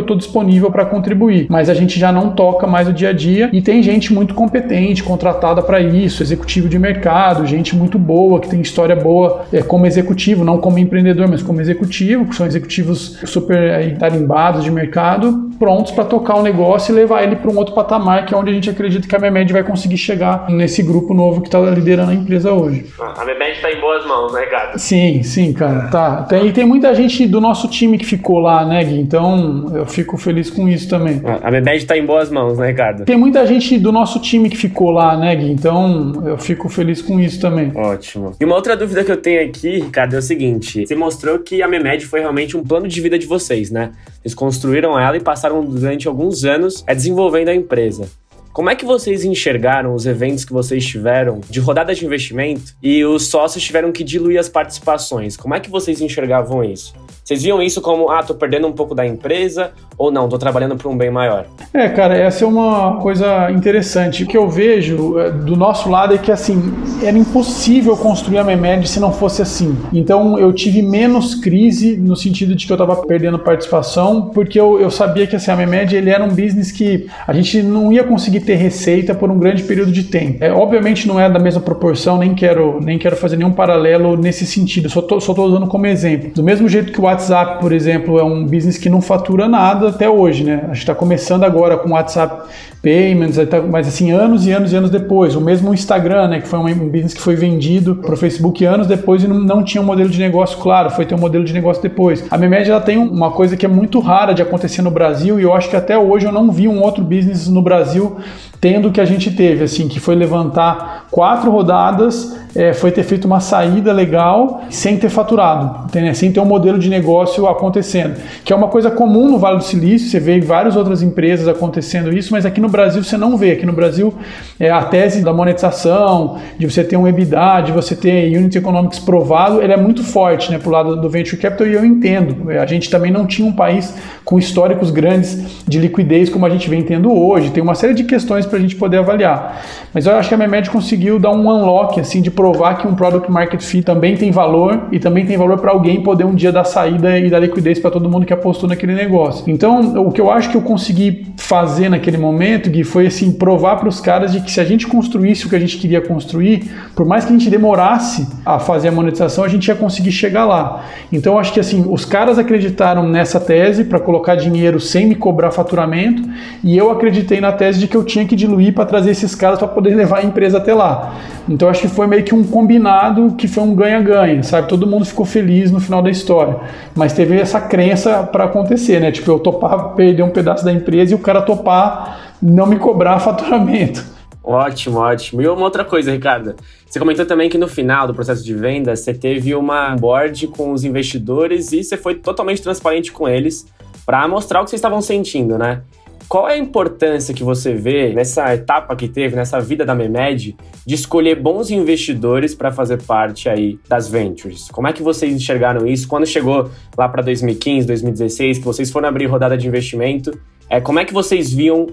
estou 0.00 0.16
disponível 0.16 0.70
para 0.70 0.84
contribuir. 0.84 1.46
Mas 1.48 1.68
a 1.68 1.74
gente 1.74 1.98
já 1.98 2.10
não 2.12 2.30
toca 2.30 2.66
mais 2.66 2.88
o 2.88 2.92
dia 2.92 3.10
a 3.10 3.12
dia 3.12 3.50
e 3.52 3.60
tem 3.60 3.82
gente 3.82 4.12
muito 4.12 4.34
competente, 4.34 5.02
contratada 5.02 5.62
para 5.62 5.80
isso, 5.80 6.22
executivo 6.22 6.68
de 6.68 6.78
mercado, 6.78 7.46
gente 7.46 7.74
muito 7.74 7.98
boa, 7.98 8.40
que 8.40 8.48
tem 8.48 8.60
história 8.60 8.96
boa 8.96 9.44
é, 9.52 9.62
como 9.62 9.86
executivo, 9.86 10.44
não 10.44 10.58
como 10.58 10.78
empreendedor, 10.78 11.28
mas 11.28 11.42
como 11.42 11.60
executivo, 11.60 12.26
que 12.26 12.36
são 12.36 12.46
executivos 12.46 13.18
super 13.24 13.70
aí, 13.74 13.94
tarimbados 13.96 14.64
de 14.64 14.70
mercado, 14.70 15.45
prontos 15.58 15.92
para 15.92 16.04
tocar 16.04 16.36
o 16.36 16.42
negócio 16.42 16.92
e 16.92 16.94
levar 16.94 17.22
ele 17.22 17.36
para 17.36 17.50
um 17.50 17.56
outro 17.56 17.74
patamar, 17.74 18.24
que 18.26 18.34
é 18.34 18.36
onde 18.36 18.50
a 18.50 18.54
gente 18.54 18.70
acredita 18.70 19.06
que 19.06 19.16
a 19.16 19.18
Memed 19.18 19.52
vai 19.52 19.62
conseguir 19.62 19.96
chegar 19.96 20.48
nesse 20.50 20.82
grupo 20.82 21.14
novo 21.14 21.40
que 21.40 21.48
está 21.48 21.58
liderando 21.60 22.10
a 22.10 22.14
empresa 22.14 22.52
hoje. 22.52 22.86
A 22.98 23.24
Memed 23.24 23.52
está 23.52 23.70
em 23.70 23.80
boas 23.80 24.06
mãos, 24.06 24.32
né, 24.32 24.46
Gato? 24.46 24.78
Sim, 24.78 25.22
sim, 25.22 25.52
cara. 25.52 25.88
Tá. 25.88 26.22
Tem, 26.22 26.46
e 26.46 26.52
tem 26.52 26.64
muita 26.64 26.94
gente 26.94 27.26
do 27.26 27.40
nosso 27.40 27.68
time 27.68 27.98
que 27.98 28.04
ficou 28.04 28.38
lá, 28.38 28.64
né, 28.64 28.84
Gui? 28.84 29.00
Então 29.00 29.72
eu 29.74 29.86
fico 29.86 30.16
feliz 30.16 30.50
com 30.50 30.68
isso 30.68 30.88
também. 30.88 31.20
A 31.42 31.50
Memed 31.50 31.78
está 31.78 31.96
em 31.96 32.04
boas 32.04 32.30
mãos, 32.30 32.58
né, 32.58 32.68
Ricardo? 32.68 33.04
Tem 33.04 33.16
muita 33.16 33.46
gente 33.46 33.78
do 33.78 33.92
nosso 33.92 34.20
time 34.20 34.48
que 34.48 34.56
ficou 34.56 34.90
lá, 34.90 35.16
né, 35.16 35.34
Gui? 35.34 35.50
Então 35.50 36.22
eu 36.24 36.38
fico 36.38 36.68
feliz 36.68 37.02
com 37.02 37.18
isso 37.18 37.40
também. 37.40 37.72
Ótimo. 37.74 38.32
E 38.40 38.44
uma 38.44 38.54
outra 38.54 38.76
dúvida 38.76 39.04
que 39.04 39.10
eu 39.10 39.16
tenho 39.16 39.42
aqui, 39.42 39.78
Ricardo, 39.78 40.14
é 40.14 40.18
o 40.18 40.22
seguinte: 40.22 40.86
você 40.86 40.94
mostrou 40.94 41.38
que 41.38 41.62
a 41.62 41.68
Memed 41.68 42.06
foi 42.06 42.20
realmente 42.20 42.56
um 42.56 42.62
plano 42.62 42.88
de 42.88 43.00
vida 43.00 43.18
de 43.18 43.26
vocês, 43.26 43.70
né? 43.70 43.92
Eles 44.26 44.34
construíram 44.34 44.98
ela 44.98 45.16
e 45.16 45.20
passaram 45.20 45.64
durante 45.64 46.08
alguns 46.08 46.44
anos 46.44 46.82
é, 46.84 46.92
desenvolvendo 46.92 47.48
a 47.48 47.54
empresa. 47.54 48.10
Como 48.52 48.68
é 48.68 48.74
que 48.74 48.84
vocês 48.84 49.24
enxergaram 49.24 49.94
os 49.94 50.04
eventos 50.04 50.44
que 50.44 50.52
vocês 50.52 50.84
tiveram 50.84 51.40
de 51.48 51.60
rodada 51.60 51.94
de 51.94 52.04
investimento 52.04 52.74
e 52.82 53.04
os 53.04 53.28
sócios 53.28 53.62
tiveram 53.62 53.92
que 53.92 54.02
diluir 54.02 54.40
as 54.40 54.48
participações? 54.48 55.36
Como 55.36 55.54
é 55.54 55.60
que 55.60 55.70
vocês 55.70 56.00
enxergavam 56.00 56.64
isso? 56.64 56.92
Vocês 57.26 57.42
viam 57.42 57.60
isso 57.60 57.80
como, 57.80 58.08
ah, 58.08 58.22
tô 58.22 58.34
perdendo 58.34 58.68
um 58.68 58.72
pouco 58.72 58.94
da 58.94 59.04
empresa 59.04 59.72
ou 59.98 60.12
não, 60.12 60.28
tô 60.28 60.38
trabalhando 60.38 60.76
para 60.76 60.88
um 60.88 60.96
bem 60.96 61.10
maior? 61.10 61.46
É, 61.74 61.88
cara, 61.88 62.16
essa 62.16 62.44
é 62.44 62.46
uma 62.46 63.00
coisa 63.00 63.50
interessante. 63.50 64.22
O 64.22 64.26
que 64.28 64.36
eu 64.36 64.48
vejo 64.48 65.18
é, 65.18 65.32
do 65.32 65.56
nosso 65.56 65.90
lado 65.90 66.14
é 66.14 66.18
que, 66.18 66.30
assim, 66.30 66.72
era 67.02 67.18
impossível 67.18 67.96
construir 67.96 68.38
a 68.38 68.44
Memed 68.44 68.88
se 68.88 69.00
não 69.00 69.12
fosse 69.12 69.42
assim. 69.42 69.76
Então, 69.92 70.38
eu 70.38 70.52
tive 70.52 70.82
menos 70.82 71.34
crise 71.34 71.96
no 71.96 72.14
sentido 72.14 72.54
de 72.54 72.64
que 72.64 72.72
eu 72.72 72.76
tava 72.76 72.94
perdendo 73.04 73.40
participação, 73.40 74.30
porque 74.32 74.60
eu, 74.60 74.80
eu 74.80 74.90
sabia 74.90 75.26
que, 75.26 75.34
assim, 75.34 75.50
a 75.50 75.56
Memed, 75.56 75.96
ele 75.96 76.10
era 76.10 76.22
um 76.22 76.28
business 76.28 76.70
que 76.70 77.08
a 77.26 77.32
gente 77.32 77.60
não 77.60 77.92
ia 77.92 78.04
conseguir 78.04 78.40
ter 78.40 78.54
receita 78.54 79.16
por 79.16 79.32
um 79.32 79.38
grande 79.38 79.64
período 79.64 79.90
de 79.90 80.04
tempo. 80.04 80.44
É, 80.44 80.52
obviamente 80.52 81.08
não 81.08 81.18
é 81.18 81.28
da 81.28 81.40
mesma 81.40 81.60
proporção, 81.60 82.18
nem 82.18 82.36
quero, 82.36 82.78
nem 82.80 82.98
quero 82.98 83.16
fazer 83.16 83.36
nenhum 83.36 83.52
paralelo 83.52 84.16
nesse 84.16 84.46
sentido, 84.46 84.88
só 84.88 85.02
tô, 85.02 85.18
só 85.18 85.34
tô 85.34 85.42
usando 85.42 85.66
como 85.66 85.86
exemplo. 85.86 86.30
Do 86.32 86.44
mesmo 86.44 86.68
jeito 86.68 86.92
que 86.92 87.00
o 87.00 87.15
WhatsApp, 87.16 87.60
por 87.60 87.72
exemplo, 87.72 88.18
é 88.18 88.24
um 88.24 88.44
business 88.44 88.76
que 88.76 88.90
não 88.90 89.00
fatura 89.00 89.48
nada 89.48 89.88
até 89.88 90.08
hoje, 90.08 90.44
né? 90.44 90.60
A 90.64 90.66
gente 90.68 90.78
está 90.78 90.94
começando 90.94 91.44
agora 91.44 91.78
com 91.78 91.92
WhatsApp 91.92 92.48
Payments, 92.82 93.38
tá, 93.48 93.62
mas 93.62 93.88
assim, 93.88 94.12
anos 94.12 94.46
e 94.46 94.52
anos 94.52 94.72
e 94.72 94.76
anos 94.76 94.90
depois. 94.90 95.34
O 95.34 95.40
mesmo 95.40 95.72
Instagram, 95.72 96.28
né? 96.28 96.40
Que 96.40 96.46
foi 96.46 96.58
um 96.58 96.88
business 96.88 97.14
que 97.14 97.20
foi 97.20 97.34
vendido 97.34 97.96
para 97.96 98.12
o 98.12 98.16
Facebook 98.16 98.64
anos 98.64 98.86
depois 98.86 99.24
e 99.24 99.26
não, 99.26 99.38
não, 99.38 99.64
tinha 99.64 99.80
um 99.80 99.84
modelo 99.84 100.10
de 100.10 100.18
negócio 100.18 100.58
claro, 100.58 100.90
foi 100.90 101.06
ter 101.06 101.14
um 101.14 101.18
modelo 101.18 101.44
de 101.44 101.54
negócio 101.54 101.82
depois. 101.82 102.24
A 102.30 102.36
Memed, 102.36 102.70
ela 102.70 102.80
tem 102.80 102.98
uma 102.98 103.30
coisa 103.30 103.56
que 103.56 103.64
é 103.64 103.68
muito 103.68 103.98
rara 103.98 104.34
de 104.34 104.42
acontecer 104.42 104.82
no 104.82 104.90
Brasil 104.90 105.40
e 105.40 105.42
eu 105.42 105.54
acho 105.54 105.70
que 105.70 105.76
até 105.76 105.98
hoje 105.98 106.26
eu 106.26 106.32
não 106.32 106.50
vi 106.50 106.68
um 106.68 106.82
outro 106.82 107.02
business 107.02 107.48
no 107.48 107.62
Brasil 107.62 108.18
tendo 108.60 108.88
o 108.88 108.92
que 108.92 109.00
a 109.00 109.04
gente 109.04 109.30
teve, 109.30 109.64
assim, 109.64 109.88
que 109.88 110.00
foi 110.00 110.14
levantar 110.14 111.06
quatro 111.10 111.50
rodadas, 111.50 112.36
é, 112.56 112.72
foi 112.72 112.90
ter 112.90 113.02
feito 113.02 113.26
uma 113.26 113.38
saída 113.38 113.92
legal 113.92 114.62
sem 114.70 114.96
ter 114.96 115.10
faturado, 115.10 115.84
entendeu? 115.84 116.14
sem 116.14 116.32
ter 116.32 116.40
um 116.40 116.46
modelo 116.46 116.78
de 116.78 116.88
negócio 116.88 117.46
acontecendo, 117.46 118.16
que 118.44 118.52
é 118.52 118.56
uma 118.56 118.68
coisa 118.68 118.90
comum 118.90 119.30
no 119.30 119.38
Vale 119.38 119.58
do 119.58 119.64
Silício, 119.64 120.08
você 120.08 120.18
vê 120.18 120.40
várias 120.40 120.74
outras 120.74 121.02
empresas 121.02 121.46
acontecendo 121.46 122.16
isso, 122.16 122.32
mas 122.32 122.46
aqui 122.46 122.60
no 122.60 122.68
Brasil 122.68 123.04
você 123.04 123.16
não 123.16 123.36
vê. 123.36 123.52
Aqui 123.52 123.66
no 123.66 123.72
Brasil, 123.72 124.14
é, 124.58 124.70
a 124.70 124.82
tese 124.82 125.22
da 125.22 125.32
monetização, 125.32 126.38
de 126.58 126.66
você 126.68 126.82
ter 126.82 126.96
um 126.96 127.06
EBITDA, 127.06 127.60
de 127.62 127.72
você 127.72 127.94
ter 127.94 128.34
unit 128.36 128.56
economics 128.56 128.98
provado, 128.98 129.60
ele 129.60 129.72
é 129.72 129.76
muito 129.76 130.02
forte 130.02 130.50
né, 130.50 130.58
para 130.58 130.68
o 130.68 130.72
lado 130.72 130.96
do 130.96 131.08
venture 131.10 131.36
capital 131.36 131.66
e 131.66 131.74
eu 131.74 131.84
entendo. 131.84 132.50
A 132.50 132.66
gente 132.66 132.88
também 132.88 133.10
não 133.10 133.26
tinha 133.26 133.46
um 133.46 133.52
país 133.52 133.94
com 134.24 134.38
históricos 134.38 134.90
grandes 134.90 135.62
de 135.68 135.78
liquidez 135.78 136.30
como 136.30 136.46
a 136.46 136.50
gente 136.50 136.68
vem 136.70 136.82
tendo 136.82 137.12
hoje, 137.12 137.50
tem 137.50 137.62
uma 137.62 137.74
série 137.74 137.94
de 137.94 138.04
questões 138.04 138.45
para 138.46 138.58
a 138.58 138.60
gente 138.60 138.76
poder 138.76 138.98
avaliar. 138.98 139.62
Mas 139.92 140.06
eu 140.06 140.14
acho 140.14 140.28
que 140.28 140.34
a 140.34 140.38
Memed 140.38 140.70
conseguiu 140.70 141.18
dar 141.18 141.30
um 141.30 141.48
unlock, 141.48 141.98
assim, 142.00 142.20
de 142.20 142.30
provar 142.30 142.76
que 142.78 142.86
um 142.86 142.94
product 142.94 143.30
market 143.30 143.60
fit 143.62 143.84
também 143.84 144.16
tem 144.16 144.30
valor 144.30 144.88
e 144.92 144.98
também 144.98 145.24
tem 145.24 145.36
valor 145.36 145.58
para 145.58 145.70
alguém 145.70 146.02
poder 146.02 146.24
um 146.24 146.34
dia 146.34 146.52
dar 146.52 146.64
saída 146.64 147.18
e 147.18 147.30
dar 147.30 147.38
liquidez 147.38 147.78
para 147.78 147.90
todo 147.90 148.08
mundo 148.08 148.26
que 148.26 148.32
apostou 148.32 148.68
naquele 148.68 148.94
negócio. 148.94 149.44
Então, 149.46 150.06
o 150.06 150.12
que 150.12 150.20
eu 150.20 150.30
acho 150.30 150.50
que 150.50 150.56
eu 150.56 150.62
consegui 150.62 151.26
fazer 151.36 151.88
naquele 151.88 152.18
momento, 152.18 152.70
Gui, 152.70 152.84
foi 152.84 153.06
assim, 153.06 153.32
provar 153.32 153.76
para 153.76 153.88
os 153.88 154.00
caras 154.00 154.32
de 154.32 154.40
que 154.40 154.50
se 154.50 154.60
a 154.60 154.64
gente 154.64 154.86
construísse 154.86 155.46
o 155.46 155.48
que 155.48 155.56
a 155.56 155.58
gente 155.58 155.78
queria 155.78 156.00
construir, 156.00 156.70
por 156.94 157.06
mais 157.06 157.24
que 157.24 157.32
a 157.32 157.38
gente 157.38 157.48
demorasse 157.50 158.28
a 158.44 158.58
fazer 158.58 158.88
a 158.88 158.92
monetização, 158.92 159.44
a 159.44 159.48
gente 159.48 159.66
ia 159.68 159.74
conseguir 159.74 160.12
chegar 160.12 160.44
lá. 160.44 160.84
Então, 161.12 161.38
acho 161.38 161.52
que 161.52 161.60
assim, 161.60 161.84
os 161.88 162.04
caras 162.04 162.38
acreditaram 162.38 163.08
nessa 163.08 163.40
tese 163.40 163.84
para 163.84 163.98
colocar 163.98 164.34
dinheiro 164.34 164.78
sem 164.78 165.06
me 165.06 165.14
cobrar 165.14 165.50
faturamento, 165.50 166.22
e 166.62 166.76
eu 166.76 166.90
acreditei 166.90 167.40
na 167.40 167.52
tese 167.52 167.78
de 167.78 167.88
que 167.88 167.96
eu 167.96 168.04
tinha 168.04 168.24
que 168.24 168.35
diluir 168.36 168.74
para 168.74 168.84
trazer 168.84 169.10
esses 169.10 169.34
caras 169.34 169.58
para 169.58 169.66
poder 169.68 169.94
levar 169.94 170.18
a 170.18 170.24
empresa 170.24 170.58
até 170.58 170.74
lá. 170.74 171.16
Então 171.48 171.68
acho 171.68 171.80
que 171.80 171.88
foi 171.88 172.06
meio 172.06 172.22
que 172.22 172.34
um 172.34 172.44
combinado 172.44 173.34
que 173.36 173.48
foi 173.48 173.64
um 173.64 173.74
ganha-ganha, 173.74 174.42
sabe? 174.42 174.68
Todo 174.68 174.86
mundo 174.86 175.04
ficou 175.04 175.24
feliz 175.24 175.70
no 175.70 175.80
final 175.80 176.02
da 176.02 176.10
história. 176.10 176.60
Mas 176.94 177.12
teve 177.12 177.38
essa 177.38 177.60
crença 177.60 178.22
para 178.22 178.44
acontecer, 178.44 179.00
né? 179.00 179.10
Tipo, 179.10 179.32
eu 179.32 179.38
topar 179.38 179.94
perder 179.94 180.22
um 180.22 180.30
pedaço 180.30 180.64
da 180.64 180.72
empresa 180.72 181.12
e 181.12 181.14
o 181.14 181.18
cara 181.18 181.42
topar 181.42 182.34
não 182.40 182.66
me 182.66 182.76
cobrar 182.76 183.18
faturamento. 183.20 184.16
Ótimo, 184.46 184.98
ótimo. 184.98 185.42
E 185.42 185.48
uma 185.48 185.62
outra 185.62 185.84
coisa, 185.84 186.12
Ricardo. 186.12 186.54
Você 186.86 187.00
comentou 187.00 187.26
também 187.26 187.50
que 187.50 187.58
no 187.58 187.66
final 187.66 188.06
do 188.06 188.14
processo 188.14 188.44
de 188.44 188.54
venda 188.54 188.94
você 188.94 189.12
teve 189.12 189.52
uma 189.56 189.96
board 189.96 190.46
com 190.46 190.70
os 190.70 190.84
investidores 190.84 191.72
e 191.72 191.82
você 191.82 191.96
foi 191.96 192.14
totalmente 192.14 192.62
transparente 192.62 193.10
com 193.10 193.28
eles 193.28 193.66
para 194.06 194.26
mostrar 194.28 194.60
o 194.60 194.64
que 194.64 194.70
vocês 194.70 194.78
estavam 194.78 195.02
sentindo, 195.02 195.58
né? 195.58 195.82
Qual 196.28 196.48
é 196.48 196.54
a 196.54 196.58
importância 196.58 197.32
que 197.32 197.44
você 197.44 197.72
vê 197.72 198.12
nessa 198.12 198.52
etapa 198.52 198.96
que 198.96 199.06
teve, 199.06 199.36
nessa 199.36 199.60
vida 199.60 199.84
da 199.84 199.94
Memed, 199.94 200.56
de 200.84 200.94
escolher 200.94 201.40
bons 201.40 201.70
investidores 201.70 202.52
para 202.52 202.72
fazer 202.72 203.00
parte 203.02 203.48
aí 203.48 203.78
das 203.88 204.08
ventures? 204.08 204.68
Como 204.68 204.88
é 204.88 204.92
que 204.92 205.02
vocês 205.02 205.32
enxergaram 205.32 205.86
isso? 205.86 206.08
Quando 206.08 206.26
chegou 206.26 206.68
lá 206.98 207.08
para 207.08 207.22
2015, 207.22 207.86
2016, 207.86 208.58
que 208.58 208.64
vocês 208.64 208.90
foram 208.90 209.08
abrir 209.08 209.26
rodada 209.26 209.56
de 209.56 209.68
investimento, 209.68 210.36
é, 210.68 210.80
como 210.80 210.98
é 210.98 211.04
que 211.04 211.14
vocês 211.14 211.52
viam 211.52 211.86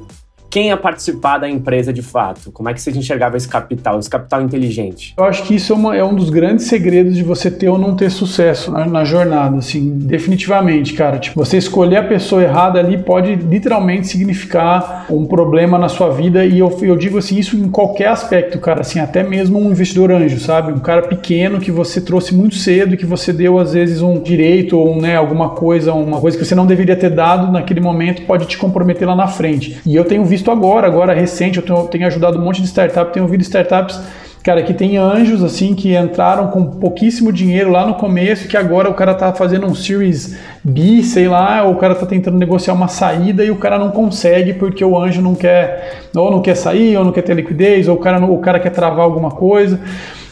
quem 0.54 0.68
ia 0.68 0.78
participar 0.78 1.40
da 1.40 1.50
empresa 1.50 1.92
de 1.92 2.04
fato? 2.04 2.52
Como 2.52 2.70
é 2.70 2.76
que 2.76 2.80
você 2.80 2.92
enxergava 2.92 3.36
esse 3.36 3.48
capital, 3.48 3.98
esse 3.98 4.08
capital 4.08 4.40
inteligente? 4.44 5.16
Eu 5.18 5.24
acho 5.24 5.42
que 5.42 5.56
isso 5.56 5.74
é, 5.74 5.76
uma, 5.76 5.98
é 5.98 6.04
um 6.04 6.14
dos 6.14 6.30
grandes 6.30 6.68
segredos 6.68 7.16
de 7.16 7.24
você 7.24 7.50
ter 7.50 7.70
ou 7.70 7.80
não 7.80 7.96
ter 7.96 8.12
sucesso 8.12 8.72
na, 8.72 8.86
na, 8.86 9.04
jornada, 9.04 9.58
assim, 9.58 9.98
definitivamente, 9.98 10.94
cara. 10.94 11.18
Tipo, 11.18 11.44
você 11.44 11.58
escolher 11.58 11.98
a 11.98 12.04
pessoa 12.04 12.44
errada 12.44 12.78
ali 12.78 13.00
pode 13.00 13.34
literalmente 13.34 14.06
significar 14.06 15.08
um 15.10 15.26
problema 15.26 15.80
na 15.80 15.90
sua 15.90 16.12
vida 16.12 16.46
e 16.46 16.60
eu, 16.60 16.70
eu 16.84 16.96
digo 16.96 17.18
assim, 17.18 17.40
isso 17.40 17.58
em 17.58 17.68
qualquer 17.68 18.10
aspecto, 18.10 18.60
cara, 18.60 18.82
assim, 18.82 19.00
até 19.00 19.24
mesmo 19.24 19.58
um 19.58 19.72
investidor 19.72 20.12
anjo, 20.12 20.40
sabe? 20.40 20.72
Um 20.72 20.78
cara 20.78 21.02
pequeno 21.02 21.60
que 21.60 21.72
você 21.72 22.00
trouxe 22.00 22.32
muito 22.32 22.58
cedo, 22.58 22.96
que 22.96 23.08
você 23.08 23.34
deu 23.34 23.58
às 23.58 23.74
vezes 23.74 24.04
um 24.04 24.22
direito 24.22 24.78
ou 24.78 25.02
né, 25.02 25.16
alguma 25.16 25.50
coisa, 25.50 25.96
uma 25.96 26.22
coisa 26.22 26.38
que 26.38 26.46
você 26.46 26.54
não 26.54 26.68
deveria 26.68 26.96
ter 26.96 27.10
dado 27.10 27.52
naquele 27.52 27.80
momento 27.80 28.22
pode 28.28 28.46
te 28.46 28.56
comprometer 28.56 29.08
lá 29.08 29.16
na 29.16 29.26
frente. 29.26 29.80
E 29.84 29.96
eu 29.96 30.06
tenho 30.06 30.24
visto 30.24 30.43
visto 30.44 30.52
agora, 30.52 30.86
agora 30.86 31.14
recente, 31.14 31.58
eu 31.58 31.64
tenho, 31.64 31.88
tenho 31.88 32.08
ajudado 32.08 32.38
um 32.38 32.42
monte 32.42 32.62
de 32.62 32.68
startup, 32.68 33.14
tenho 33.14 33.26
ouvido 33.26 33.42
startups 33.42 34.00
cara, 34.44 34.62
que 34.62 34.74
tem 34.74 34.98
anjos 34.98 35.42
assim 35.42 35.74
que 35.74 35.96
entraram 35.96 36.48
com 36.48 36.66
pouquíssimo 36.66 37.32
dinheiro 37.32 37.72
lá 37.72 37.88
no 37.88 37.94
começo, 37.94 38.46
que 38.46 38.58
agora 38.58 38.90
o 38.90 38.94
cara 38.94 39.14
tá 39.14 39.32
fazendo 39.32 39.66
um 39.66 39.74
series 39.74 40.38
bi, 40.62 41.02
sei 41.02 41.30
lá, 41.30 41.64
ou 41.64 41.72
o 41.72 41.78
cara 41.78 41.96
tá 41.96 42.06
tentando 42.06 42.38
negociar 42.38 42.74
uma 42.74 42.90
saída 42.90 43.46
e 43.46 43.50
o 43.50 43.56
cara 43.56 43.80
não 43.80 43.92
consegue 43.92 44.52
porque 44.52 44.84
o 44.84 45.00
anjo 45.00 45.22
não 45.22 45.34
quer, 45.34 46.02
ou 46.14 46.30
não 46.30 46.42
quer 46.42 46.56
sair, 46.56 46.98
ou 46.98 47.06
não 47.06 47.14
quer 47.14 47.22
ter 47.22 47.34
liquidez, 47.34 47.88
ou 47.88 47.96
o 47.96 48.00
cara, 48.00 48.22
o 48.26 48.38
cara 48.40 48.60
quer 48.60 48.72
travar 48.72 49.06
alguma 49.06 49.32
coisa. 49.32 49.80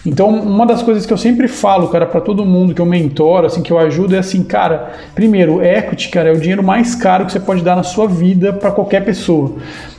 Então, 0.05 0.29
uma 0.29 0.65
das 0.65 0.81
coisas 0.81 1.05
que 1.05 1.13
eu 1.13 1.17
sempre 1.17 1.47
falo, 1.47 1.87
cara, 1.87 2.07
para 2.07 2.19
todo 2.19 2.43
mundo 2.43 2.73
que 2.73 2.81
eu 2.81 2.85
mentoro, 2.85 3.45
assim, 3.45 3.61
que 3.61 3.71
eu 3.71 3.77
ajudo, 3.77 4.15
é 4.15 4.19
assim, 4.19 4.43
cara, 4.43 4.93
primeiro, 5.13 5.63
equity, 5.63 6.09
cara, 6.09 6.29
é 6.29 6.31
o 6.31 6.39
dinheiro 6.39 6.63
mais 6.63 6.95
caro 6.95 7.25
que 7.25 7.31
você 7.31 7.39
pode 7.39 7.63
dar 7.63 7.75
na 7.75 7.83
sua 7.83 8.07
vida 8.07 8.51
para 8.51 8.71
qualquer 8.71 9.05
pessoa. 9.05 9.53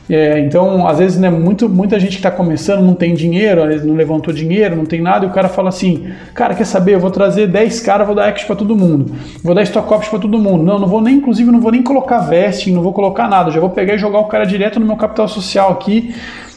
É, 0.09 0.39
então, 0.39 0.85
às 0.85 0.99
vezes, 0.99 1.17
né, 1.17 1.29
muito, 1.29 1.69
muita 1.69 1.97
gente 1.99 2.11
que 2.11 2.17
está 2.17 2.29
começando 2.29 2.81
não 2.81 2.93
tem 2.93 3.13
dinheiro, 3.13 3.63
às 3.63 3.69
vezes 3.69 3.85
não 3.85 3.95
levantou 3.95 4.33
dinheiro, 4.33 4.75
não 4.75 4.85
tem 4.85 5.01
nada, 5.01 5.25
e 5.25 5.29
o 5.29 5.31
cara 5.31 5.47
fala 5.47 5.69
assim: 5.69 6.07
Cara, 6.33 6.53
quer 6.53 6.65
saber? 6.65 6.95
Eu 6.95 6.99
vou 6.99 7.09
trazer 7.09 7.47
10 7.47 7.79
caras, 7.79 8.05
vou 8.05 8.15
dar 8.15 8.27
equity 8.29 8.45
para 8.45 8.55
todo 8.55 8.75
mundo, 8.75 9.15
vou 9.41 9.55
dar 9.55 9.63
stock 9.63 9.87
options 9.87 10.09
para 10.09 10.19
todo 10.19 10.37
mundo. 10.37 10.63
Não, 10.63 10.77
não 10.77 10.87
vou 10.87 11.01
nem, 11.01 11.15
inclusive, 11.15 11.49
não 11.49 11.61
vou 11.61 11.71
nem 11.71 11.81
colocar 11.81 12.19
vesting, 12.19 12.73
não 12.73 12.81
vou 12.81 12.91
colocar 12.91 13.29
nada, 13.29 13.49
já 13.49 13.59
vou 13.59 13.69
pegar 13.69 13.95
e 13.95 13.97
jogar 13.97 14.19
o 14.19 14.25
cara 14.25 14.45
direto 14.45 14.79
no 14.79 14.85
meu 14.85 14.97
capital 14.97 15.27
social 15.27 15.71
aqui 15.71 16.13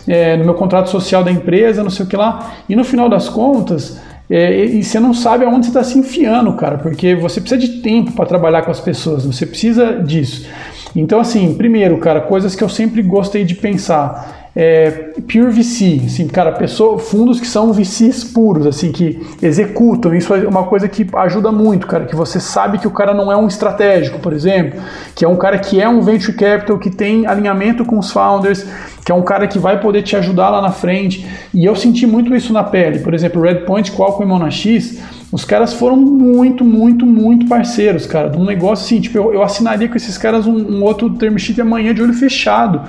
é, 0.07 0.37
no 0.37 0.45
meu 0.45 0.55
contrato 0.55 0.89
social 0.91 1.25
da 1.25 1.31
empresa, 1.31 1.83
não 1.83 1.91
sei 1.91 2.07
o 2.07 2.09
que 2.09 2.17
lá. 2.17 2.55
E 2.69 2.77
no 2.77 2.85
final 2.85 3.09
das 3.09 3.29
contas, 3.29 4.01
é, 4.31 4.65
e 4.65 4.83
você 4.83 5.01
não 5.01 5.13
sabe 5.13 5.45
aonde 5.45 5.67
você 5.67 5.71
está 5.71 5.85
se 5.85 5.99
enfiando, 5.99 6.53
cara, 6.55 6.79
porque 6.79 7.15
você 7.15 7.41
precisa 7.41 7.61
de 7.61 7.81
tempo 7.81 8.13
para 8.13 8.27
trabalhar 8.27 8.63
com 8.63 8.71
as 8.71 8.81
pessoas, 8.81 9.25
você 9.25 9.45
precisa 9.45 10.01
disso. 10.03 10.47
Então, 10.97 11.21
assim, 11.21 11.55
primeiro, 11.55 11.99
cara, 11.99 12.23
coisas 12.23 12.55
que 12.55 12.65
eu 12.65 12.69
sempre 12.71 13.03
gostei 13.03 13.45
de 13.45 13.55
pensar 13.55 14.47
é, 14.59 15.13
pure 15.31 15.51
VC, 15.51 16.01
assim, 16.07 16.27
cara, 16.27 16.51
pessoa, 16.51 16.99
fundos 16.99 17.39
que 17.39 17.47
são 17.47 17.75
VCs 17.75 18.25
puros, 18.25 18.67
assim, 18.67 18.91
que 18.91 19.21
executam. 19.43 20.15
Isso 20.15 20.35
é 20.35 20.49
uma 20.49 20.65
coisa 20.65 20.89
que 20.89 21.07
ajuda 21.13 21.53
muito, 21.53 21.87
cara, 21.87 22.07
que 22.07 22.17
você 22.17 22.41
sabe 22.41 22.79
que 22.79 22.89
o 22.89 22.91
cara 22.91 23.13
não 23.13 23.31
é 23.31 23.37
um 23.37 23.47
estratégico, 23.47 24.19
por 24.19 24.33
exemplo, 24.33 24.81
que 25.15 25.27
é 25.27 25.29
um 25.29 25.37
cara 25.37 25.59
que 25.59 25.79
é 25.79 25.87
um 25.87 26.01
venture 26.01 26.33
capital, 26.33 26.79
que 26.79 26.89
tem 26.89 27.27
alinhamento 27.27 27.85
com 27.85 27.99
os 27.99 28.11
founders, 28.11 28.65
que 29.05 29.13
é 29.13 29.15
um 29.15 29.23
cara 29.23 29.47
que 29.47 29.59
vai 29.59 29.79
poder 29.79 30.01
te 30.03 30.17
ajudar 30.17 30.49
lá 30.49 30.63
na 30.63 30.73
frente. 30.73 31.27
E 31.53 31.63
eu 31.63 31.77
senti 31.77 32.07
muito 32.07 32.35
isso 32.35 32.51
na 32.51 32.65
pele. 32.65 33.01
Por 33.01 33.13
exemplo, 33.13 33.43
Redpoint, 33.43 33.93
Qualcomm 33.93 34.25
e 34.25 34.27
os 35.33 35.45
caras 35.45 35.73
foram 35.73 35.97
muito, 35.97 36.65
muito, 36.65 37.05
muito 37.05 37.47
parceiros, 37.47 38.07
cara. 38.07 38.29
De 38.29 38.39
um 38.39 38.45
negócio 38.45 38.85
assim, 38.85 39.01
tipo, 39.01 39.19
eu, 39.19 39.35
eu 39.35 39.43
assinaria 39.43 39.89
com 39.89 39.97
esses 39.97 40.17
caras 40.17 40.47
um, 40.47 40.55
um 40.55 40.85
outro 40.85 41.11
term 41.11 41.37
sheet 41.37 41.61
amanhã 41.61 41.93
de 41.93 42.01
olho 42.01 42.15
fechado. 42.15 42.81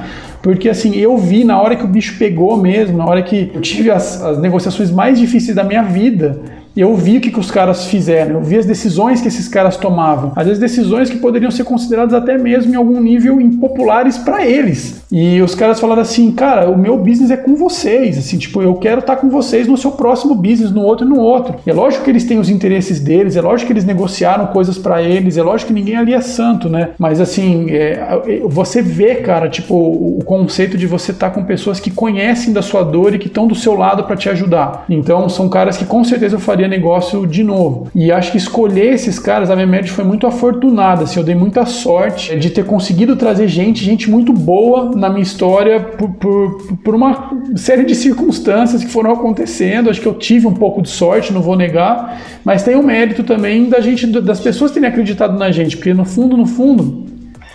Porque 0.42 0.70
assim, 0.70 0.96
eu 0.96 1.18
vi 1.18 1.44
na 1.44 1.60
hora 1.60 1.76
que 1.76 1.84
o 1.84 1.88
bicho 1.88 2.16
pegou 2.18 2.56
mesmo, 2.56 2.98
na 2.98 3.06
hora 3.06 3.24
que 3.24 3.52
eu 3.54 3.62
tive 3.62 3.90
as, 3.90 4.22
as 4.22 4.40
negociações 4.40 4.92
mais 4.92 5.20
difíceis 5.20 5.56
da 5.56 5.64
minha 5.64 5.82
vida, 5.82 6.40
eu 6.82 6.96
vi 6.96 7.18
o 7.18 7.22
que, 7.22 7.32
que 7.32 7.40
os 7.40 7.52
caras 7.52 7.86
fizeram, 7.86 8.36
eu 8.36 8.42
vi 8.42 8.58
as 8.58 8.66
decisões 8.66 9.22
que 9.22 9.28
esses 9.28 9.48
caras 9.48 9.78
tomavam. 9.78 10.32
Às 10.36 10.46
vezes 10.46 10.60
decisões 10.60 11.10
que 11.10 11.18
poderiam 11.18 11.52
ser 11.52 11.64
consideradas 11.64 12.14
até 12.14 12.38
mesmo 12.38 12.74
em 12.74 12.76
algum 12.76 13.00
nível 13.02 13.40
impopulares 13.42 14.18
para 14.18 14.46
eles. 14.46 15.02
E 15.12 15.42
os 15.42 15.56
caras 15.56 15.80
falaram 15.80 16.02
assim, 16.02 16.32
cara, 16.32 16.70
o 16.70 16.78
meu 16.78 16.98
business 16.98 17.32
é 17.32 17.38
com 17.38 17.56
vocês, 17.56 18.18
assim, 18.18 18.38
tipo, 18.38 18.62
eu 18.62 18.76
quero 18.76 19.00
estar 19.00 19.16
tá 19.16 19.22
com 19.22 19.30
vocês 19.30 19.68
no 19.68 19.78
seu 19.78 19.92
próximo 19.92 20.36
business, 20.36 20.72
no 20.72 20.82
outro 20.82 21.06
e 21.06 21.10
no 21.10 21.20
outro. 21.20 21.56
É 21.66 21.74
lógico 21.74 22.04
que 22.04 22.10
eles 22.10 22.26
têm 22.26 22.40
os 22.40 22.50
interesses 22.50 23.00
deles, 23.00 23.36
é 23.36 23.42
lógico 23.42 23.68
que 23.68 23.74
eles 23.74 23.86
negociaram 23.86 24.48
coisas 24.48 24.78
para 24.78 25.02
eles, 25.02 25.38
é 25.38 25.44
lógico 25.44 25.70
que 25.70 25.74
ninguém 25.74 25.96
ali 25.96 26.14
é 26.14 26.22
santo, 26.22 26.70
né? 26.70 26.90
Mas 26.98 27.22
assim, 27.22 27.68
é, 27.72 28.20
você 28.46 28.82
vê, 28.82 29.16
cara, 29.16 29.50
tipo, 29.50 29.76
o 29.76 30.24
conceito 30.26 30.78
de 30.78 30.86
você 30.86 31.12
estar 31.12 31.30
tá 31.30 31.36
com 31.36 31.44
pessoas 31.44 31.80
que 31.80 31.90
conhecem 31.90 32.54
da 32.54 32.62
sua 32.62 32.84
dor 32.84 33.16
e 33.16 33.20
que 33.20 33.28
estão 33.28 33.48
do 33.48 33.56
seu 33.56 33.74
lado 33.74 34.04
para 34.04 34.16
te 34.16 34.30
ajudar. 34.30 34.86
Então, 34.90 35.28
são 35.30 35.50
caras 35.50 35.78
que 35.78 35.86
com 35.86 36.04
certeza 36.04 36.36
eu 36.36 36.40
faria 36.40 36.67
negócio 36.68 37.26
de 37.26 37.44
novo. 37.44 37.90
E 37.96 38.12
acho 38.12 38.32
que 38.32 38.38
escolher 38.38 38.94
esses 38.94 39.20
caras, 39.20 39.50
a 39.50 39.56
minha 39.56 39.68
média 39.68 39.92
foi 39.92 40.04
muito 40.04 40.28
afortunada, 40.28 41.04
assim, 41.04 41.20
eu 41.20 41.26
dei 41.26 41.36
muita 41.36 41.66
sorte 41.66 42.36
de 42.38 42.50
ter 42.50 42.66
conseguido 42.66 43.16
trazer 43.16 43.48
gente, 43.48 43.84
gente 43.84 44.10
muito 44.10 44.34
boa 44.34 44.92
na 44.96 45.10
minha 45.10 45.24
história 45.24 45.80
por, 45.80 46.10
por, 46.16 46.78
por 46.84 46.96
uma 46.96 47.32
série 47.56 47.86
de 47.86 47.96
circunstâncias 47.96 48.84
que 48.84 48.90
foram 48.90 49.12
acontecendo. 49.12 49.90
Acho 49.90 50.02
que 50.02 50.08
eu 50.08 50.16
tive 50.16 50.48
um 50.48 50.54
pouco 50.54 50.82
de 50.82 50.90
sorte, 50.90 51.34
não 51.34 51.42
vou 51.42 51.56
negar, 51.56 52.22
mas 52.44 52.64
tem 52.64 52.76
o 52.76 52.84
mérito 52.84 53.24
também 53.24 53.70
da 53.70 53.80
gente, 53.80 54.08
das 54.08 54.40
pessoas 54.40 54.72
terem 54.72 54.90
acreditado 54.90 55.38
na 55.38 55.52
gente, 55.52 55.78
porque 55.78 55.94
no 55.94 56.06
fundo, 56.06 56.38
no 56.38 56.46
fundo, 56.46 57.06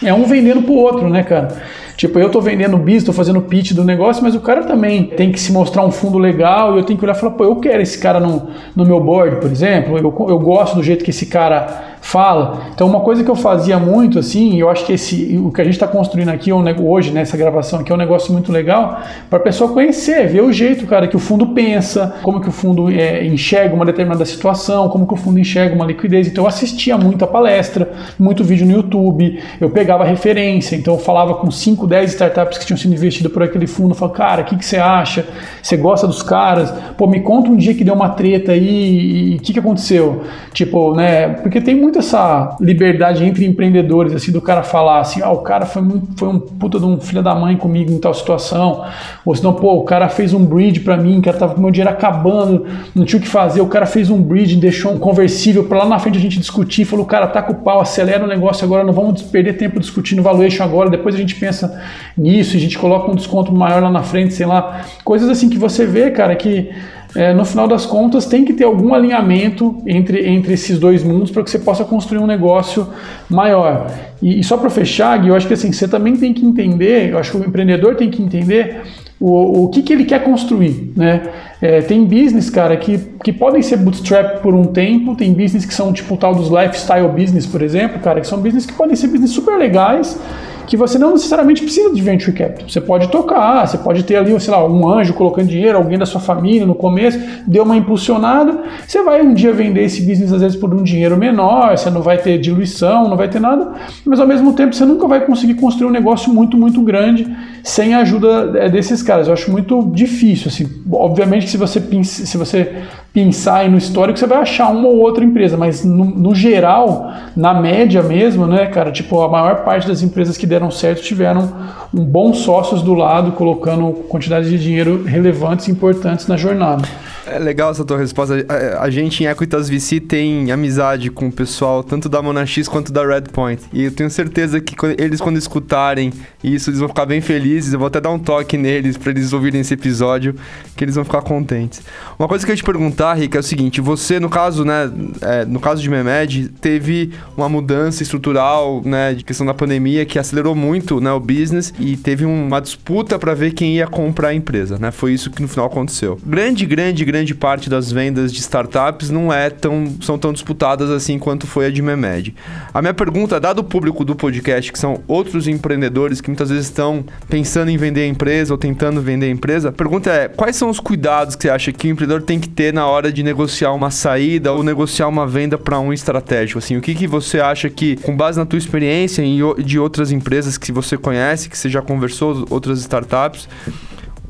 é 0.03 0.13
um 0.13 0.25
vendendo 0.25 0.63
pro 0.63 0.75
outro, 0.75 1.09
né, 1.09 1.23
cara? 1.23 1.63
Tipo, 2.03 2.19
eu 2.19 2.29
tô 2.29 2.41
vendendo 2.41 2.77
bis, 2.77 3.05
tô 3.05 3.13
fazendo 3.13 3.41
pitch 3.41 3.75
do 3.75 3.85
negócio, 3.85 4.25
mas 4.25 4.35
o 4.35 4.41
cara 4.41 4.65
também 4.65 5.05
tem 5.05 5.31
que 5.31 5.39
se 5.39 5.53
mostrar 5.53 5.85
um 5.85 5.93
fundo 5.93 6.19
legal 6.19 6.75
e 6.75 6.81
eu 6.81 6.83
tenho 6.83 6.99
que 6.99 7.05
olhar 7.05 7.15
e 7.15 7.21
falar, 7.21 7.35
pô, 7.35 7.45
eu 7.45 7.55
quero 7.55 7.81
esse 7.81 7.97
cara 8.01 8.19
no, 8.19 8.49
no 8.75 8.85
meu 8.85 8.99
board, 8.99 9.37
por 9.37 9.49
exemplo, 9.49 9.97
eu, 9.97 10.03
eu 10.29 10.39
gosto 10.41 10.75
do 10.75 10.83
jeito 10.83 11.05
que 11.05 11.11
esse 11.11 11.27
cara 11.27 11.92
fala. 12.03 12.67
Então, 12.75 12.87
uma 12.87 13.01
coisa 13.01 13.23
que 13.23 13.31
eu 13.31 13.37
fazia 13.37 13.79
muito, 13.79 14.19
assim, 14.19 14.59
eu 14.59 14.69
acho 14.69 14.85
que 14.85 14.93
esse, 14.93 15.41
o 15.43 15.51
que 15.53 15.61
a 15.61 15.65
gente 15.65 15.75
está 15.75 15.87
construindo 15.87 16.29
aqui 16.29 16.51
é 16.51 16.55
hoje, 16.55 17.13
nessa 17.13 17.37
gravação 17.37 17.79
aqui, 17.79 17.93
é 17.93 17.95
um 17.95 17.99
negócio 17.99 18.33
muito 18.33 18.51
legal 18.51 19.01
para 19.31 19.39
a 19.39 19.43
pessoa 19.43 19.73
conhecer, 19.73 20.27
ver 20.27 20.43
o 20.43 20.53
jeito, 20.53 20.85
cara, 20.87 21.07
que 21.07 21.17
o 21.17 21.21
fundo 21.21 21.47
pensa, 21.49 22.17
como 22.23 22.41
que 22.41 22.49
o 22.49 22.53
fundo 22.53 22.91
é, 22.91 23.25
enxerga 23.25 23.75
uma 23.75 23.87
determinada 23.87 24.25
situação, 24.25 24.89
como 24.89 25.07
que 25.07 25.15
o 25.15 25.17
fundo 25.17 25.39
enxerga 25.39 25.75
uma 25.77 25.87
liquidez. 25.87 26.27
Então, 26.27 26.45
eu 26.45 26.49
assistia 26.49 26.99
muita 26.99 27.27
palestra, 27.27 27.91
muito 28.19 28.43
vídeo 28.43 28.67
no 28.67 28.73
YouTube, 28.73 29.41
eu 29.61 29.71
pegava 29.71 30.05
referência, 30.05 30.75
então 30.75 30.95
eu 30.95 31.01
falava 31.01 31.37
com 31.37 31.51
5, 31.51 31.87
10 31.87 32.11
startups 32.11 32.59
que 32.59 32.67
tinham 32.67 32.77
sido 32.77 32.93
investidas 32.93 33.33
por 33.33 33.45
aquele 33.45 33.69
fundo, 33.69 33.95
falava, 33.95 34.19
cara, 34.19 34.43
o 34.43 34.45
que, 34.45 34.57
que 34.57 34.67
você 34.67 34.77
acha? 34.77 35.25
Você 35.63 35.77
gosta 35.77 36.07
dos 36.09 36.23
caras? 36.23 36.75
Pô, 36.99 37.07
me 37.07 37.21
conta 37.21 37.49
um 37.49 37.57
dia 37.57 37.75
que 37.75 37.85
deu 37.85 37.95
uma 37.95 38.09
treta 38.09 38.53
aí 38.53 39.33
e 39.33 39.37
o 39.37 39.39
que, 39.39 39.53
que 39.53 39.59
aconteceu? 39.61 40.25
Tipo, 40.53 40.95
né, 40.95 41.29
porque 41.29 41.61
tem 41.61 41.77
muito 41.77 41.92
muito 41.93 41.99
essa 41.99 42.57
liberdade 42.59 43.23
entre 43.23 43.45
empreendedores, 43.45 44.15
assim, 44.15 44.33
do 44.33 44.41
cara 44.41 44.63
falar 44.63 45.01
assim, 45.01 45.21
ah, 45.23 45.31
o 45.31 45.39
cara 45.39 45.67
foi, 45.67 45.83
muito, 45.83 46.19
foi 46.19 46.29
um 46.29 46.39
puta 46.39 46.79
de 46.79 46.87
um 46.87 46.99
filho 46.99 47.23
da 47.23 47.35
mãe 47.35 47.55
comigo 47.55 47.93
em 47.93 47.99
tal 47.99 48.15
situação, 48.15 48.85
ou 49.27 49.35
senão, 49.35 49.53
pô, 49.53 49.75
o 49.75 49.85
cara 49.85 50.09
fez 50.09 50.33
um 50.33 50.43
bridge 50.43 50.81
para 50.81 50.97
mim, 50.97 51.21
que 51.21 51.31
tava 51.31 51.55
com 51.55 51.61
meu 51.61 51.71
dinheiro 51.71 51.91
acabando, 51.91 52.65
não 52.95 53.05
tinha 53.05 53.21
o 53.21 53.23
que 53.23 53.29
fazer, 53.29 53.61
o 53.61 53.67
cara 53.67 53.85
fez 53.85 54.09
um 54.09 54.23
bridge, 54.23 54.57
deixou 54.57 54.93
um 54.93 54.99
conversível 54.99 55.65
para 55.65 55.81
lá 55.81 55.87
na 55.87 55.99
frente 55.99 56.17
a 56.17 56.21
gente 56.21 56.39
discutir, 56.39 56.87
falou, 56.87 57.05
cara, 57.05 57.27
tá 57.27 57.43
com 57.43 57.53
o 57.53 57.57
pau, 57.57 57.81
acelera 57.81 58.25
o 58.25 58.27
negócio 58.27 58.65
agora, 58.65 58.83
não 58.83 58.93
vamos 58.95 59.21
perder 59.23 59.55
tempo 59.55 59.79
discutindo 59.79 60.23
valuation 60.23 60.65
agora, 60.65 60.89
depois 60.89 61.15
a 61.15 61.19
gente 61.19 61.35
pensa 61.35 61.79
nisso, 62.17 62.57
a 62.57 62.61
gente 62.61 62.79
coloca 62.79 63.11
um 63.11 63.15
desconto 63.15 63.53
maior 63.53 63.83
lá 63.83 63.91
na 63.91 64.03
frente, 64.03 64.33
sei 64.33 64.47
lá, 64.47 64.87
coisas 65.05 65.29
assim 65.29 65.51
que 65.51 65.59
você 65.59 65.85
vê, 65.85 66.11
cara, 66.11 66.35
que 66.37 66.71
é, 67.15 67.33
no 67.35 67.45
final 67.45 67.69
das 67.69 67.85
contas, 67.85 68.27
tem 68.27 68.45
que 68.45 68.53
ter 68.53 68.65
algum 68.65 68.95
alinhamento 68.95 69.77
entre, 69.87 70.27
entre 70.29 70.55
esses 70.55 70.79
dois 70.79 71.03
mundos 71.03 71.31
para 71.31 71.43
que 71.43 71.51
você 71.51 71.59
possa 71.59 71.85
construir 71.85 72.19
um 72.19 72.27
negócio 72.27 72.89
maior. 73.29 73.91
E, 74.21 74.41
e 74.41 74.45
só 74.45 74.57
para 74.57 74.71
fechar, 74.71 75.19
Gui, 75.19 75.29
eu 75.29 75.35
acho 75.35 75.47
que 75.47 75.55
assim, 75.55 75.73
você 75.73 75.87
também 75.87 76.17
tem 76.17 76.33
que 76.33 76.45
entender, 76.45 77.11
eu 77.11 77.19
acho 77.19 77.33
que 77.33 77.37
o 77.37 77.45
empreendedor 77.47 77.97
tem 77.97 78.11
que 78.11 78.23
entender 78.23 78.81
o, 79.21 79.65
o 79.65 79.69
que, 79.69 79.83
que 79.83 79.93
ele 79.93 80.05
quer 80.05 80.25
construir. 80.25 80.93
Né? 80.97 81.23
É, 81.61 81.81
tem 81.83 82.05
business, 82.05 82.49
cara, 82.49 82.77
que, 82.77 82.99
que 83.23 83.33
podem 83.33 83.63
ser 83.63 83.77
bootstrap 83.77 84.41
por 84.41 84.55
um 84.55 84.65
tempo, 84.65 85.15
tem 85.15 85.33
business 85.33 85.67
que 85.67 85.75
são 85.75 85.93
tipo 85.93 86.15
o 86.15 86.17
tal 86.17 86.35
dos 86.35 86.49
lifestyle 86.49 87.09
business, 87.09 87.47
por 87.47 87.63
exemplo, 87.63 88.01
cara, 88.01 88.21
que 88.21 88.27
são 88.27 88.41
business 88.41 88.65
que 88.65 88.73
podem 88.73 88.97
ser 88.97 89.09
business 89.09 89.31
super 89.31 89.59
legais 89.59 90.19
que 90.67 90.77
você 90.77 90.99
não 90.99 91.13
necessariamente 91.13 91.63
precisa 91.63 91.93
de 91.93 92.01
venture 92.01 92.33
capital. 92.33 92.69
Você 92.69 92.81
pode 92.81 93.09
tocar, 93.09 93.67
você 93.67 93.79
pode 93.79 94.03
ter 94.05 94.17
ali, 94.17 94.39
sei 94.41 94.53
lá, 94.53 94.67
um 94.67 94.89
anjo 94.89 95.15
colocando 95.15 95.49
dinheiro, 95.49 95.79
alguém 95.79 95.99
da 95.99 96.07
sua 96.07 96.21
família 96.21 96.67
no 96.67 96.75
começo, 96.75 97.19
deu 97.47 97.65
uma 97.65 97.77
impulsionada, 97.77 98.59
você 98.87 99.03
vai 99.03 99.23
um 99.23 99.35
dia 99.35 99.53
vender 99.53 99.85
esse 99.85 100.03
business 100.03 100.33
às 100.33 100.41
vezes 100.41 100.57
por 100.57 100.73
um 100.75 100.83
dinheiro 100.83 101.17
menor, 101.17 101.77
você 101.77 101.91
não 101.91 102.03
vai 102.03 102.19
ter 102.19 102.39
diluição, 102.39 103.09
não 103.09 103.17
vai 103.17 103.29
ter 103.29 103.41
nada, 103.41 103.73
mas 104.05 104.21
ao 104.21 104.27
mesmo 104.27 104.53
tempo 104.53 104.75
você 104.75 104.85
nunca 104.85 105.07
vai 105.07 105.25
conseguir 105.25 105.55
construir 105.55 105.89
um 105.89 105.93
negócio 105.93 106.33
muito, 106.33 106.57
muito 106.57 106.81
grande 106.83 107.27
sem 107.63 107.95
a 107.95 108.01
ajuda 108.01 108.53
é, 108.57 108.69
desses 108.69 109.03
caras. 109.03 109.27
Eu 109.27 109.33
acho 109.33 109.51
muito 109.51 109.91
difícil, 109.93 110.49
assim. 110.49 110.69
Obviamente 110.91 111.45
que 111.45 111.51
se 111.51 111.57
você, 111.57 111.81
se 112.03 112.37
você 112.37 112.73
pensar 113.13 113.69
no 113.69 113.77
histórico, 113.77 114.19
você 114.19 114.27
vai 114.27 114.39
achar 114.39 114.69
uma 114.71 114.89
ou 114.89 114.99
outra 114.99 115.23
empresa, 115.23 115.57
mas 115.57 115.85
no, 115.85 116.05
no, 116.05 116.35
geral, 116.35 117.13
na 117.37 117.53
média 117.53 118.03
mesmo, 118.03 118.47
né, 118.47 118.67
cara, 118.67 118.91
tipo, 118.91 119.21
a 119.21 119.29
maior 119.29 119.65
parte 119.65 119.87
das 119.87 120.03
empresas 120.03 120.37
que 120.37 120.47
deram 120.47 120.71
certo 120.71 121.03
tiveram 121.03 121.53
um 121.95 122.05
bons 122.05 122.39
sócios 122.39 122.81
do 122.81 122.95
lado, 122.95 123.33
colocando 123.33 123.93
quantidades 124.09 124.49
de 124.49 124.59
dinheiro 124.59 125.05
relevantes 125.05 125.69
e 125.69 125.71
importantes 125.71 126.27
na 126.27 126.37
jornada. 126.37 126.89
É 127.25 127.39
legal 127.39 127.71
essa 127.71 127.85
tua 127.85 127.99
resposta. 127.99 128.45
A, 128.49 128.83
a, 128.83 128.91
gente 128.91 129.23
em 129.23 129.27
Equitas 129.27 129.69
VC 129.69 130.01
tem 130.01 130.51
amizade 130.51 131.09
com 131.09 131.29
o 131.29 131.33
pessoal, 131.33 131.83
tanto 131.85 132.09
da 132.09 132.21
Monax 132.21 132.67
quanto 132.67 132.93
da 132.93 133.07
Redpoint. 133.07 133.63
E 133.73 133.85
eu 133.85 133.93
tenho 133.93 134.11
certeza 134.11 134.61
que 134.61 134.75
eles, 134.99 135.21
quando 135.21 135.37
escutarem 135.37 136.13
isso, 136.43 136.71
eles 136.71 136.81
vão 136.81 136.89
ficar 136.89 137.07
bem 137.07 137.21
felizes. 137.21 137.73
Eu 137.73 137.79
vou 137.79 137.87
até 137.87 138.01
dar 138.01 138.11
um 138.11 138.19
toque 138.19 138.57
neles 138.57 138.97
para 138.97 139.13
eles 139.13 139.33
ouvirem 139.33 139.61
esse 139.61 139.73
episódio, 139.73 140.35
que 140.77 140.85
eles 140.85 140.97
vão 140.97 141.05
ficar 141.05 141.23
contentes. 141.23 141.83
Uma 142.19 142.27
coisa 142.27 142.45
que 142.45 142.51
eu 142.51 142.57
te 142.57 142.65
perguntar, 142.65 143.02
Rick, 143.15 143.37
é 143.37 143.41
o 143.41 143.43
seguinte: 143.43 143.81
você, 143.81 144.21
no 144.21 144.29
caso, 144.29 144.65
né, 144.65 144.91
é, 145.23 145.45
no 145.45 145.59
caso 145.59 145.81
de 145.83 145.89
Memed, 145.89 146.49
teve 146.61 147.11
uma 147.37 147.49
mudança 147.49 148.03
estrutural, 148.03 148.83
né, 148.85 149.15
de 149.15 149.25
questão 149.25 149.47
da 149.47 149.55
pandemia 149.55 150.05
que 150.05 150.19
acelerou 150.19 150.55
muito, 150.55 151.01
né, 151.01 151.11
o 151.11 151.19
business 151.19 151.73
e 151.79 151.97
teve 151.97 152.25
uma 152.25 152.61
disputa 152.61 153.19
para 153.19 153.35
ver 153.35 153.53
quem 153.53 153.77
ia 153.77 153.87
comprar 153.87 154.29
a 154.29 154.35
empresa, 154.35 154.79
né? 154.79 154.91
Foi 154.91 155.13
isso 155.13 155.31
que 155.31 155.41
no 155.41 155.49
final 155.49 155.67
aconteceu. 155.67 156.19
Grande, 156.25 156.67
grande, 156.67 157.05
grande 157.05 157.35
parte 157.35 157.71
das 157.71 157.91
vendas 157.91 158.33
de 158.33 158.41
startups 158.41 159.11
não 159.11 159.33
é 159.33 159.49
tão, 159.49 159.87
são 160.01 160.19
tão 160.19 160.33
disputadas 160.33 160.91
assim 160.91 161.19
quanto 161.19 161.47
foi 161.47 161.67
a 161.67 161.71
de 161.71 161.81
Memed. 161.81 162.35
A 162.73 162.83
minha 162.83 162.95
pergunta, 162.95 163.41
dado 163.41 163.61
o 163.61 163.65
público 163.65 164.05
do 164.05 164.15
podcast, 164.15 164.73
que 164.73 164.79
são 164.79 165.03
outros 165.09 165.49
empreendedores 165.49 166.21
que 166.21 166.29
muitas 166.29 166.51
vezes 166.51 166.67
estão 166.67 167.05
pensando 167.29 167.71
em 167.71 167.77
vender 167.77 168.03
a 168.03 168.07
empresa 168.07 168.53
ou 168.53 168.59
tentando 168.59 169.01
vender 169.01 169.27
a 169.27 169.31
empresa, 169.31 169.71
a 169.71 169.73
pergunta 169.73 170.11
é: 170.11 170.29
quais 170.29 170.57
são 170.57 170.69
os 170.69 170.79
cuidados 170.79 171.35
que 171.35 171.43
você 171.43 171.51
acha 171.51 171.73
que 171.73 171.89
o 171.89 171.91
empreendedor 171.91 172.23
tem 172.23 172.39
que 172.39 172.49
ter 172.49 172.73
na 172.73 172.87
hora 172.93 173.13
de 173.13 173.23
negociar 173.23 173.73
uma 173.73 173.91
saída 173.91 174.53
ou 174.53 174.63
negociar 174.63 175.09
uma 175.09 175.27
venda 175.27 175.59
para 175.59 175.79
um 175.81 175.93
estratégico? 175.93 176.59
Assim, 176.59 176.77
o 176.77 176.81
que, 176.81 176.95
que 176.95 177.07
você 177.07 177.41
acha 177.41 177.69
que, 177.69 177.97
com 177.97 178.17
base 178.17 178.39
na 178.39 178.47
tua 178.47 178.59
experiência 178.59 179.23
e 179.25 179.63
de 179.63 179.79
outras 179.79 180.13
empresas 180.13 180.57
que 180.57 180.71
você 180.71 180.97
conhece, 180.97 181.49
que 181.49 181.59
você 181.59 181.69
já 181.69 181.83
conversou, 181.83 182.47
outras 182.51 182.79
startups, 182.81 183.49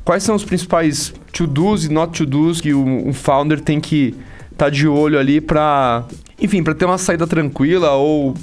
quais 0.04 0.22
são 0.22 0.34
os 0.34 0.44
principais 0.44 1.12
to-dos 1.32 1.84
e 1.84 1.92
not 1.92 2.16
to-dos 2.16 2.60
que 2.60 2.72
um 2.72 3.12
founder 3.12 3.60
tem 3.60 3.80
que 3.80 4.14
estar 4.50 4.66
tá 4.66 4.70
de 4.70 4.86
olho 4.86 5.18
ali 5.18 5.40
para, 5.40 6.04
enfim, 6.40 6.62
para 6.62 6.74
ter 6.74 6.84
uma 6.84 6.98
saída 6.98 7.26
tranquila 7.26 7.92
ou 7.92 8.34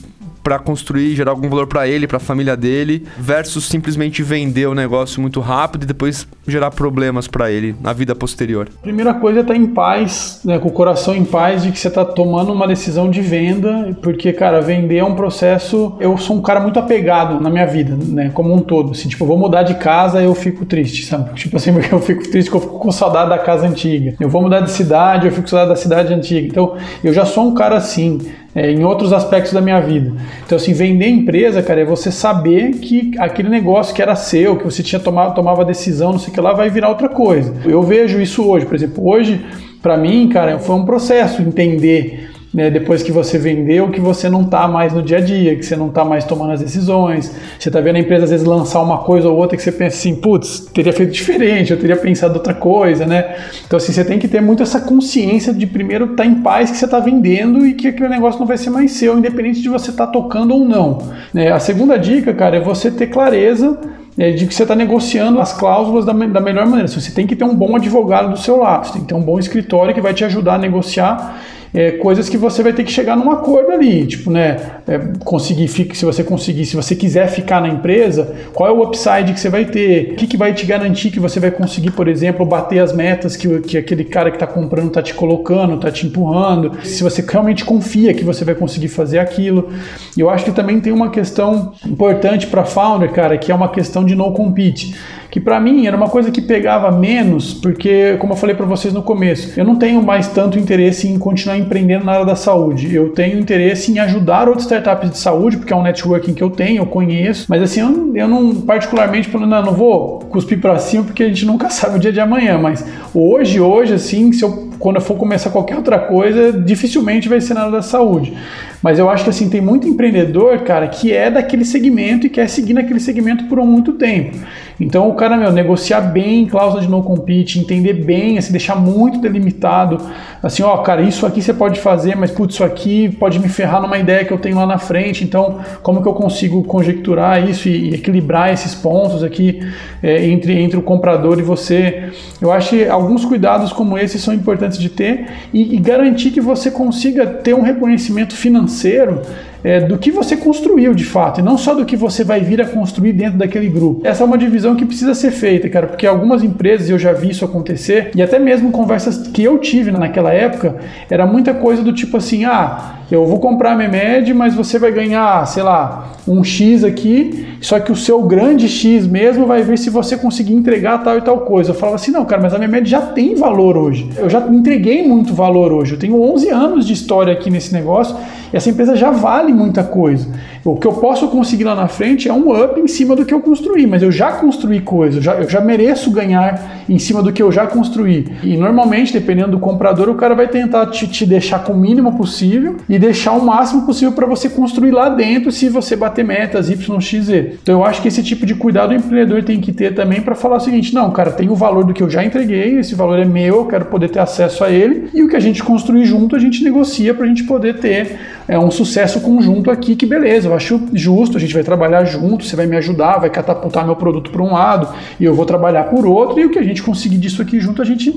para 0.50 0.58
construir, 0.58 1.16
gerar 1.16 1.30
algum 1.30 1.47
valor 1.47 1.68
para 1.68 1.88
ele, 1.88 2.08
para 2.08 2.18
a 2.18 2.20
família 2.20 2.58
dele, 2.58 3.06
versus 3.20 3.66
simplesmente 3.66 4.24
vender 4.24 4.66
o 4.66 4.74
negócio 4.74 5.22
muito 5.22 5.39
rápido 5.39 5.84
e 5.84 5.86
depois 5.86 6.28
gerar 6.47 6.72
problemas 6.72 7.28
para 7.28 7.52
ele 7.52 7.76
na 7.80 7.93
vida 7.93 8.16
posterior? 8.16 8.68
Primeira 8.82 9.14
coisa 9.14 9.39
é 9.39 9.41
estar 9.41 9.54
tá 9.54 9.60
em 9.60 9.68
paz, 9.68 10.41
né, 10.43 10.58
com 10.58 10.70
o 10.70 10.72
coração 10.72 11.16
em 11.16 11.24
paz 11.24 11.62
de 11.62 11.72
que 11.72 11.78
você 11.78 11.88
está 11.88 12.04
tomando 12.04 12.52
uma 12.52 12.68
decisão 12.68 13.12
de 13.12 13.22
venda, 13.22 13.95
porque, 14.02 14.34
cara, 14.34 14.60
vender 14.60 14.97
é 14.97 15.04
um 15.04 15.14
processo. 15.14 15.95
Eu 16.00 16.18
sou 16.18 16.38
um 16.38 16.41
cara 16.41 16.60
muito 16.60 16.80
apegado 16.80 17.39
na 17.39 17.52
minha 17.52 17.68
vida, 17.68 17.95
né, 17.95 18.32
como 18.34 18.52
um 18.52 18.58
todo. 18.58 18.93
Assim, 18.93 19.08
tipo, 19.08 19.26
eu 19.26 19.28
vou 19.28 19.38
mudar 19.38 19.62
de 19.62 19.76
casa, 19.76 20.20
eu 20.20 20.34
fico 20.34 20.66
triste, 20.66 21.06
sabe? 21.06 21.30
Tipo 21.39 21.58
assim, 21.58 21.72
porque 21.72 21.93
eu 21.93 22.02
fico 22.02 22.24
triste, 22.24 22.50
porque 22.50 22.66
eu 22.66 22.70
fico 22.70 22.80
com 22.80 22.91
saudade 22.91 23.30
da 23.30 23.38
casa 23.38 23.68
antiga. 23.68 24.16
Eu 24.20 24.30
vou 24.30 24.41
mudar 24.41 24.62
de 24.62 24.72
cidade, 24.72 25.28
eu 25.28 25.32
fico 25.32 25.43
com 25.43 25.50
saudade 25.50 25.70
da 25.70 25.76
cidade 25.76 26.12
antiga. 26.12 26.47
Então, 26.47 26.76
eu 27.04 27.14
já 27.14 27.24
sou 27.24 27.47
um 27.47 27.54
cara 27.54 27.76
assim 27.76 28.20
é, 28.56 28.72
em 28.72 28.84
outros 28.84 29.14
aspectos 29.14 29.54
da 29.54 29.62
minha 29.62 29.80
vida. 29.80 30.14
Então, 30.45 30.56
assim, 30.56 30.74
vender 30.74 31.08
empresa, 31.08 31.62
cara, 31.62 31.82
é 31.82 31.86
você 31.86 32.12
saber 32.12 32.72
que 32.74 33.12
aquele 33.20 33.50
negócio 33.50 33.93
que 33.93 34.02
era 34.02 34.16
seu, 34.16 34.58
que 34.58 34.64
você 34.64 34.82
tinha 34.82 35.00
tomado, 35.00 35.36
tomava 35.36 35.64
decisão, 35.64 36.12
não 36.12 36.20
sei 36.20 36.30
o 36.30 36.34
que 36.34 36.41
lá, 36.41 36.54
vai 36.54 36.70
virar 36.70 36.89
outra 36.89 37.10
coisa. 37.10 37.54
Eu 37.66 37.82
vejo 37.82 38.20
isso 38.20 38.47
hoje, 38.47 38.66
por 38.66 38.76
exemplo, 38.76 39.08
hoje, 39.08 39.45
para 39.82 39.97
mim, 39.97 40.28
cara, 40.30 40.60
foi 40.60 40.76
um 40.76 40.86
processo 40.86 41.41
entender 41.41 42.28
né, 42.54 42.70
depois 42.70 43.04
que 43.04 43.12
você 43.12 43.38
vendeu, 43.38 43.89
que 43.89 44.00
você 44.00 44.28
não 44.28 44.41
está 44.41 44.68
mais 44.68 44.91
no 44.91 45.04
dia 45.04 45.18
a 45.18 45.22
dia, 45.22 45.56
que 45.56 45.64
você 45.64 45.76
não 45.76 45.88
está 45.88 46.04
mais 46.04 46.26
tomando 46.26 46.54
as 46.54 46.60
decisões. 46.60 47.32
Você 47.60 47.70
está 47.70 47.80
vendo 47.80 47.97
a 47.97 48.00
empresa 48.00 48.24
às 48.24 48.32
vezes 48.32 48.45
lançar 48.45 48.82
uma 48.82 49.00
coisa 49.00 49.30
ou 49.30 49.38
outra 49.38 49.56
que 49.56 49.62
você 49.62 49.72
pensa 49.72 49.97
assim, 49.97 50.16
putz, 50.16 50.62
teria 50.74 50.91
feito 50.91 51.12
diferente, 51.12 51.72
eu 51.72 51.80
teria 51.80 51.95
pensado 51.95 52.34
outra 52.34 52.54
coisa, 52.54 53.06
né? 53.06 53.36
Então 53.66 53.78
assim, 53.78 53.91
você 53.91 54.04
tem 54.04 54.18
que 54.18 54.28
ter 54.28 54.41
muito 54.41 54.64
essa 54.64 54.82
consciência 54.82 55.54
de 55.54 55.68
primeiro 55.68 56.06
estar 56.06 56.24
tá 56.24 56.26
em 56.26 56.36
paz 56.41 56.72
que 56.72 56.78
você 56.78 56.86
está 56.86 57.00
vendendo 57.00 57.68
e 57.68 57.74
que 57.74 57.88
aquele 57.88 58.10
negócio 58.10 58.39
não 58.39 58.47
vai 58.47 58.58
ser 58.58 58.72
mais 58.72 58.93
seu, 58.93 59.18
independente 59.18 59.62
de 59.62 59.70
você 59.70 59.91
estar 59.91 60.08
tá 60.08 60.12
tocando 60.12 60.54
ou 60.54 60.66
não. 60.66 60.97
Né? 61.32 61.52
A 61.52 61.60
segunda 61.60 61.97
dica, 61.97 62.34
cara, 62.34 62.58
é 62.58 62.60
você 62.60 62.89
ter 62.89 63.08
clareza 63.08 63.78
né, 64.18 64.32
de 64.32 64.47
que 64.47 64.56
você 64.56 64.64
está 64.64 64.76
negociando 64.76 65.39
as 65.39 65.54
cláusulas 65.54 66.04
da, 66.04 66.14
da 66.14 66.41
melhor 66.41 66.66
maneira. 66.66 66.88
Você 66.88 67.12
tem 67.12 67.28
que 67.28 67.36
ter 67.36 67.43
um 67.43 67.56
bom 67.56 67.76
advogado 67.76 68.32
do 68.32 68.38
seu 68.38 68.58
lado, 68.58 68.88
você 68.88 68.93
tem 68.93 69.02
que 69.04 69.08
ter 69.08 69.14
um 69.14 69.22
bom 69.22 69.38
escritório 69.38 69.93
que 69.93 70.02
vai 70.02 70.14
te 70.16 70.26
ajudar 70.26 70.56
a 70.56 70.58
negociar 70.58 71.39
é, 71.74 71.91
coisas 71.91 72.28
que 72.28 72.38
você 72.38 72.63
vai 72.63 72.74
ter 72.74 72.84
que 72.84 72.91
chegar 72.91 73.15
num 73.15 73.30
acordo 73.32 73.72
ali, 73.72 74.05
tipo, 74.05 74.32
né, 74.32 74.57
é, 74.88 74.99
conseguir, 75.24 75.67
se 75.67 76.05
você 76.05 76.24
conseguir, 76.24 76.65
se 76.65 76.76
você 76.76 76.95
quiser 76.95 77.28
ficar 77.28 77.61
na 77.61 77.67
empresa, 77.67 78.36
qual 78.53 78.70
é 78.70 78.72
o 78.72 78.84
upside 78.84 79.34
que 79.34 79.39
você 79.39 79.49
vai 79.49 79.65
ter, 79.65 80.13
o 80.13 80.15
que, 80.15 80.28
que 80.28 80.38
vai 80.38 80.53
te 80.53 80.65
garantir 80.65 81.11
que 81.11 81.20
você 81.20 81.39
vai 81.39 81.51
conseguir, 81.51 81.91
por 81.91 82.07
exemplo, 82.07 82.45
bater 82.45 82.80
as 82.80 82.93
metas 82.93 83.36
que, 83.36 83.59
que 83.61 83.78
aquele 83.78 84.03
cara 84.03 84.32
que 84.32 84.38
está 84.38 84.47
comprando 84.47 84.88
está 84.88 85.01
te 85.01 85.13
colocando, 85.13 85.76
está 85.76 85.91
te 85.91 86.07
empurrando, 86.07 86.84
se 86.84 87.03
você 87.03 87.24
realmente 87.28 87.63
confia 87.63 88.13
que 88.13 88.24
você 88.24 88.43
vai 88.43 88.55
conseguir 88.55 88.88
fazer 88.88 89.20
aquilo. 89.20 89.70
Eu 90.17 90.30
acho 90.30 90.45
que 90.45 90.51
também 90.51 90.80
tem 90.80 90.91
uma 90.91 91.09
questão 91.09 91.74
importante 91.86 92.47
para 92.47 92.63
founder, 92.65 93.11
cara, 93.11 93.38
que 93.38 93.51
é 93.51 93.55
uma 93.55 93.70
questão 93.70 94.03
de 94.03 94.15
no 94.15 94.32
compete 94.34 94.95
que 95.32 95.39
para 95.39 95.59
mim 95.59 95.86
era 95.86 95.95
uma 95.95 96.09
coisa 96.09 96.32
que 96.32 96.41
pegava 96.41 96.91
menos, 96.91 97.53
porque, 97.53 98.15
como 98.17 98.34
eu 98.34 98.38
falei 98.38 98.55
para 98.55 98.65
vocês 98.65 98.93
no 98.93 99.03
começo, 99.03 99.59
eu 99.59 99.63
não 99.63 99.76
tenho 99.76 100.01
mais 100.01 100.28
tanto 100.28 100.57
interesse 100.57 101.07
em 101.07 101.20
continuar 101.20 101.57
empreendendo 101.60 102.05
na 102.05 102.14
área 102.14 102.26
da 102.26 102.36
saúde. 102.36 102.93
Eu 102.93 103.10
tenho 103.10 103.39
interesse 103.39 103.91
em 103.91 103.99
ajudar 103.99 104.47
outras 104.47 104.66
startups 104.66 105.12
de 105.12 105.18
saúde, 105.18 105.57
porque 105.57 105.74
é 105.74 105.76
um 105.76 105.84
networking 105.84 106.34
que 106.34 106.43
eu 106.43 106.49
tenho, 106.49 106.82
eu 106.82 106.86
conheço, 106.86 107.45
mas 107.49 107.62
assim, 107.62 107.82
eu 107.82 107.89
não, 107.89 108.16
eu 108.16 108.28
não 108.28 108.55
particularmente, 108.62 109.30
não, 109.36 109.47
não 109.47 109.74
vou 109.74 110.20
cuspir 110.20 110.60
para 110.60 110.78
cima, 110.80 111.03
porque 111.03 111.24
a 111.24 111.28
gente 111.28 111.45
nunca 111.45 111.70
sabe 111.72 111.97
o 111.97 111.99
dia 111.99 112.12
de 112.12 112.20
amanhã, 112.20 112.57
mas 112.57 112.86
hoje, 113.14 113.60
hoje, 113.60 113.93
assim, 113.93 114.32
se 114.32 114.43
eu 114.43 114.68
quando 114.80 114.95
eu 114.95 115.01
for 115.01 115.15
começar 115.15 115.49
qualquer 115.49 115.75
outra 115.75 115.99
coisa, 115.99 116.53
dificilmente 116.53 117.27
vai 117.27 117.41
ser 117.41 117.53
na 117.53 117.61
área 117.61 117.73
da 117.73 117.82
saúde. 117.82 118.34
Mas 118.82 118.97
eu 118.97 119.09
acho 119.09 119.25
que 119.25 119.30
assim, 119.30 119.49
tem 119.49 119.59
muito 119.59 119.88
empreendedor, 119.88 120.59
cara, 120.59 120.88
que 120.88 121.11
é 121.11 121.30
daquele 121.30 121.65
segmento 121.65 122.25
e 122.25 122.30
quer 122.30 122.47
seguir 122.47 122.73
naquele 122.73 122.99
segmento 122.99 123.43
por 123.45 123.59
muito 123.65 123.93
tempo. 123.93 124.38
Então 124.80 125.09
o 125.09 125.15
cara, 125.15 125.36
meu, 125.36 125.51
negociar 125.51 125.99
bem 125.99 126.45
cláusula 126.45 126.82
de 126.82 126.89
não 126.89 127.01
compete, 127.01 127.59
entender 127.59 127.93
bem, 127.93 128.38
assim, 128.38 128.51
deixar 128.51 128.75
muito 128.75 129.19
delimitado, 129.19 129.97
assim, 130.41 130.63
ó, 130.63 130.77
cara, 130.77 131.01
isso 131.01 131.25
aqui 131.25 131.41
você 131.41 131.53
pode 131.53 131.80
fazer, 131.82 132.15
mas 132.15 132.32
putz, 132.32 132.55
isso 132.55 132.63
aqui 132.63 133.09
pode 133.19 133.38
me 133.39 133.49
ferrar 133.49 133.82
numa 133.82 133.97
ideia 133.97 134.23
que 134.23 134.32
eu 134.32 134.38
tenho 134.38 134.55
lá 134.55 134.65
na 134.65 134.77
frente, 134.77 135.25
então 135.25 135.59
como 135.84 136.01
que 136.01 136.07
eu 136.07 136.13
consigo 136.13 136.63
conjecturar 136.63 137.49
isso 137.49 137.67
e, 137.67 137.89
e 137.89 137.95
equilibrar 137.95 138.53
esses 138.53 138.73
pontos 138.73 139.21
aqui 139.21 139.59
é, 140.01 140.25
entre, 140.27 140.57
entre 140.57 140.80
o 140.80 140.82
comprador 140.82 141.38
e 141.39 141.41
você? 141.41 142.11
Eu 142.41 142.49
acho 142.49 142.69
que 142.69 142.88
alguns 142.88 143.25
cuidados 143.25 143.73
como 143.73 143.97
esses 143.97 144.21
são 144.21 144.34
importantes 144.34 144.68
de 144.78 144.89
ter 144.89 145.28
e, 145.53 145.76
e 145.76 145.78
garantir 145.78 146.32
que 146.32 146.41
você 146.41 146.70
consiga 146.70 147.26
ter 147.26 147.53
um 147.53 147.61
reconhecimento 147.61 148.36
financeiro 148.36 149.22
é, 149.64 149.82
do 149.82 149.97
que 149.97 150.12
você 150.12 150.38
construiu 150.38 150.93
de 150.93 151.03
fato, 151.03 151.39
e 151.39 151.43
não 151.43 151.57
só 151.57 151.74
do 151.74 151.86
que 151.86 151.95
você 151.95 152.24
vai 152.24 152.39
vir 152.41 152.62
a 152.62 152.66
construir 152.66 153.14
dentro 153.14 153.38
daquele 153.38 153.68
grupo. 153.68 154.05
Essa 154.05 154.24
é 154.24 154.26
uma 154.26 154.38
divisão 154.38 154.76
que 154.76 154.86
precisa 154.86 155.14
ser 155.14 155.32
feita, 155.32 155.70
cara, 155.70 155.88
porque 155.88 156.07
algumas 156.07 156.43
empresas 156.43 156.89
eu 156.89 156.97
já 156.97 157.14
vi 157.14 157.30
isso 157.30 157.45
acontecer, 157.45 158.12
e 158.16 158.22
até 158.22 158.39
mesmo 158.39 158.72
conversas 158.72 159.28
que 159.28 159.43
eu 159.43 159.57
tive 159.57 159.91
naquela 159.91 160.32
época, 160.32 160.76
era 161.10 161.26
muita 161.26 161.53
coisa 161.53 161.84
do 161.84 161.93
tipo 161.93 162.18
assim: 162.18 162.45
ah, 162.45 162.95
eu 163.12 163.26
vou 163.26 163.39
comprar 163.39 163.72
a 163.72 163.76
Memed, 163.76 164.34
mas 164.34 164.53
você 164.53 164.78
vai 164.78 164.91
ganhar, 164.91 165.45
sei 165.47 165.64
lá, 165.64 166.14
um 166.28 166.43
X 166.43 166.84
aqui, 166.84 167.47
só 167.60 167.80
que 167.80 167.91
o 167.91 167.95
seu 167.95 168.22
grande 168.22 168.70
X 168.70 169.07
mesmo 169.07 169.45
vai 169.45 169.64
ver 169.64 169.78
se 169.78 169.89
você 169.89 170.16
conseguir 170.16 170.53
entregar 170.53 171.03
tal 171.03 171.18
e 171.18 171.22
tal 171.22 171.39
coisa. 171.39 171.72
Eu 171.72 171.76
falava 171.76 171.95
assim: 171.95 172.12
não, 172.12 172.24
cara, 172.26 172.41
mas 172.41 172.53
a 172.53 172.60
Memed 172.60 172.89
já 172.89 173.01
tem 173.01 173.36
valor 173.36 173.76
hoje. 173.76 174.10
Eu 174.18 174.30
já 174.30 174.39
entreguei 174.47 175.05
muito 175.05 175.34
valor 175.34 175.72
hoje. 175.72 175.93
Eu 175.93 175.99
tenho 175.99 176.22
11 176.22 176.49
anos 176.49 176.86
de 176.86 176.93
história 176.93 177.34
aqui 177.34 177.49
nesse 177.49 177.74
negócio 177.74 178.16
e 178.53 178.57
essa 178.57 178.70
empresa 178.70 178.95
já 178.95 179.12
vale 179.12 179.49
muita 179.54 179.84
coisa. 179.84 180.28
O 180.64 180.76
que 180.76 180.86
eu 180.86 180.93
posso 180.93 181.28
conseguir 181.30 181.64
lá 181.64 181.74
na 181.74 181.88
frente 181.88 182.28
é 182.28 182.34
um 182.34 182.52
up 182.52 182.80
em 182.80 182.88
cima 182.88 183.16
do 183.16 183.26
que 183.26 183.34
eu 183.34 183.39
construí, 183.39 183.88
mas 183.88 184.04
eu 184.04 184.12
já 184.12 184.34
construí 184.34 184.82
coisa, 184.82 185.18
eu 185.18 185.22
já, 185.22 185.36
eu 185.36 185.50
já 185.50 185.62
mereço 185.62 186.12
ganhar 186.12 186.84
em 186.88 187.00
cima 187.00 187.24
do 187.24 187.32
que 187.32 187.41
eu 187.41 187.52
já 187.52 187.66
construí. 187.66 188.28
E 188.43 188.58
normalmente, 188.58 189.14
dependendo 189.14 189.52
do 189.52 189.60
comprador, 189.60 190.10
o 190.10 190.16
cara 190.16 190.36
vai 190.36 190.47
tentar 190.47 190.88
te, 190.88 191.08
te 191.08 191.26
deixar 191.26 191.64
com 191.64 191.74
o 191.74 191.78
mínimo 191.78 192.18
possível 192.18 192.78
e 192.88 193.00
deixar 193.00 193.32
o 193.34 193.45
máximo 193.45 193.86
possível 193.86 194.12
para 194.12 194.26
você 194.26 194.50
construir 194.50 194.91
lá 194.91 195.10
dentro 195.10 195.52
se 195.52 195.70
você 195.70 195.95
bater 195.95 196.26
metas 196.26 196.70
YXZ. 196.70 197.30
Então 197.62 197.80
eu 197.80 197.84
acho 197.84 198.02
que 198.02 198.08
esse 198.08 198.24
tipo 198.24 198.45
de 198.45 198.56
cuidado 198.56 198.91
o 198.91 198.93
empreendedor 198.93 199.43
tem 199.43 199.60
que 199.60 199.72
ter 199.72 199.95
também 199.95 200.22
para 200.22 200.36
falar 200.36 200.58
o 200.58 200.60
seguinte: 200.60 200.93
não, 200.93 201.12
cara, 201.12 201.32
tem 201.32 201.50
o 201.50 201.56
valor 201.56 201.84
do 201.84 201.93
que 201.93 202.04
eu 202.04 202.10
já 202.10 202.24
entreguei, 202.24 202.80
esse 202.80 202.95
valor 202.95 203.20
é 203.20 203.26
meu, 203.26 203.58
eu 203.58 203.66
quero 203.66 203.86
poder 203.86 204.10
ter 204.10 204.20
acesso 204.20 204.64
a 204.64 204.70
ele, 204.70 205.10
e 205.14 205.24
o 205.24 205.30
que 205.30 205.36
a 205.36 205.39
gente 205.39 205.64
construir 205.64 206.06
junto 206.06 206.36
a 206.36 206.39
gente 206.39 206.64
negocia 206.64 207.14
para 207.14 207.26
a 207.26 207.28
gente 207.28 207.43
poder 207.43 207.80
ter 207.80 208.18
é, 208.47 208.58
um 208.58 208.72
sucesso 208.72 209.22
conjunto 209.40 209.72
aqui, 209.72 209.96
que 209.96 210.06
beleza 210.06 210.50
eu 210.50 210.54
acho 210.54 210.82
justo, 210.94 211.38
a 211.38 211.40
gente 211.40 211.54
vai 211.54 211.64
trabalhar 211.64 212.04
junto, 212.04 212.44
você 212.44 212.56
vai 212.56 212.66
me 212.66 212.76
ajudar, 212.78 213.20
vai 213.20 213.30
catapultar 213.30 213.86
meu 213.86 213.96
produto 213.96 214.30
para 214.30 214.42
um 214.42 214.54
lado 214.54 214.90
e 215.20 215.26
eu 215.26 215.34
vou 215.34 215.46
trabalhar 215.46 215.86
por 215.86 216.06
outro, 216.06 216.40
e 216.40 216.46
o 216.46 216.52
que 216.52 216.60
a 216.60 216.64
gente 216.64 216.84
conseguir 216.84 217.18
disso 217.18 217.42
aqui 217.42 217.60
junto, 217.60 217.82
a 217.82 217.86
gente 217.86 218.14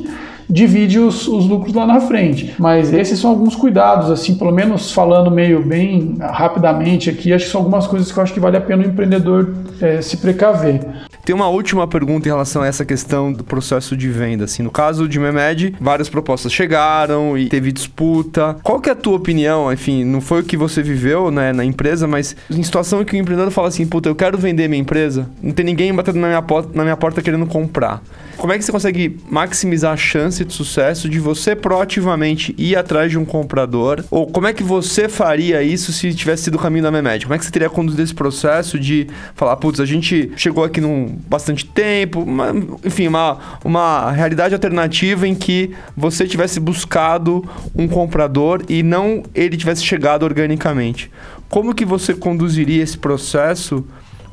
divide 0.49 0.99
os, 0.99 1.29
os 1.29 1.47
lucros 1.47 1.75
lá 1.75 1.87
na 1.87 2.01
frente. 2.01 2.55
Mas 2.59 2.93
esses 2.93 3.19
são 3.19 3.31
alguns 3.31 3.55
cuidados, 3.55 4.11
assim, 4.11 4.35
pelo 4.35 4.53
menos 4.53 4.93
falando 4.93 5.31
meio 5.31 5.63
bem 5.63 6.17
rapidamente 6.21 7.09
aqui, 7.09 7.33
acho 7.33 7.47
que 7.47 7.51
são 7.51 7.61
algumas 7.61 7.87
coisas 7.87 8.11
que 8.11 8.19
eu 8.19 8.23
acho 8.23 8.35
que 8.35 8.41
vale 8.41 8.57
a 8.57 8.61
pena 8.61 8.83
o 8.83 8.87
empreendedor 8.87 9.55
é, 9.81 10.03
se 10.03 10.17
precaver. 10.17 10.81
Tem 11.25 11.33
uma 11.33 11.49
última 11.49 11.87
pergunta 11.87 12.27
em 12.27 12.33
relação 12.33 12.63
a 12.63 12.67
essa 12.67 12.85
questão 12.85 13.33
do 13.33 13.45
processo 13.45 13.97
de 13.97 14.09
venda. 14.09 14.45
Assim, 14.45 14.61
no 14.61 14.73
caso 14.73 15.09
de 15.09 15.21
Memed, 15.21 15.77
várias 15.81 16.09
propostas 16.09 16.53
chegaram 16.53 17.39
e 17.39 17.49
teve 17.49 17.71
disputa. 17.71 18.57
Qual 18.61 18.81
que 18.81 18.89
é 18.89 18.93
a 18.93 18.97
tua 18.97 19.17
opinião? 19.19 19.73
Enfim, 19.73 20.05
não 20.05 20.21
foi 20.21 20.41
o 20.41 20.43
que 20.43 20.57
você 20.57 20.83
viveu 20.83 21.31
né, 21.31 21.53
na 21.53 21.65
empresa, 21.65 22.09
mas 22.09 22.35
em 22.51 22.61
situação 22.65 23.05
que 23.05 23.15
o 23.15 23.17
empreendedor 23.17 23.53
fala 23.53 23.69
assim, 23.69 23.87
puta, 23.87 24.09
eu 24.09 24.17
quero 24.17 24.37
vender 24.37 24.67
minha 24.67 24.81
empresa, 24.81 25.31
não 25.41 25.53
tem 25.53 25.65
ninguém 25.65 25.95
batendo 25.95 26.19
na 26.19 26.27
minha 26.27 26.43
porta, 26.43 26.71
na 26.75 26.83
minha 26.83 26.97
porta 26.97 27.23
querendo 27.23 27.47
comprar. 27.47 28.03
Como 28.37 28.53
é 28.53 28.59
que 28.59 28.65
você 28.65 28.73
consegue 28.73 29.21
maximizar 29.31 29.93
a 29.93 29.97
chance 29.97 30.45
de 30.45 30.53
sucesso 30.53 31.09
de 31.09 31.21
você 31.21 31.55
proativamente 31.55 32.53
ir 32.59 32.75
atrás 32.75 33.13
de 33.13 33.17
um 33.17 33.25
comprador? 33.25 34.05
Ou 34.11 34.27
como 34.27 34.49
é 34.49 34.53
que 34.53 34.65
você 34.65 35.09
faria 35.09 35.63
isso 35.63 35.93
se 35.93 36.13
tivesse 36.13 36.45
sido 36.45 36.57
o 36.57 36.59
caminho 36.59 36.83
da 36.83 36.91
Memed? 36.91 37.27
Como 37.27 37.35
é 37.35 37.39
que 37.39 37.45
você 37.45 37.53
teria 37.53 37.71
conduzido 37.71 38.03
esse 38.03 38.15
processo 38.15 38.77
de 38.81 39.07
falar, 39.37 39.55
putz, 39.57 39.79
a 39.79 39.85
gente 39.85 40.33
chegou 40.35 40.65
aqui 40.65 40.81
num 40.81 41.12
bastante 41.29 41.65
tempo, 41.65 42.21
uma, 42.21 42.53
enfim, 42.85 43.07
uma, 43.07 43.39
uma 43.65 44.11
realidade 44.11 44.55
alternativa 44.55 45.27
em 45.27 45.35
que 45.35 45.75
você 45.97 46.27
tivesse 46.27 46.59
buscado 46.59 47.49
um 47.75 47.87
comprador 47.87 48.63
e 48.69 48.83
não 48.83 49.23
ele 49.35 49.57
tivesse 49.57 49.85
chegado 49.85 50.25
organicamente. 50.25 51.11
Como 51.49 51.75
que 51.75 51.85
você 51.85 52.15
conduziria 52.15 52.83
esse 52.83 52.97
processo 52.97 53.85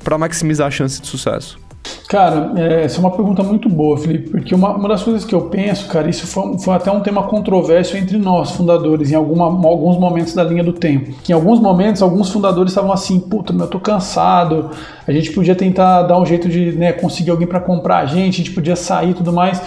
para 0.03 0.17
maximizar 0.17 0.67
a 0.67 0.71
chance 0.71 1.01
de 1.01 1.07
sucesso? 1.07 1.59
Cara, 2.07 2.53
é, 2.55 2.85
essa 2.85 2.97
é 2.97 2.99
uma 2.99 3.11
pergunta 3.11 3.43
muito 3.43 3.69
boa, 3.69 3.97
Felipe, 3.97 4.29
porque 4.29 4.55
uma, 4.55 4.75
uma 4.75 4.89
das 4.89 5.03
coisas 5.03 5.23
que 5.23 5.33
eu 5.33 5.41
penso, 5.41 5.87
cara, 5.87 6.09
isso 6.09 6.25
foi, 6.25 6.57
foi, 6.57 6.73
até 6.73 6.91
um 6.91 7.01
tema 7.01 7.23
controverso 7.23 7.95
entre 7.95 8.17
nós, 8.17 8.51
fundadores, 8.51 9.11
em 9.11 9.15
alguma, 9.15 9.45
alguns 9.45 9.97
momentos 9.97 10.33
da 10.33 10.43
linha 10.43 10.63
do 10.63 10.73
tempo. 10.73 11.11
Que 11.23 11.31
em 11.31 11.35
alguns 11.35 11.59
momentos, 11.59 12.01
alguns 12.01 12.29
fundadores 12.29 12.71
estavam 12.71 12.91
assim, 12.91 13.19
puta, 13.19 13.53
eu 13.53 13.67
tô 13.67 13.79
cansado, 13.79 14.71
a 15.07 15.11
gente 15.11 15.31
podia 15.31 15.55
tentar 15.55 16.03
dar 16.03 16.19
um 16.19 16.25
jeito 16.25 16.49
de 16.49 16.71
né, 16.71 16.93
conseguir 16.93 17.31
alguém 17.31 17.47
para 17.47 17.59
comprar 17.59 17.99
a 17.99 18.05
gente, 18.05 18.35
a 18.35 18.37
gente 18.43 18.51
podia 18.51 18.75
sair 18.75 19.11
e 19.11 19.13
tudo 19.13 19.31
mais. 19.31 19.61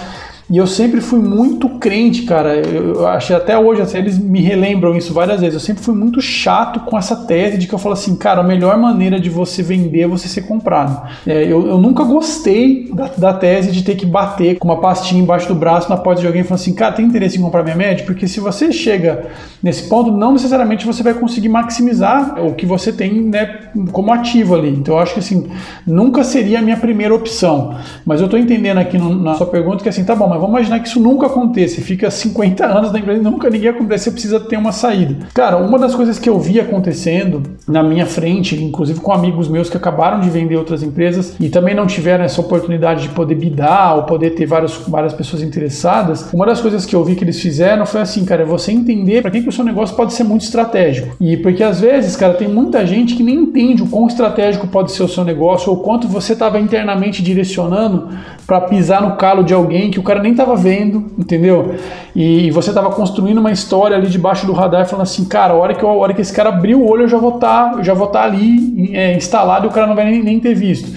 E 0.50 0.56
eu 0.56 0.66
sempre 0.66 1.00
fui 1.00 1.18
muito 1.18 1.68
crente, 1.78 2.22
cara. 2.22 2.54
Eu, 2.56 3.06
achei 3.06 3.34
até 3.34 3.58
hoje, 3.58 3.80
assim, 3.80 3.98
eles 3.98 4.18
me 4.18 4.40
relembram 4.40 4.96
isso 4.96 5.14
várias 5.14 5.40
vezes. 5.40 5.54
Eu 5.54 5.60
sempre 5.60 5.82
fui 5.82 5.94
muito 5.94 6.20
chato 6.20 6.80
com 6.80 6.98
essa 6.98 7.16
tese 7.16 7.56
de 7.56 7.66
que 7.66 7.74
eu 7.74 7.78
falo 7.78 7.94
assim, 7.94 8.16
cara, 8.16 8.40
a 8.40 8.44
melhor 8.44 8.76
maneira 8.76 9.18
de 9.20 9.30
você 9.30 9.62
vender 9.62 10.02
é 10.02 10.08
você 10.08 10.28
ser 10.28 10.42
comprado. 10.42 11.08
É, 11.26 11.44
eu, 11.44 11.66
eu, 11.66 11.78
nunca 11.78 12.04
gostei 12.04 12.90
da, 12.92 13.08
da, 13.16 13.32
tese 13.32 13.70
de 13.70 13.82
ter 13.82 13.94
que 13.94 14.04
bater 14.04 14.58
com 14.58 14.68
uma 14.68 14.80
pastinha 14.80 15.22
embaixo 15.22 15.48
do 15.48 15.54
braço 15.54 15.88
na 15.88 15.96
porta 15.96 16.20
de 16.20 16.26
alguém 16.26 16.42
e 16.42 16.44
falar 16.44 16.60
assim, 16.60 16.74
cara, 16.74 16.92
tem 16.92 17.06
interesse 17.06 17.38
em 17.38 17.42
comprar 17.42 17.62
minha 17.62 17.76
média? 17.76 18.04
Porque 18.04 18.26
se 18.28 18.40
você 18.40 18.72
chega 18.72 19.28
nesse 19.62 19.88
ponto, 19.88 20.10
não 20.10 20.32
necessariamente 20.32 20.84
você 20.84 21.02
vai 21.02 21.14
conseguir 21.14 21.48
maximizar 21.48 22.44
o 22.44 22.54
que 22.54 22.66
você 22.66 22.92
tem 22.92 23.22
né, 23.22 23.70
como 23.92 24.12
ativo 24.12 24.54
ali. 24.54 24.70
Então 24.70 24.96
eu 24.96 25.00
acho 25.00 25.14
que 25.14 25.20
assim, 25.20 25.48
nunca 25.86 26.24
seria 26.24 26.58
a 26.58 26.62
minha 26.62 26.76
primeira 26.76 27.14
opção. 27.14 27.74
Mas 28.04 28.20
eu 28.20 28.26
estou 28.26 28.38
entendendo 28.38 28.78
aqui 28.78 28.98
no, 28.98 29.14
na 29.14 29.34
sua 29.34 29.46
pergunta 29.46 29.82
que 29.82 29.88
assim, 29.88 30.04
tá 30.04 30.14
bom, 30.14 30.31
mas 30.32 30.40
vamos 30.40 30.56
imaginar 30.56 30.80
que 30.80 30.88
isso 30.88 30.98
nunca 30.98 31.26
aconteça. 31.26 31.80
Fica 31.82 32.10
50 32.10 32.64
anos 32.64 32.90
na 32.90 32.98
empresa 32.98 33.20
e 33.20 33.22
nunca 33.22 33.50
ninguém 33.50 33.68
acontece, 33.68 34.04
você 34.04 34.10
precisa 34.10 34.40
ter 34.40 34.56
uma 34.56 34.72
saída. 34.72 35.26
Cara, 35.34 35.58
uma 35.58 35.78
das 35.78 35.94
coisas 35.94 36.18
que 36.18 36.28
eu 36.28 36.40
vi 36.40 36.58
acontecendo 36.58 37.42
na 37.68 37.82
minha 37.82 38.06
frente, 38.06 38.62
inclusive 38.62 39.00
com 39.00 39.12
amigos 39.12 39.48
meus 39.48 39.68
que 39.68 39.76
acabaram 39.76 40.20
de 40.20 40.30
vender 40.30 40.56
outras 40.56 40.82
empresas 40.82 41.36
e 41.38 41.50
também 41.50 41.74
não 41.74 41.86
tiveram 41.86 42.24
essa 42.24 42.40
oportunidade 42.40 43.02
de 43.02 43.08
poder 43.10 43.34
bidar 43.34 43.96
ou 43.96 44.04
poder 44.04 44.30
ter 44.30 44.46
várias, 44.46 44.74
várias 44.88 45.12
pessoas 45.12 45.42
interessadas, 45.42 46.32
uma 46.32 46.46
das 46.46 46.60
coisas 46.60 46.86
que 46.86 46.96
eu 46.96 47.04
vi 47.04 47.14
que 47.14 47.24
eles 47.24 47.40
fizeram 47.40 47.84
foi 47.84 48.00
assim, 48.00 48.24
cara, 48.24 48.42
é 48.42 48.46
você 48.46 48.72
entender 48.72 49.20
para 49.20 49.30
que, 49.30 49.42
que 49.42 49.48
o 49.48 49.52
seu 49.52 49.64
negócio 49.64 49.94
pode 49.94 50.14
ser 50.14 50.24
muito 50.24 50.42
estratégico. 50.42 51.14
E 51.20 51.36
porque 51.36 51.62
às 51.62 51.80
vezes, 51.80 52.16
cara, 52.16 52.34
tem 52.34 52.48
muita 52.48 52.86
gente 52.86 53.14
que 53.14 53.22
nem 53.22 53.34
entende 53.34 53.82
o 53.82 53.86
quão 53.86 54.06
estratégico 54.06 54.66
pode 54.66 54.92
ser 54.92 55.02
o 55.02 55.08
seu 55.08 55.24
negócio 55.24 55.70
ou 55.70 55.78
quanto 55.78 56.08
você 56.08 56.32
estava 56.32 56.58
internamente 56.58 57.22
direcionando 57.22 58.08
para 58.46 58.60
pisar 58.62 59.02
no 59.02 59.16
calo 59.16 59.42
de 59.42 59.54
alguém 59.54 59.90
que 59.90 59.98
o 59.98 60.02
cara 60.02 60.21
nem 60.22 60.32
estava 60.32 60.56
vendo, 60.56 61.12
entendeu? 61.18 61.74
E 62.14 62.50
você 62.50 62.70
estava 62.70 62.90
construindo 62.90 63.38
uma 63.38 63.50
história 63.50 63.96
ali 63.96 64.06
debaixo 64.06 64.46
do 64.46 64.52
radar 64.52 64.86
falando 64.86 65.02
assim, 65.02 65.24
cara, 65.24 65.52
a 65.52 65.56
hora 65.56 65.74
que, 65.74 65.84
a 65.84 65.88
hora 65.88 66.14
que 66.14 66.20
esse 66.20 66.32
cara 66.32 66.48
abrir 66.50 66.74
o 66.74 66.88
olho 66.88 67.02
eu 67.02 67.08
já 67.08 67.18
vou 67.18 67.34
estar 67.34 67.72
tá, 67.72 67.82
já 67.82 67.94
vou 67.94 68.06
tá 68.06 68.22
ali 68.22 68.90
é, 68.94 69.16
instalado 69.16 69.66
e 69.66 69.68
o 69.68 69.72
cara 69.72 69.86
não 69.86 69.94
vai 69.94 70.04
nem, 70.04 70.22
nem 70.22 70.40
ter 70.40 70.54
visto. 70.54 70.90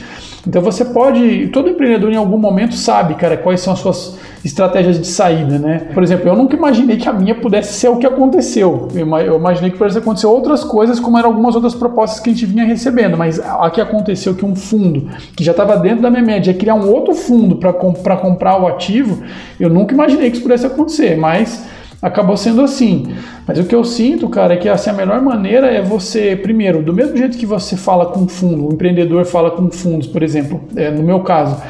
Então 0.47 0.61
você 0.61 0.85
pode, 0.85 1.47
todo 1.47 1.69
empreendedor 1.69 2.11
em 2.11 2.15
algum 2.15 2.37
momento 2.37 2.75
sabe, 2.75 3.15
cara, 3.15 3.35
quais 3.35 3.61
são 3.61 3.73
as 3.73 3.79
suas 3.79 4.17
estratégias 4.43 4.99
de 4.99 5.07
saída, 5.07 5.57
né? 5.57 5.87
Por 5.93 6.03
exemplo, 6.03 6.29
eu 6.29 6.35
nunca 6.35 6.55
imaginei 6.55 6.97
que 6.97 7.09
a 7.09 7.13
minha 7.13 7.33
pudesse 7.33 7.73
ser 7.73 7.89
o 7.89 7.97
que 7.97 8.05
aconteceu. 8.05 8.87
Eu 8.93 9.37
imaginei 9.37 9.71
que 9.71 9.77
pudesse 9.77 9.97
acontecer 9.97 10.27
outras 10.27 10.63
coisas, 10.63 10.99
como 10.99 11.17
eram 11.17 11.29
algumas 11.29 11.55
outras 11.55 11.73
propostas 11.73 12.19
que 12.19 12.29
a 12.29 12.33
gente 12.33 12.45
vinha 12.45 12.63
recebendo, 12.63 13.17
mas 13.17 13.39
a 13.39 13.69
que 13.71 13.81
aconteceu 13.81 14.35
que 14.35 14.45
um 14.45 14.55
fundo 14.55 15.09
que 15.35 15.43
já 15.43 15.51
estava 15.51 15.77
dentro 15.77 16.01
da 16.01 16.11
minha 16.11 16.23
média 16.23 16.51
ia 16.51 16.57
criar 16.57 16.75
um 16.75 16.91
outro 16.91 17.15
fundo 17.15 17.55
para 17.55 17.73
comprar 17.73 18.61
o 18.61 18.67
ativo, 18.67 19.23
eu 19.59 19.69
nunca 19.69 19.95
imaginei 19.95 20.29
que 20.29 20.37
isso 20.37 20.43
pudesse 20.43 20.67
acontecer, 20.67 21.17
mas 21.17 21.65
acabou 22.05 22.37
sendo 22.37 22.61
assim. 22.61 23.15
Mas 23.47 23.57
o 23.57 23.63
que 23.63 23.73
eu 23.73 23.83
sinto, 23.83 24.29
cara, 24.29 24.53
é 24.53 24.57
que 24.57 24.69
assim, 24.69 24.91
a 24.91 24.93
melhor 24.93 25.21
maneira 25.21 25.67
é 25.67 25.81
você, 25.81 26.35
primeiro, 26.35 26.83
do 26.83 26.93
mesmo 26.93 27.17
jeito 27.17 27.37
que 27.37 27.45
você 27.45 27.75
fala 27.75 28.05
com 28.05 28.27
fundo, 28.27 28.67
o 28.67 28.73
empreendedor 28.73 29.25
fala 29.25 29.51
com 29.51 29.71
fundos, 29.71 30.07
por 30.07 30.21
exemplo, 30.21 30.61
é, 30.75 30.91
no 30.91 31.01
meu 31.01 31.21
caso, 31.21 31.61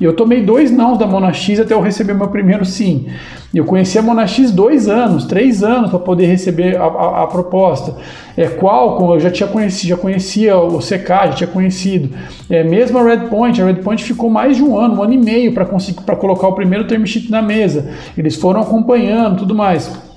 eu 0.00 0.14
tomei 0.14 0.42
dois 0.42 0.70
não 0.70 0.96
da 0.96 1.06
Monax 1.06 1.60
até 1.60 1.74
eu 1.74 1.80
receber 1.80 2.14
meu 2.14 2.28
primeiro 2.28 2.64
sim. 2.64 3.06
Eu 3.54 3.66
conheci 3.66 3.98
a 3.98 4.02
Monax 4.02 4.50
dois 4.50 4.88
anos, 4.88 5.26
três 5.26 5.62
anos 5.62 5.90
para 5.90 5.98
poder 5.98 6.26
receber 6.26 6.76
a, 6.76 6.84
a, 6.84 7.22
a, 7.24 7.26
proposta. 7.26 7.94
É, 8.34 8.48
Qualcomm, 8.48 9.12
eu 9.12 9.20
já 9.20 9.30
tinha 9.30 9.46
conhecido, 9.46 9.88
já 9.90 9.96
conhecia 9.96 10.56
o 10.56 10.78
CK, 10.78 11.08
já 11.08 11.32
tinha 11.32 11.46
conhecido. 11.46 12.16
É, 12.48 12.64
mesmo 12.64 12.98
a 12.98 13.02
Redpoint, 13.02 13.60
a 13.60 13.66
Redpoint 13.66 14.02
ficou 14.02 14.30
mais 14.30 14.56
de 14.56 14.62
um 14.62 14.78
ano, 14.78 14.94
um 14.96 15.02
ano 15.02 15.12
e 15.12 15.18
meio 15.18 15.52
para 15.52 15.66
conseguir 15.66 16.00
para 16.00 16.16
colocar 16.16 16.48
o 16.48 16.54
primeiro 16.54 16.86
term 16.86 17.04
sheet 17.04 17.30
na 17.30 17.42
mesa. 17.42 17.90
Eles 18.16 18.36
foram 18.36 18.62
acompanhando, 18.62 19.40
tudo 19.40 19.54
mais. 19.54 20.11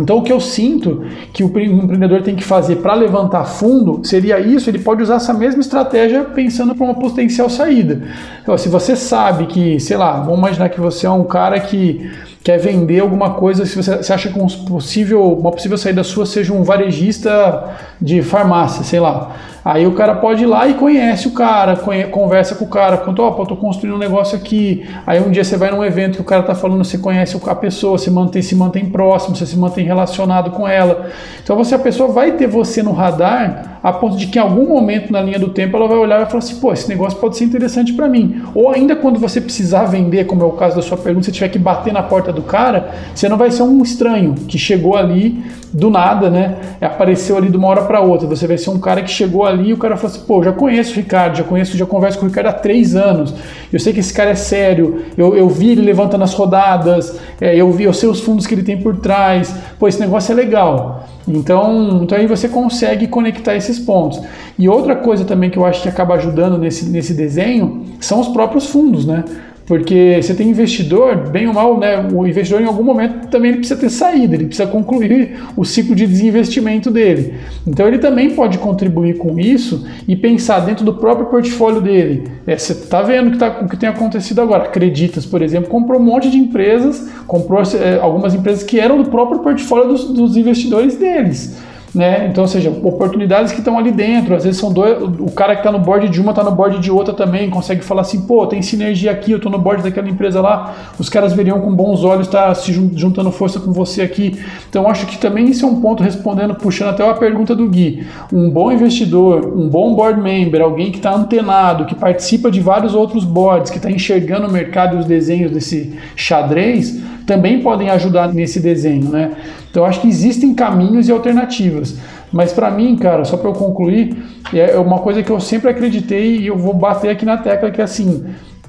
Então, 0.00 0.18
o 0.18 0.22
que 0.22 0.32
eu 0.32 0.40
sinto 0.40 1.04
que 1.32 1.42
o 1.42 1.46
empreendedor 1.46 2.22
tem 2.22 2.36
que 2.36 2.44
fazer 2.44 2.76
para 2.76 2.94
levantar 2.94 3.44
fundo 3.44 4.00
seria 4.04 4.38
isso. 4.38 4.70
Ele 4.70 4.78
pode 4.78 5.02
usar 5.02 5.16
essa 5.16 5.34
mesma 5.34 5.60
estratégia 5.60 6.24
pensando 6.24 6.74
para 6.74 6.84
uma 6.84 6.94
potencial 6.94 7.50
saída. 7.50 8.02
Então, 8.40 8.56
se 8.56 8.68
você 8.68 8.94
sabe 8.94 9.46
que, 9.46 9.80
sei 9.80 9.96
lá, 9.96 10.20
vamos 10.20 10.38
imaginar 10.38 10.68
que 10.68 10.80
você 10.80 11.06
é 11.06 11.10
um 11.10 11.24
cara 11.24 11.58
que 11.58 12.08
quer 12.44 12.58
vender 12.58 13.00
alguma 13.00 13.34
coisa, 13.34 13.66
se 13.66 13.74
você, 13.74 13.96
você 13.96 14.12
acha 14.12 14.30
que 14.30 14.38
um 14.38 14.46
possível, 14.46 15.32
uma 15.32 15.50
possível 15.50 15.76
saída 15.76 16.04
sua 16.04 16.24
seja 16.24 16.52
um 16.52 16.62
varejista 16.62 17.76
de 18.00 18.22
farmácia, 18.22 18.84
sei 18.84 19.00
lá. 19.00 19.36
Aí 19.68 19.86
o 19.86 19.92
cara 19.92 20.14
pode 20.14 20.44
ir 20.44 20.46
lá 20.46 20.66
e 20.66 20.72
conhece 20.72 21.28
o 21.28 21.32
cara, 21.32 21.76
conversa 22.10 22.54
com 22.54 22.64
o 22.64 22.68
cara, 22.68 22.96
conta, 22.96 23.20
ó, 23.20 23.36
oh, 23.38 23.44
tô 23.44 23.54
construindo 23.54 23.96
um 23.96 23.98
negócio 23.98 24.34
aqui. 24.34 24.88
Aí 25.06 25.20
um 25.20 25.30
dia 25.30 25.44
você 25.44 25.58
vai 25.58 25.70
num 25.70 25.84
evento 25.84 26.14
que 26.14 26.22
o 26.22 26.24
cara 26.24 26.42
tá 26.42 26.54
falando, 26.54 26.82
você 26.82 26.96
conhece 26.96 27.38
a 27.46 27.54
pessoa, 27.54 27.98
você 27.98 28.10
mantém, 28.10 28.40
se 28.40 28.54
mantém 28.54 28.86
próximo, 28.86 29.36
você 29.36 29.44
se 29.44 29.58
mantém 29.58 29.84
relacionado 29.84 30.52
com 30.52 30.66
ela. 30.66 31.10
Então 31.44 31.54
você, 31.54 31.74
a 31.74 31.78
pessoa 31.78 32.10
vai 32.10 32.32
ter 32.32 32.46
você 32.46 32.82
no 32.82 32.92
radar 32.92 33.78
a 33.82 33.92
ponto 33.92 34.16
de 34.16 34.26
que 34.26 34.38
em 34.38 34.42
algum 34.42 34.66
momento 34.66 35.12
na 35.12 35.20
linha 35.20 35.38
do 35.38 35.50
tempo 35.50 35.76
ela 35.76 35.86
vai 35.86 35.98
olhar 35.98 36.16
e 36.16 36.18
vai 36.20 36.30
falar 36.30 36.38
assim, 36.38 36.56
pô, 36.56 36.72
esse 36.72 36.88
negócio 36.88 37.18
pode 37.18 37.36
ser 37.36 37.44
interessante 37.44 37.92
para 37.92 38.08
mim. 38.08 38.42
Ou 38.54 38.70
ainda 38.70 38.96
quando 38.96 39.20
você 39.20 39.38
precisar 39.38 39.84
vender, 39.84 40.24
como 40.24 40.42
é 40.42 40.46
o 40.46 40.52
caso 40.52 40.76
da 40.76 40.82
sua 40.82 40.96
pergunta, 40.96 41.26
você 41.26 41.32
tiver 41.32 41.48
que 41.48 41.58
bater 41.58 41.92
na 41.92 42.02
porta 42.02 42.32
do 42.32 42.42
cara, 42.42 42.90
você 43.14 43.28
não 43.28 43.36
vai 43.36 43.50
ser 43.50 43.64
um 43.64 43.82
estranho 43.82 44.34
que 44.34 44.58
chegou 44.58 44.96
ali 44.96 45.44
do 45.72 45.90
nada, 45.90 46.30
né? 46.30 46.56
Apareceu 46.80 47.36
ali 47.36 47.48
de 47.48 47.56
uma 47.56 47.68
hora 47.68 47.82
para 47.82 48.00
outra. 48.00 48.26
Você 48.26 48.46
vai 48.46 48.58
ser 48.58 48.70
um 48.70 48.78
cara 48.78 49.02
que 49.02 49.10
chegou 49.10 49.44
ali 49.44 49.70
e 49.70 49.72
o 49.72 49.76
cara 49.76 49.96
falou 49.96 50.14
assim: 50.14 50.26
pô, 50.26 50.42
já 50.42 50.52
conheço 50.52 50.92
o 50.92 50.94
Ricardo, 50.94 51.36
já 51.36 51.44
conheço, 51.44 51.76
já 51.76 51.86
converso 51.86 52.18
com 52.18 52.26
o 52.26 52.28
Ricardo 52.28 52.48
há 52.48 52.52
três 52.52 52.96
anos. 52.96 53.34
Eu 53.72 53.78
sei 53.78 53.92
que 53.92 54.00
esse 54.00 54.12
cara 54.12 54.30
é 54.30 54.34
sério. 54.34 55.02
Eu, 55.16 55.36
eu 55.36 55.48
vi 55.48 55.70
ele 55.70 55.82
levantando 55.82 56.24
as 56.24 56.34
rodadas. 56.34 57.18
É, 57.40 57.54
eu 57.54 57.70
vi, 57.72 57.84
eu 57.84 57.92
sei 57.92 58.08
os 58.08 58.20
fundos 58.20 58.46
que 58.46 58.54
ele 58.54 58.62
tem 58.62 58.78
por 58.78 58.96
trás. 58.96 59.54
Pô, 59.78 59.86
esse 59.86 60.00
negócio 60.00 60.32
é 60.32 60.34
legal. 60.34 61.06
Então, 61.26 62.00
então 62.02 62.16
aí 62.16 62.26
você 62.26 62.48
consegue 62.48 63.06
conectar 63.06 63.54
esses 63.54 63.78
pontos. 63.78 64.20
E 64.58 64.68
outra 64.68 64.96
coisa 64.96 65.24
também 65.24 65.50
que 65.50 65.58
eu 65.58 65.64
acho 65.64 65.82
que 65.82 65.88
acaba 65.88 66.14
ajudando 66.14 66.56
nesse, 66.56 66.88
nesse 66.88 67.12
desenho 67.12 67.84
são 68.00 68.20
os 68.20 68.28
próprios 68.28 68.66
fundos, 68.66 69.04
né? 69.04 69.24
Porque 69.68 70.18
você 70.22 70.34
tem 70.34 70.48
investidor, 70.48 71.28
bem 71.28 71.46
ou 71.46 71.52
mal, 71.52 71.78
né? 71.78 72.08
O 72.10 72.26
investidor 72.26 72.62
em 72.62 72.64
algum 72.64 72.82
momento 72.82 73.28
também 73.28 73.50
ele 73.50 73.58
precisa 73.58 73.78
ter 73.78 73.90
saída, 73.90 74.34
ele 74.34 74.46
precisa 74.46 74.66
concluir 74.66 75.38
o 75.54 75.62
ciclo 75.62 75.94
de 75.94 76.06
desinvestimento 76.06 76.90
dele. 76.90 77.34
Então 77.66 77.86
ele 77.86 77.98
também 77.98 78.30
pode 78.30 78.56
contribuir 78.56 79.18
com 79.18 79.38
isso 79.38 79.86
e 80.08 80.16
pensar 80.16 80.60
dentro 80.60 80.86
do 80.86 80.94
próprio 80.94 81.26
portfólio 81.26 81.82
dele. 81.82 82.24
É, 82.46 82.56
você 82.56 82.72
está 82.72 83.02
vendo 83.02 83.32
que 83.32 83.36
tá, 83.36 83.60
o 83.60 83.68
que 83.68 83.76
tem 83.76 83.90
acontecido 83.90 84.40
agora. 84.40 84.64
Acreditas, 84.64 85.26
por 85.26 85.42
exemplo, 85.42 85.68
comprou 85.68 86.00
um 86.00 86.04
monte 86.04 86.30
de 86.30 86.38
empresas, 86.38 87.06
comprou 87.26 87.60
é, 87.60 87.98
algumas 88.00 88.34
empresas 88.34 88.62
que 88.62 88.80
eram 88.80 89.02
do 89.02 89.10
próprio 89.10 89.40
portfólio 89.40 89.88
dos, 89.88 90.04
dos 90.10 90.34
investidores 90.34 90.96
deles. 90.96 91.58
Né? 91.94 92.28
Então, 92.30 92.44
ou 92.44 92.48
seja, 92.48 92.70
oportunidades 92.70 93.50
que 93.52 93.58
estão 93.58 93.78
ali 93.78 93.90
dentro. 93.90 94.34
Às 94.34 94.44
vezes 94.44 94.60
são 94.60 94.72
dois, 94.72 95.02
o 95.02 95.30
cara 95.30 95.54
que 95.54 95.60
está 95.60 95.72
no 95.72 95.78
board 95.78 96.08
de 96.08 96.20
uma 96.20 96.30
está 96.30 96.44
no 96.44 96.50
board 96.50 96.78
de 96.78 96.90
outra 96.90 97.14
também, 97.14 97.48
consegue 97.48 97.82
falar 97.82 98.02
assim, 98.02 98.22
pô, 98.22 98.46
tem 98.46 98.60
sinergia 98.60 99.10
aqui, 99.10 99.32
eu 99.32 99.38
estou 99.38 99.50
no 99.50 99.58
board 99.58 99.82
daquela 99.82 100.08
empresa 100.08 100.40
lá, 100.40 100.74
os 100.98 101.08
caras 101.08 101.32
veriam 101.32 101.60
com 101.60 101.74
bons 101.74 102.04
olhos 102.04 102.26
estar 102.26 102.48
tá 102.48 102.54
se 102.54 102.72
juntando 102.72 103.30
força 103.32 103.58
com 103.58 103.72
você 103.72 104.02
aqui. 104.02 104.38
Então, 104.68 104.88
acho 104.88 105.06
que 105.06 105.16
também 105.16 105.46
isso 105.46 105.64
é 105.64 105.68
um 105.68 105.80
ponto 105.80 106.02
respondendo, 106.02 106.54
puxando 106.54 106.90
até 106.90 107.08
a 107.08 107.14
pergunta 107.14 107.54
do 107.54 107.68
Gui. 107.68 108.06
Um 108.32 108.50
bom 108.50 108.70
investidor, 108.70 109.46
um 109.46 109.68
bom 109.68 109.94
board 109.94 110.20
member, 110.20 110.60
alguém 110.60 110.90
que 110.90 110.98
está 110.98 111.14
antenado, 111.14 111.86
que 111.86 111.94
participa 111.94 112.50
de 112.50 112.60
vários 112.60 112.94
outros 112.94 113.24
boards, 113.24 113.70
que 113.70 113.78
está 113.78 113.90
enxergando 113.90 114.46
o 114.46 114.52
mercado 114.52 114.96
e 114.96 114.98
os 114.98 115.06
desenhos 115.06 115.50
desse 115.50 115.96
xadrez, 116.14 117.00
também 117.28 117.60
podem 117.60 117.90
ajudar 117.90 118.32
nesse 118.32 118.58
desenho, 118.58 119.10
né? 119.10 119.32
Então 119.70 119.84
acho 119.84 120.00
que 120.00 120.08
existem 120.08 120.54
caminhos 120.54 121.08
e 121.08 121.12
alternativas. 121.12 121.98
Mas 122.32 122.54
para 122.54 122.70
mim, 122.70 122.96
cara, 122.96 123.22
só 123.26 123.36
para 123.36 123.50
eu 123.50 123.52
concluir, 123.52 124.16
é 124.52 124.78
uma 124.78 125.00
coisa 125.00 125.22
que 125.22 125.30
eu 125.30 125.38
sempre 125.38 125.70
acreditei 125.70 126.38
e 126.38 126.46
eu 126.46 126.56
vou 126.56 126.72
bater 126.72 127.10
aqui 127.10 127.26
na 127.26 127.36
tecla 127.36 127.70
que 127.70 127.82
é 127.82 127.84
assim, 127.84 128.24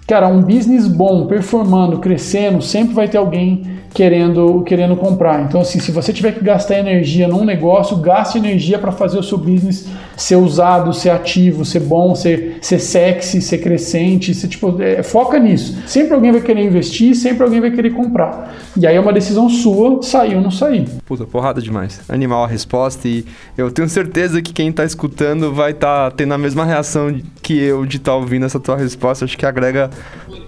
Cara, 0.09 0.27
um 0.27 0.41
business 0.41 0.87
bom, 0.87 1.27
performando, 1.27 1.99
crescendo, 1.99 2.63
sempre 2.63 2.95
vai 2.95 3.07
ter 3.07 3.19
alguém 3.19 3.79
querendo, 3.93 4.63
querendo 4.63 4.95
comprar. 4.95 5.43
Então, 5.43 5.61
assim, 5.61 5.79
se 5.79 5.91
você 5.91 6.11
tiver 6.11 6.31
que 6.31 6.43
gastar 6.43 6.79
energia 6.79 7.27
num 7.27 7.45
negócio, 7.45 7.95
gaste 7.97 8.39
energia 8.39 8.79
para 8.79 8.91
fazer 8.91 9.19
o 9.19 9.23
seu 9.23 9.37
business 9.37 9.87
ser 10.19 10.35
usado, 10.35 10.93
ser 10.93 11.09
ativo, 11.09 11.63
ser 11.63 11.79
bom, 11.79 12.13
ser, 12.13 12.57
ser 12.61 12.79
sexy, 12.79 13.41
ser 13.41 13.59
crescente. 13.59 14.33
Ser, 14.33 14.47
tipo, 14.47 14.81
é, 14.81 15.01
foca 15.01 15.39
nisso. 15.39 15.77
Sempre 15.87 16.13
alguém 16.13 16.31
vai 16.31 16.41
querer 16.41 16.65
investir, 16.65 17.15
sempre 17.15 17.43
alguém 17.43 17.61
vai 17.61 17.71
querer 17.71 17.91
comprar. 17.91 18.53
E 18.75 18.85
aí 18.85 18.95
é 18.95 18.99
uma 18.99 19.13
decisão 19.13 19.49
sua, 19.49 20.01
sair 20.03 20.35
ou 20.35 20.41
não 20.41 20.51
sair. 20.51 20.87
Puta, 21.05 21.25
porrada 21.25 21.61
demais. 21.61 22.01
Animal 22.09 22.43
a 22.43 22.47
resposta 22.47 23.07
e 23.07 23.25
eu 23.57 23.71
tenho 23.71 23.87
certeza 23.87 24.41
que 24.41 24.53
quem 24.53 24.71
tá 24.71 24.83
escutando 24.83 25.53
vai 25.53 25.71
estar 25.71 26.09
tá 26.09 26.15
tendo 26.15 26.33
a 26.33 26.37
mesma 26.37 26.65
reação 26.65 27.19
que 27.41 27.57
eu 27.57 27.85
de 27.85 27.97
estar 27.97 28.11
tá 28.11 28.17
ouvindo 28.17 28.45
essa 28.45 28.59
tua 28.59 28.75
resposta. 28.75 29.25
Acho 29.25 29.37
que 29.37 29.45
agrega 29.45 29.89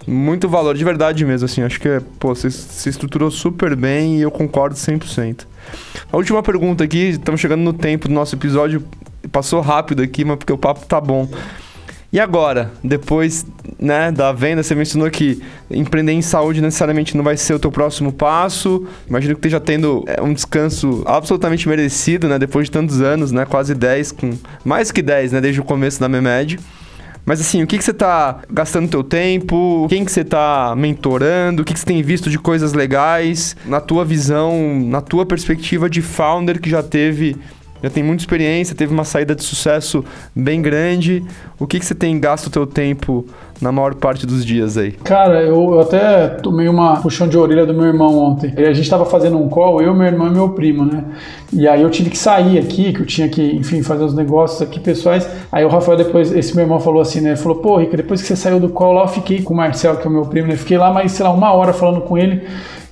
muito 0.07 0.47
valor, 0.49 0.75
de 0.75 0.83
verdade 0.83 1.25
mesmo, 1.25 1.45
assim. 1.45 1.61
Acho 1.63 1.79
que, 1.79 1.99
pô, 2.19 2.33
você 2.35 2.49
se 2.49 2.89
estruturou 2.89 3.29
super 3.31 3.75
bem 3.75 4.17
e 4.17 4.21
eu 4.21 4.31
concordo 4.31 4.75
100%. 4.75 5.45
A 6.11 6.17
última 6.17 6.41
pergunta 6.41 6.83
aqui, 6.83 7.09
estamos 7.09 7.39
chegando 7.39 7.61
no 7.61 7.73
tempo 7.73 8.07
do 8.07 8.13
nosso 8.13 8.35
episódio. 8.35 8.83
Passou 9.31 9.61
rápido 9.61 10.01
aqui, 10.01 10.25
mas 10.25 10.37
porque 10.37 10.51
o 10.51 10.57
papo 10.57 10.85
tá 10.85 10.99
bom. 10.99 11.29
E 12.13 12.19
agora, 12.19 12.73
depois 12.83 13.45
né, 13.79 14.11
da 14.11 14.33
venda, 14.33 14.61
você 14.61 14.75
mencionou 14.75 15.09
que 15.09 15.41
empreender 15.69 16.11
em 16.11 16.21
saúde 16.21 16.59
necessariamente 16.59 17.15
não 17.15 17.23
vai 17.23 17.37
ser 17.37 17.53
o 17.53 17.59
teu 17.59 17.71
próximo 17.71 18.11
passo. 18.11 18.85
Imagino 19.07 19.33
que 19.33 19.39
esteja 19.39 19.61
tendo 19.61 20.03
é, 20.05 20.21
um 20.21 20.33
descanso 20.33 21.03
absolutamente 21.05 21.69
merecido, 21.69 22.27
né? 22.27 22.37
Depois 22.37 22.65
de 22.65 22.71
tantos 22.71 22.99
anos, 22.99 23.31
né? 23.31 23.45
Quase 23.45 23.73
10, 23.73 24.11
com 24.11 24.33
mais 24.65 24.91
que 24.91 25.01
10, 25.01 25.31
né? 25.31 25.39
Desde 25.39 25.61
o 25.61 25.63
começo 25.63 26.01
da 26.01 26.09
Memed. 26.09 26.59
Mas 27.25 27.39
assim, 27.39 27.61
o 27.61 27.67
que, 27.67 27.77
que 27.77 27.83
você 27.83 27.91
está 27.91 28.39
gastando 28.49 28.89
teu 28.89 29.03
tempo? 29.03 29.85
Quem 29.89 30.03
que 30.03 30.11
você 30.11 30.21
está 30.21 30.73
mentorando? 30.75 31.61
O 31.61 31.65
que, 31.65 31.73
que 31.73 31.79
você 31.79 31.85
tem 31.85 32.01
visto 32.01 32.29
de 32.29 32.39
coisas 32.39 32.73
legais? 32.73 33.55
Na 33.65 33.79
tua 33.79 34.03
visão, 34.03 34.79
na 34.83 35.01
tua 35.01 35.25
perspectiva 35.25 35.89
de 35.89 36.01
founder 36.01 36.59
que 36.59 36.69
já 36.69 36.81
teve 36.81 37.37
já 37.83 37.89
tem 37.89 38.03
muita 38.03 38.21
experiência, 38.21 38.75
teve 38.75 38.93
uma 38.93 39.03
saída 39.03 39.33
de 39.33 39.43
sucesso 39.43 40.05
bem 40.35 40.61
grande. 40.61 41.23
O 41.57 41.65
que, 41.65 41.79
que 41.79 41.85
você 41.85 41.95
tem 41.95 42.19
gasto 42.19 42.47
o 42.47 42.49
teu 42.51 42.67
tempo 42.67 43.25
na 43.61 43.71
maior 43.71 43.93
parte 43.93 44.25
dos 44.25 44.43
dias 44.43 44.77
aí? 44.77 44.91
Cara, 44.91 45.41
eu, 45.43 45.79
até 45.79 46.27
tomei 46.27 46.67
uma 46.67 46.97
puxão 46.97 47.27
de 47.27 47.37
orelha 47.37 47.65
do 47.65 47.73
meu 47.73 47.85
irmão 47.85 48.17
ontem. 48.17 48.53
A 48.57 48.73
gente 48.73 48.81
estava 48.81 49.05
fazendo 49.05 49.37
um 49.37 49.47
call, 49.47 49.81
eu, 49.81 49.93
meu 49.93 50.07
irmão 50.07 50.27
e 50.27 50.31
meu 50.31 50.49
primo, 50.49 50.83
né? 50.83 51.03
E 51.53 51.67
aí 51.67 51.81
eu 51.81 51.89
tive 51.89 52.09
que 52.09 52.17
sair 52.17 52.57
aqui, 52.57 52.91
que 52.91 53.01
eu 53.01 53.05
tinha 53.05 53.29
que, 53.29 53.41
enfim, 53.55 53.83
fazer 53.83 54.03
uns 54.03 54.15
negócios 54.15 54.61
aqui 54.61 54.79
pessoais. 54.79 55.29
Aí 55.51 55.63
o 55.63 55.67
Rafael 55.67 55.97
depois, 55.97 56.31
esse 56.31 56.55
meu 56.55 56.65
irmão 56.65 56.79
falou 56.79 57.01
assim, 57.01 57.21
né? 57.21 57.29
Ele 57.29 57.37
falou, 57.37 57.59
pô, 57.59 57.77
Rica, 57.77 57.95
depois 57.95 58.21
que 58.21 58.27
você 58.27 58.35
saiu 58.35 58.59
do 58.59 58.69
call 58.69 58.93
lá, 58.93 59.03
eu 59.03 59.07
fiquei 59.07 59.41
com 59.41 59.53
o 59.53 59.57
Marcel, 59.57 59.97
que 59.97 60.07
é 60.07 60.09
o 60.09 60.13
meu 60.13 60.25
primo, 60.25 60.47
né? 60.47 60.55
Fiquei 60.55 60.77
lá 60.77 60.91
mais, 60.91 61.11
sei 61.11 61.23
lá, 61.23 61.31
uma 61.31 61.53
hora 61.53 61.71
falando 61.71 62.01
com 62.01 62.17
ele. 62.17 62.41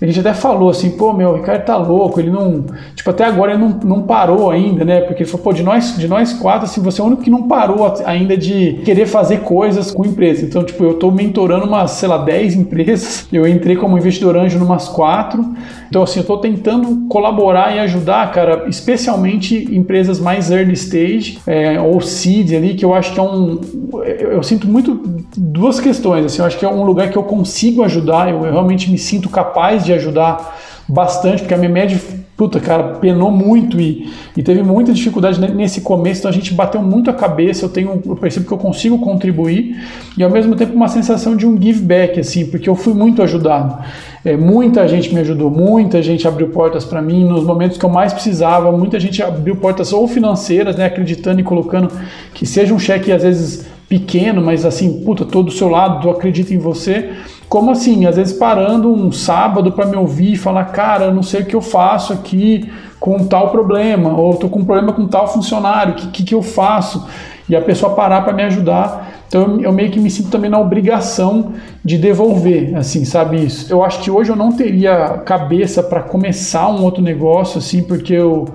A 0.01 0.05
gente 0.05 0.21
até 0.21 0.33
falou 0.33 0.69
assim, 0.69 0.91
pô, 0.91 1.11
meu, 1.11 1.31
o 1.31 1.35
Ricardo 1.35 1.65
tá 1.65 1.75
louco, 1.75 2.21
ele 2.21 2.29
não. 2.29 2.63
Tipo, 2.95 3.09
até 3.09 3.25
agora 3.25 3.51
ele 3.51 3.61
não, 3.61 3.69
não 3.83 4.01
parou 4.03 4.49
ainda, 4.49 4.85
né? 4.85 5.01
Porque 5.01 5.23
ele 5.23 5.29
falou, 5.29 5.43
pô, 5.43 5.51
de 5.51 5.61
nós, 5.61 5.97
de 5.97 6.07
nós 6.07 6.31
quatro, 6.31 6.63
assim, 6.63 6.81
você 6.81 7.01
é 7.01 7.03
o 7.03 7.07
único 7.07 7.21
que 7.21 7.29
não 7.29 7.49
parou 7.49 7.93
ainda 8.05 8.37
de 8.37 8.79
querer 8.85 9.05
fazer 9.05 9.41
coisas 9.41 9.91
com 9.91 10.05
empresa. 10.05 10.45
Então, 10.45 10.58
tipo, 10.63 10.83
eu 10.83 10.95
tô 10.95 11.11
mentorando 11.11 11.65
umas, 11.65 11.91
sei 11.91 12.09
lá, 12.09 12.17
10 12.17 12.55
empresas. 12.55 13.27
Eu 13.31 13.47
entrei 13.47 13.75
como 13.75 13.97
investidor 13.97 14.37
anjo 14.37 14.59
numas 14.59 14.87
quatro. 14.87 15.45
Então, 15.89 16.03
assim, 16.03 16.19
eu 16.19 16.25
tô 16.25 16.37
tentando 16.37 17.07
colaborar 17.07 17.75
e 17.75 17.79
ajudar, 17.79 18.31
cara, 18.31 18.65
especialmente 18.67 19.67
empresas 19.75 20.19
mais 20.19 20.51
early 20.51 20.73
stage, 20.73 21.39
é, 21.47 21.79
ou 21.79 21.99
seed 21.99 22.53
ali, 22.53 22.75
que 22.75 22.85
eu 22.85 22.93
acho 22.93 23.13
que 23.13 23.19
é 23.19 23.23
um. 23.23 23.59
Eu, 24.05 24.33
eu 24.33 24.43
sinto 24.43 24.67
muito 24.67 25.01
duas 25.35 25.79
questões, 25.79 26.25
assim, 26.25 26.41
eu 26.41 26.45
acho 26.45 26.57
que 26.57 26.65
é 26.65 26.69
um 26.69 26.83
lugar 26.83 27.09
que 27.09 27.17
eu 27.17 27.23
consigo 27.23 27.83
ajudar, 27.83 28.29
eu, 28.29 28.45
eu 28.45 28.51
realmente 28.51 28.91
me 28.91 28.97
sinto 28.97 29.29
capaz 29.29 29.83
de 29.83 29.93
ajudar 29.93 30.57
bastante, 30.89 31.41
porque 31.41 31.53
a 31.53 31.57
minha 31.57 31.69
média, 31.69 31.99
puta, 32.39 32.57
cara, 32.57 32.83
penou 33.01 33.29
muito 33.29 33.81
e, 33.81 34.09
e 34.37 34.41
teve 34.41 34.63
muita 34.63 34.93
dificuldade 34.93 35.41
nesse 35.53 35.81
começo, 35.81 36.21
então 36.21 36.31
a 36.31 36.33
gente 36.33 36.53
bateu 36.53 36.81
muito 36.81 37.09
a 37.09 37.13
cabeça, 37.13 37.65
eu 37.65 37.69
tenho, 37.69 38.01
eu 38.05 38.15
percebo 38.15 38.45
que 38.45 38.53
eu 38.53 38.57
consigo 38.57 38.97
contribuir 38.97 39.77
e 40.17 40.23
ao 40.23 40.29
mesmo 40.29 40.55
tempo 40.55 40.73
uma 40.73 40.87
sensação 40.87 41.35
de 41.35 41.45
um 41.45 41.61
give 41.61 41.81
back, 41.81 42.17
assim, 42.17 42.45
porque 42.45 42.69
eu 42.69 42.75
fui 42.75 42.93
muito 42.93 43.21
ajudado. 43.21 43.83
É, 44.23 44.37
muita 44.37 44.87
gente 44.87 45.13
me 45.13 45.19
ajudou, 45.19 45.51
muita 45.51 46.01
gente 46.01 46.25
abriu 46.25 46.47
portas 46.47 46.85
para 46.85 47.01
mim 47.01 47.25
nos 47.25 47.43
momentos 47.43 47.77
que 47.77 47.83
eu 47.83 47.89
mais 47.89 48.13
precisava, 48.13 48.71
muita 48.71 48.97
gente 49.01 49.21
abriu 49.21 49.57
portas 49.57 49.91
ou 49.91 50.07
financeiras, 50.07 50.77
né, 50.77 50.85
acreditando 50.85 51.41
e 51.41 51.43
colocando 51.43 51.91
que 52.33 52.45
seja 52.45 52.73
um 52.73 52.79
cheque 52.79 53.11
às 53.11 53.21
vezes 53.21 53.65
pequeno, 53.89 54.41
mas 54.41 54.63
assim, 54.63 55.01
puta, 55.03 55.25
tô 55.25 55.43
do 55.43 55.51
seu 55.51 55.67
lado, 55.67 56.07
eu 56.07 56.11
acredito 56.11 56.53
em 56.53 56.57
você 56.57 57.09
como 57.49 57.71
assim, 57.71 58.05
às 58.05 58.15
vezes 58.15 58.37
parando 58.37 58.93
um 58.93 59.11
sábado 59.11 59.71
para 59.71 59.87
me 59.87 59.97
ouvir 59.97 60.33
e 60.33 60.37
falar, 60.37 60.65
cara, 60.65 61.05
eu 61.05 61.13
não 61.13 61.23
sei 61.23 61.41
o 61.41 61.45
que 61.45 61.55
eu 61.55 61.61
faço 61.61 62.13
aqui 62.13 62.71
com 62.99 63.25
tal 63.25 63.49
problema, 63.49 64.15
ou 64.15 64.33
estou 64.33 64.49
com 64.49 64.59
um 64.59 64.65
problema 64.65 64.93
com 64.93 65.07
tal 65.07 65.27
funcionário, 65.27 65.93
o 65.93 65.95
que, 65.95 66.07
que, 66.07 66.23
que, 66.23 66.35
eu 66.35 66.43
faço? 66.43 67.07
E 67.49 67.55
a 67.55 67.61
pessoa 67.61 67.95
parar 67.95 68.21
para 68.21 68.33
me 68.33 68.43
ajudar. 68.43 69.23
Então 69.27 69.41
eu, 69.41 69.61
eu, 69.61 69.71
meio 69.71 69.89
que 69.89 69.99
me 69.99 70.11
sinto 70.11 70.29
também 70.29 70.49
na 70.49 70.59
obrigação 70.59 71.53
de 71.83 71.97
devolver, 71.97 72.75
assim, 72.75 73.03
sabe 73.03 73.43
isso? 73.43 73.71
Eu 73.71 73.83
acho 73.83 73.99
que 74.01 74.11
hoje 74.11 74.29
eu 74.29 74.35
não 74.35 74.51
teria 74.51 75.21
cabeça 75.25 75.81
para 75.81 76.01
começar 76.01 76.69
um 76.69 76.83
outro 76.83 77.01
negócio, 77.01 77.57
assim, 77.57 77.81
porque 77.81 78.13
eu. 78.13 78.47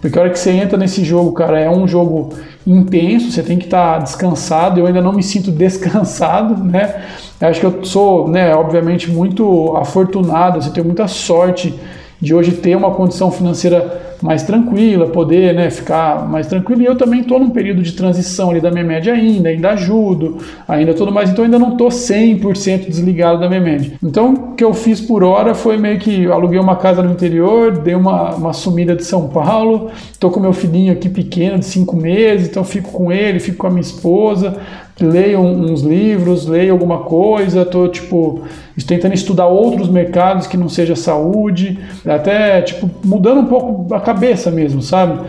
Porque 0.00 0.18
a 0.18 0.22
hora 0.22 0.30
que 0.30 0.38
você 0.38 0.50
entra 0.50 0.78
nesse 0.78 1.04
jogo, 1.04 1.32
cara, 1.32 1.60
é 1.60 1.68
um 1.68 1.86
jogo 1.86 2.30
intenso, 2.66 3.30
você 3.30 3.42
tem 3.42 3.58
que 3.58 3.66
estar 3.66 3.98
tá 3.98 3.98
descansado. 3.98 4.80
Eu 4.80 4.86
ainda 4.86 5.02
não 5.02 5.12
me 5.12 5.22
sinto 5.22 5.52
descansado, 5.52 6.64
né? 6.64 7.04
Acho 7.40 7.60
que 7.60 7.66
eu 7.66 7.84
sou, 7.84 8.28
né, 8.28 8.54
obviamente, 8.54 9.10
muito 9.10 9.76
afortunado, 9.76 10.58
assim, 10.58 10.70
tenho 10.70 10.86
muita 10.86 11.08
sorte 11.08 11.74
de 12.20 12.34
hoje 12.34 12.52
ter 12.52 12.76
uma 12.76 12.90
condição 12.90 13.30
financeira 13.30 14.10
mais 14.22 14.42
tranquila, 14.42 15.06
poder 15.06 15.54
né, 15.54 15.70
ficar 15.70 16.28
mais 16.28 16.46
tranquilo. 16.46 16.82
E 16.82 16.84
eu 16.84 16.96
também 16.96 17.20
estou 17.20 17.38
num 17.38 17.50
período 17.50 17.82
de 17.82 17.92
transição 17.92 18.50
ali 18.50 18.60
da 18.60 18.70
minha 18.70 18.84
média 18.84 19.14
ainda, 19.14 19.48
ainda 19.48 19.70
ajudo, 19.70 20.36
ainda 20.68 20.92
tudo 20.92 21.10
mais. 21.10 21.30
Então 21.30 21.44
ainda 21.44 21.58
não 21.58 21.72
estou 21.72 21.88
100% 21.88 22.86
desligado 22.86 23.40
da 23.40 23.48
minha 23.48 23.60
média. 23.60 23.92
Então 24.02 24.34
o 24.34 24.54
que 24.54 24.62
eu 24.62 24.74
fiz 24.74 25.00
por 25.00 25.24
hora 25.24 25.54
foi 25.54 25.78
meio 25.78 25.98
que 25.98 26.26
aluguei 26.26 26.58
uma 26.58 26.76
casa 26.76 27.02
no 27.02 27.10
interior, 27.10 27.78
dei 27.78 27.94
uma, 27.94 28.34
uma 28.34 28.52
sumida 28.52 28.94
de 28.94 29.04
São 29.04 29.28
Paulo, 29.28 29.90
estou 30.12 30.30
com 30.30 30.38
meu 30.38 30.52
filhinho 30.52 30.92
aqui 30.92 31.08
pequeno 31.08 31.58
de 31.58 31.64
5 31.64 31.96
meses, 31.96 32.48
então 32.48 32.62
fico 32.62 32.92
com 32.92 33.10
ele, 33.10 33.40
fico 33.40 33.56
com 33.56 33.66
a 33.66 33.70
minha 33.70 33.80
esposa, 33.80 34.58
leio 35.04 35.40
uns 35.40 35.82
livros, 35.82 36.46
leio 36.46 36.72
alguma 36.72 36.98
coisa, 36.98 37.62
estou 37.62 37.88
tipo 37.88 38.42
tentando 38.86 39.14
estudar 39.14 39.46
outros 39.46 39.88
mercados 39.88 40.46
que 40.46 40.56
não 40.56 40.68
seja 40.68 40.96
saúde, 40.96 41.78
até 42.06 42.62
tipo 42.62 42.90
mudando 43.04 43.40
um 43.40 43.46
pouco 43.46 43.94
a 43.94 44.00
cabeça 44.00 44.50
mesmo, 44.50 44.80
sabe? 44.82 45.20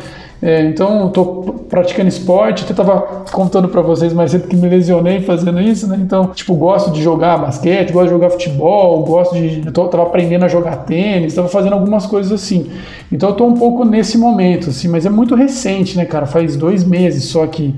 É, 0.41 0.63
então 0.63 1.07
estou 1.07 1.67
praticando 1.69 2.09
esporte, 2.09 2.63
até 2.63 2.72
estava 2.72 3.24
contando 3.32 3.67
para 3.67 3.82
vocês 3.82 4.11
mais 4.11 4.32
cedo 4.32 4.47
que 4.47 4.55
me 4.55 4.67
lesionei 4.67 5.22
fazendo 5.22 5.61
isso, 5.61 5.88
né? 5.88 5.99
Então 6.01 6.28
tipo 6.28 6.55
gosto 6.55 6.89
de 6.91 7.03
jogar 7.03 7.38
basquete, 7.38 7.91
gosto 7.91 8.05
de 8.05 8.11
jogar 8.11 8.32
futebol, 8.32 9.03
gosto 9.03 9.36
de, 9.36 9.61
eu 9.63 9.72
tô, 9.72 9.88
tava 9.88 10.03
aprendendo 10.03 10.43
a 10.43 10.47
jogar 10.47 10.78
tênis, 10.78 11.28
estava 11.34 11.47
fazendo 11.47 11.74
algumas 11.74 12.07
coisas 12.07 12.32
assim. 12.32 12.72
Então 13.11 13.30
eu 13.30 13.34
estou 13.34 13.47
um 13.47 13.53
pouco 13.53 13.86
nesse 13.86 14.17
momento, 14.17 14.72
assim, 14.72 14.88
mas 14.88 15.05
é 15.05 15.11
muito 15.11 15.36
recente, 15.36 15.95
né, 15.95 16.05
cara? 16.05 16.26
Faz 16.26 16.55
dois 16.55 16.84
meses 16.84 17.26
só 17.26 17.45
que 17.45 17.76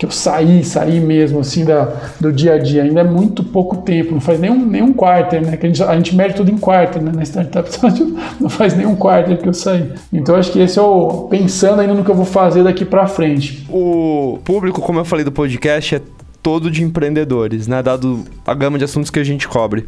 que 0.00 0.06
eu 0.06 0.10
saí, 0.10 0.64
saí 0.64 0.98
mesmo, 0.98 1.40
assim, 1.40 1.62
da, 1.62 1.92
do 2.18 2.32
dia 2.32 2.54
a 2.54 2.58
dia. 2.58 2.84
Ainda 2.84 3.00
é 3.00 3.04
muito 3.04 3.44
pouco 3.44 3.76
tempo, 3.82 4.12
não 4.12 4.20
faz 4.20 4.40
nenhum, 4.40 4.64
nenhum 4.64 4.94
quarter, 4.94 5.44
né? 5.44 5.58
Que 5.58 5.66
a 5.66 5.68
gente, 5.68 5.82
a 5.82 5.94
gente 5.94 6.16
mede 6.16 6.34
tudo 6.34 6.50
em 6.50 6.56
quarter, 6.56 7.02
né? 7.02 7.12
Na 7.14 7.22
startup, 7.22 7.68
não 8.40 8.48
faz 8.48 8.74
nenhum 8.74 8.96
quarter 8.96 9.36
que 9.36 9.46
eu 9.46 9.52
saí. 9.52 9.92
Então, 10.10 10.36
acho 10.36 10.52
que 10.52 10.58
esse 10.58 10.78
é 10.78 10.82
o... 10.82 11.28
Pensando 11.28 11.82
ainda 11.82 11.92
no 11.92 12.02
que 12.02 12.10
eu 12.10 12.14
vou 12.14 12.24
fazer 12.24 12.64
daqui 12.64 12.82
para 12.82 13.06
frente. 13.06 13.66
O 13.68 14.38
público, 14.42 14.80
como 14.80 14.98
eu 14.98 15.04
falei 15.04 15.22
do 15.22 15.30
podcast, 15.30 15.96
é 15.96 16.00
todo 16.42 16.70
de 16.70 16.82
empreendedores, 16.82 17.66
né? 17.66 17.82
Dado 17.82 18.24
a 18.46 18.54
gama 18.54 18.78
de 18.78 18.84
assuntos 18.84 19.10
que 19.10 19.18
a 19.18 19.24
gente 19.24 19.46
cobre. 19.46 19.84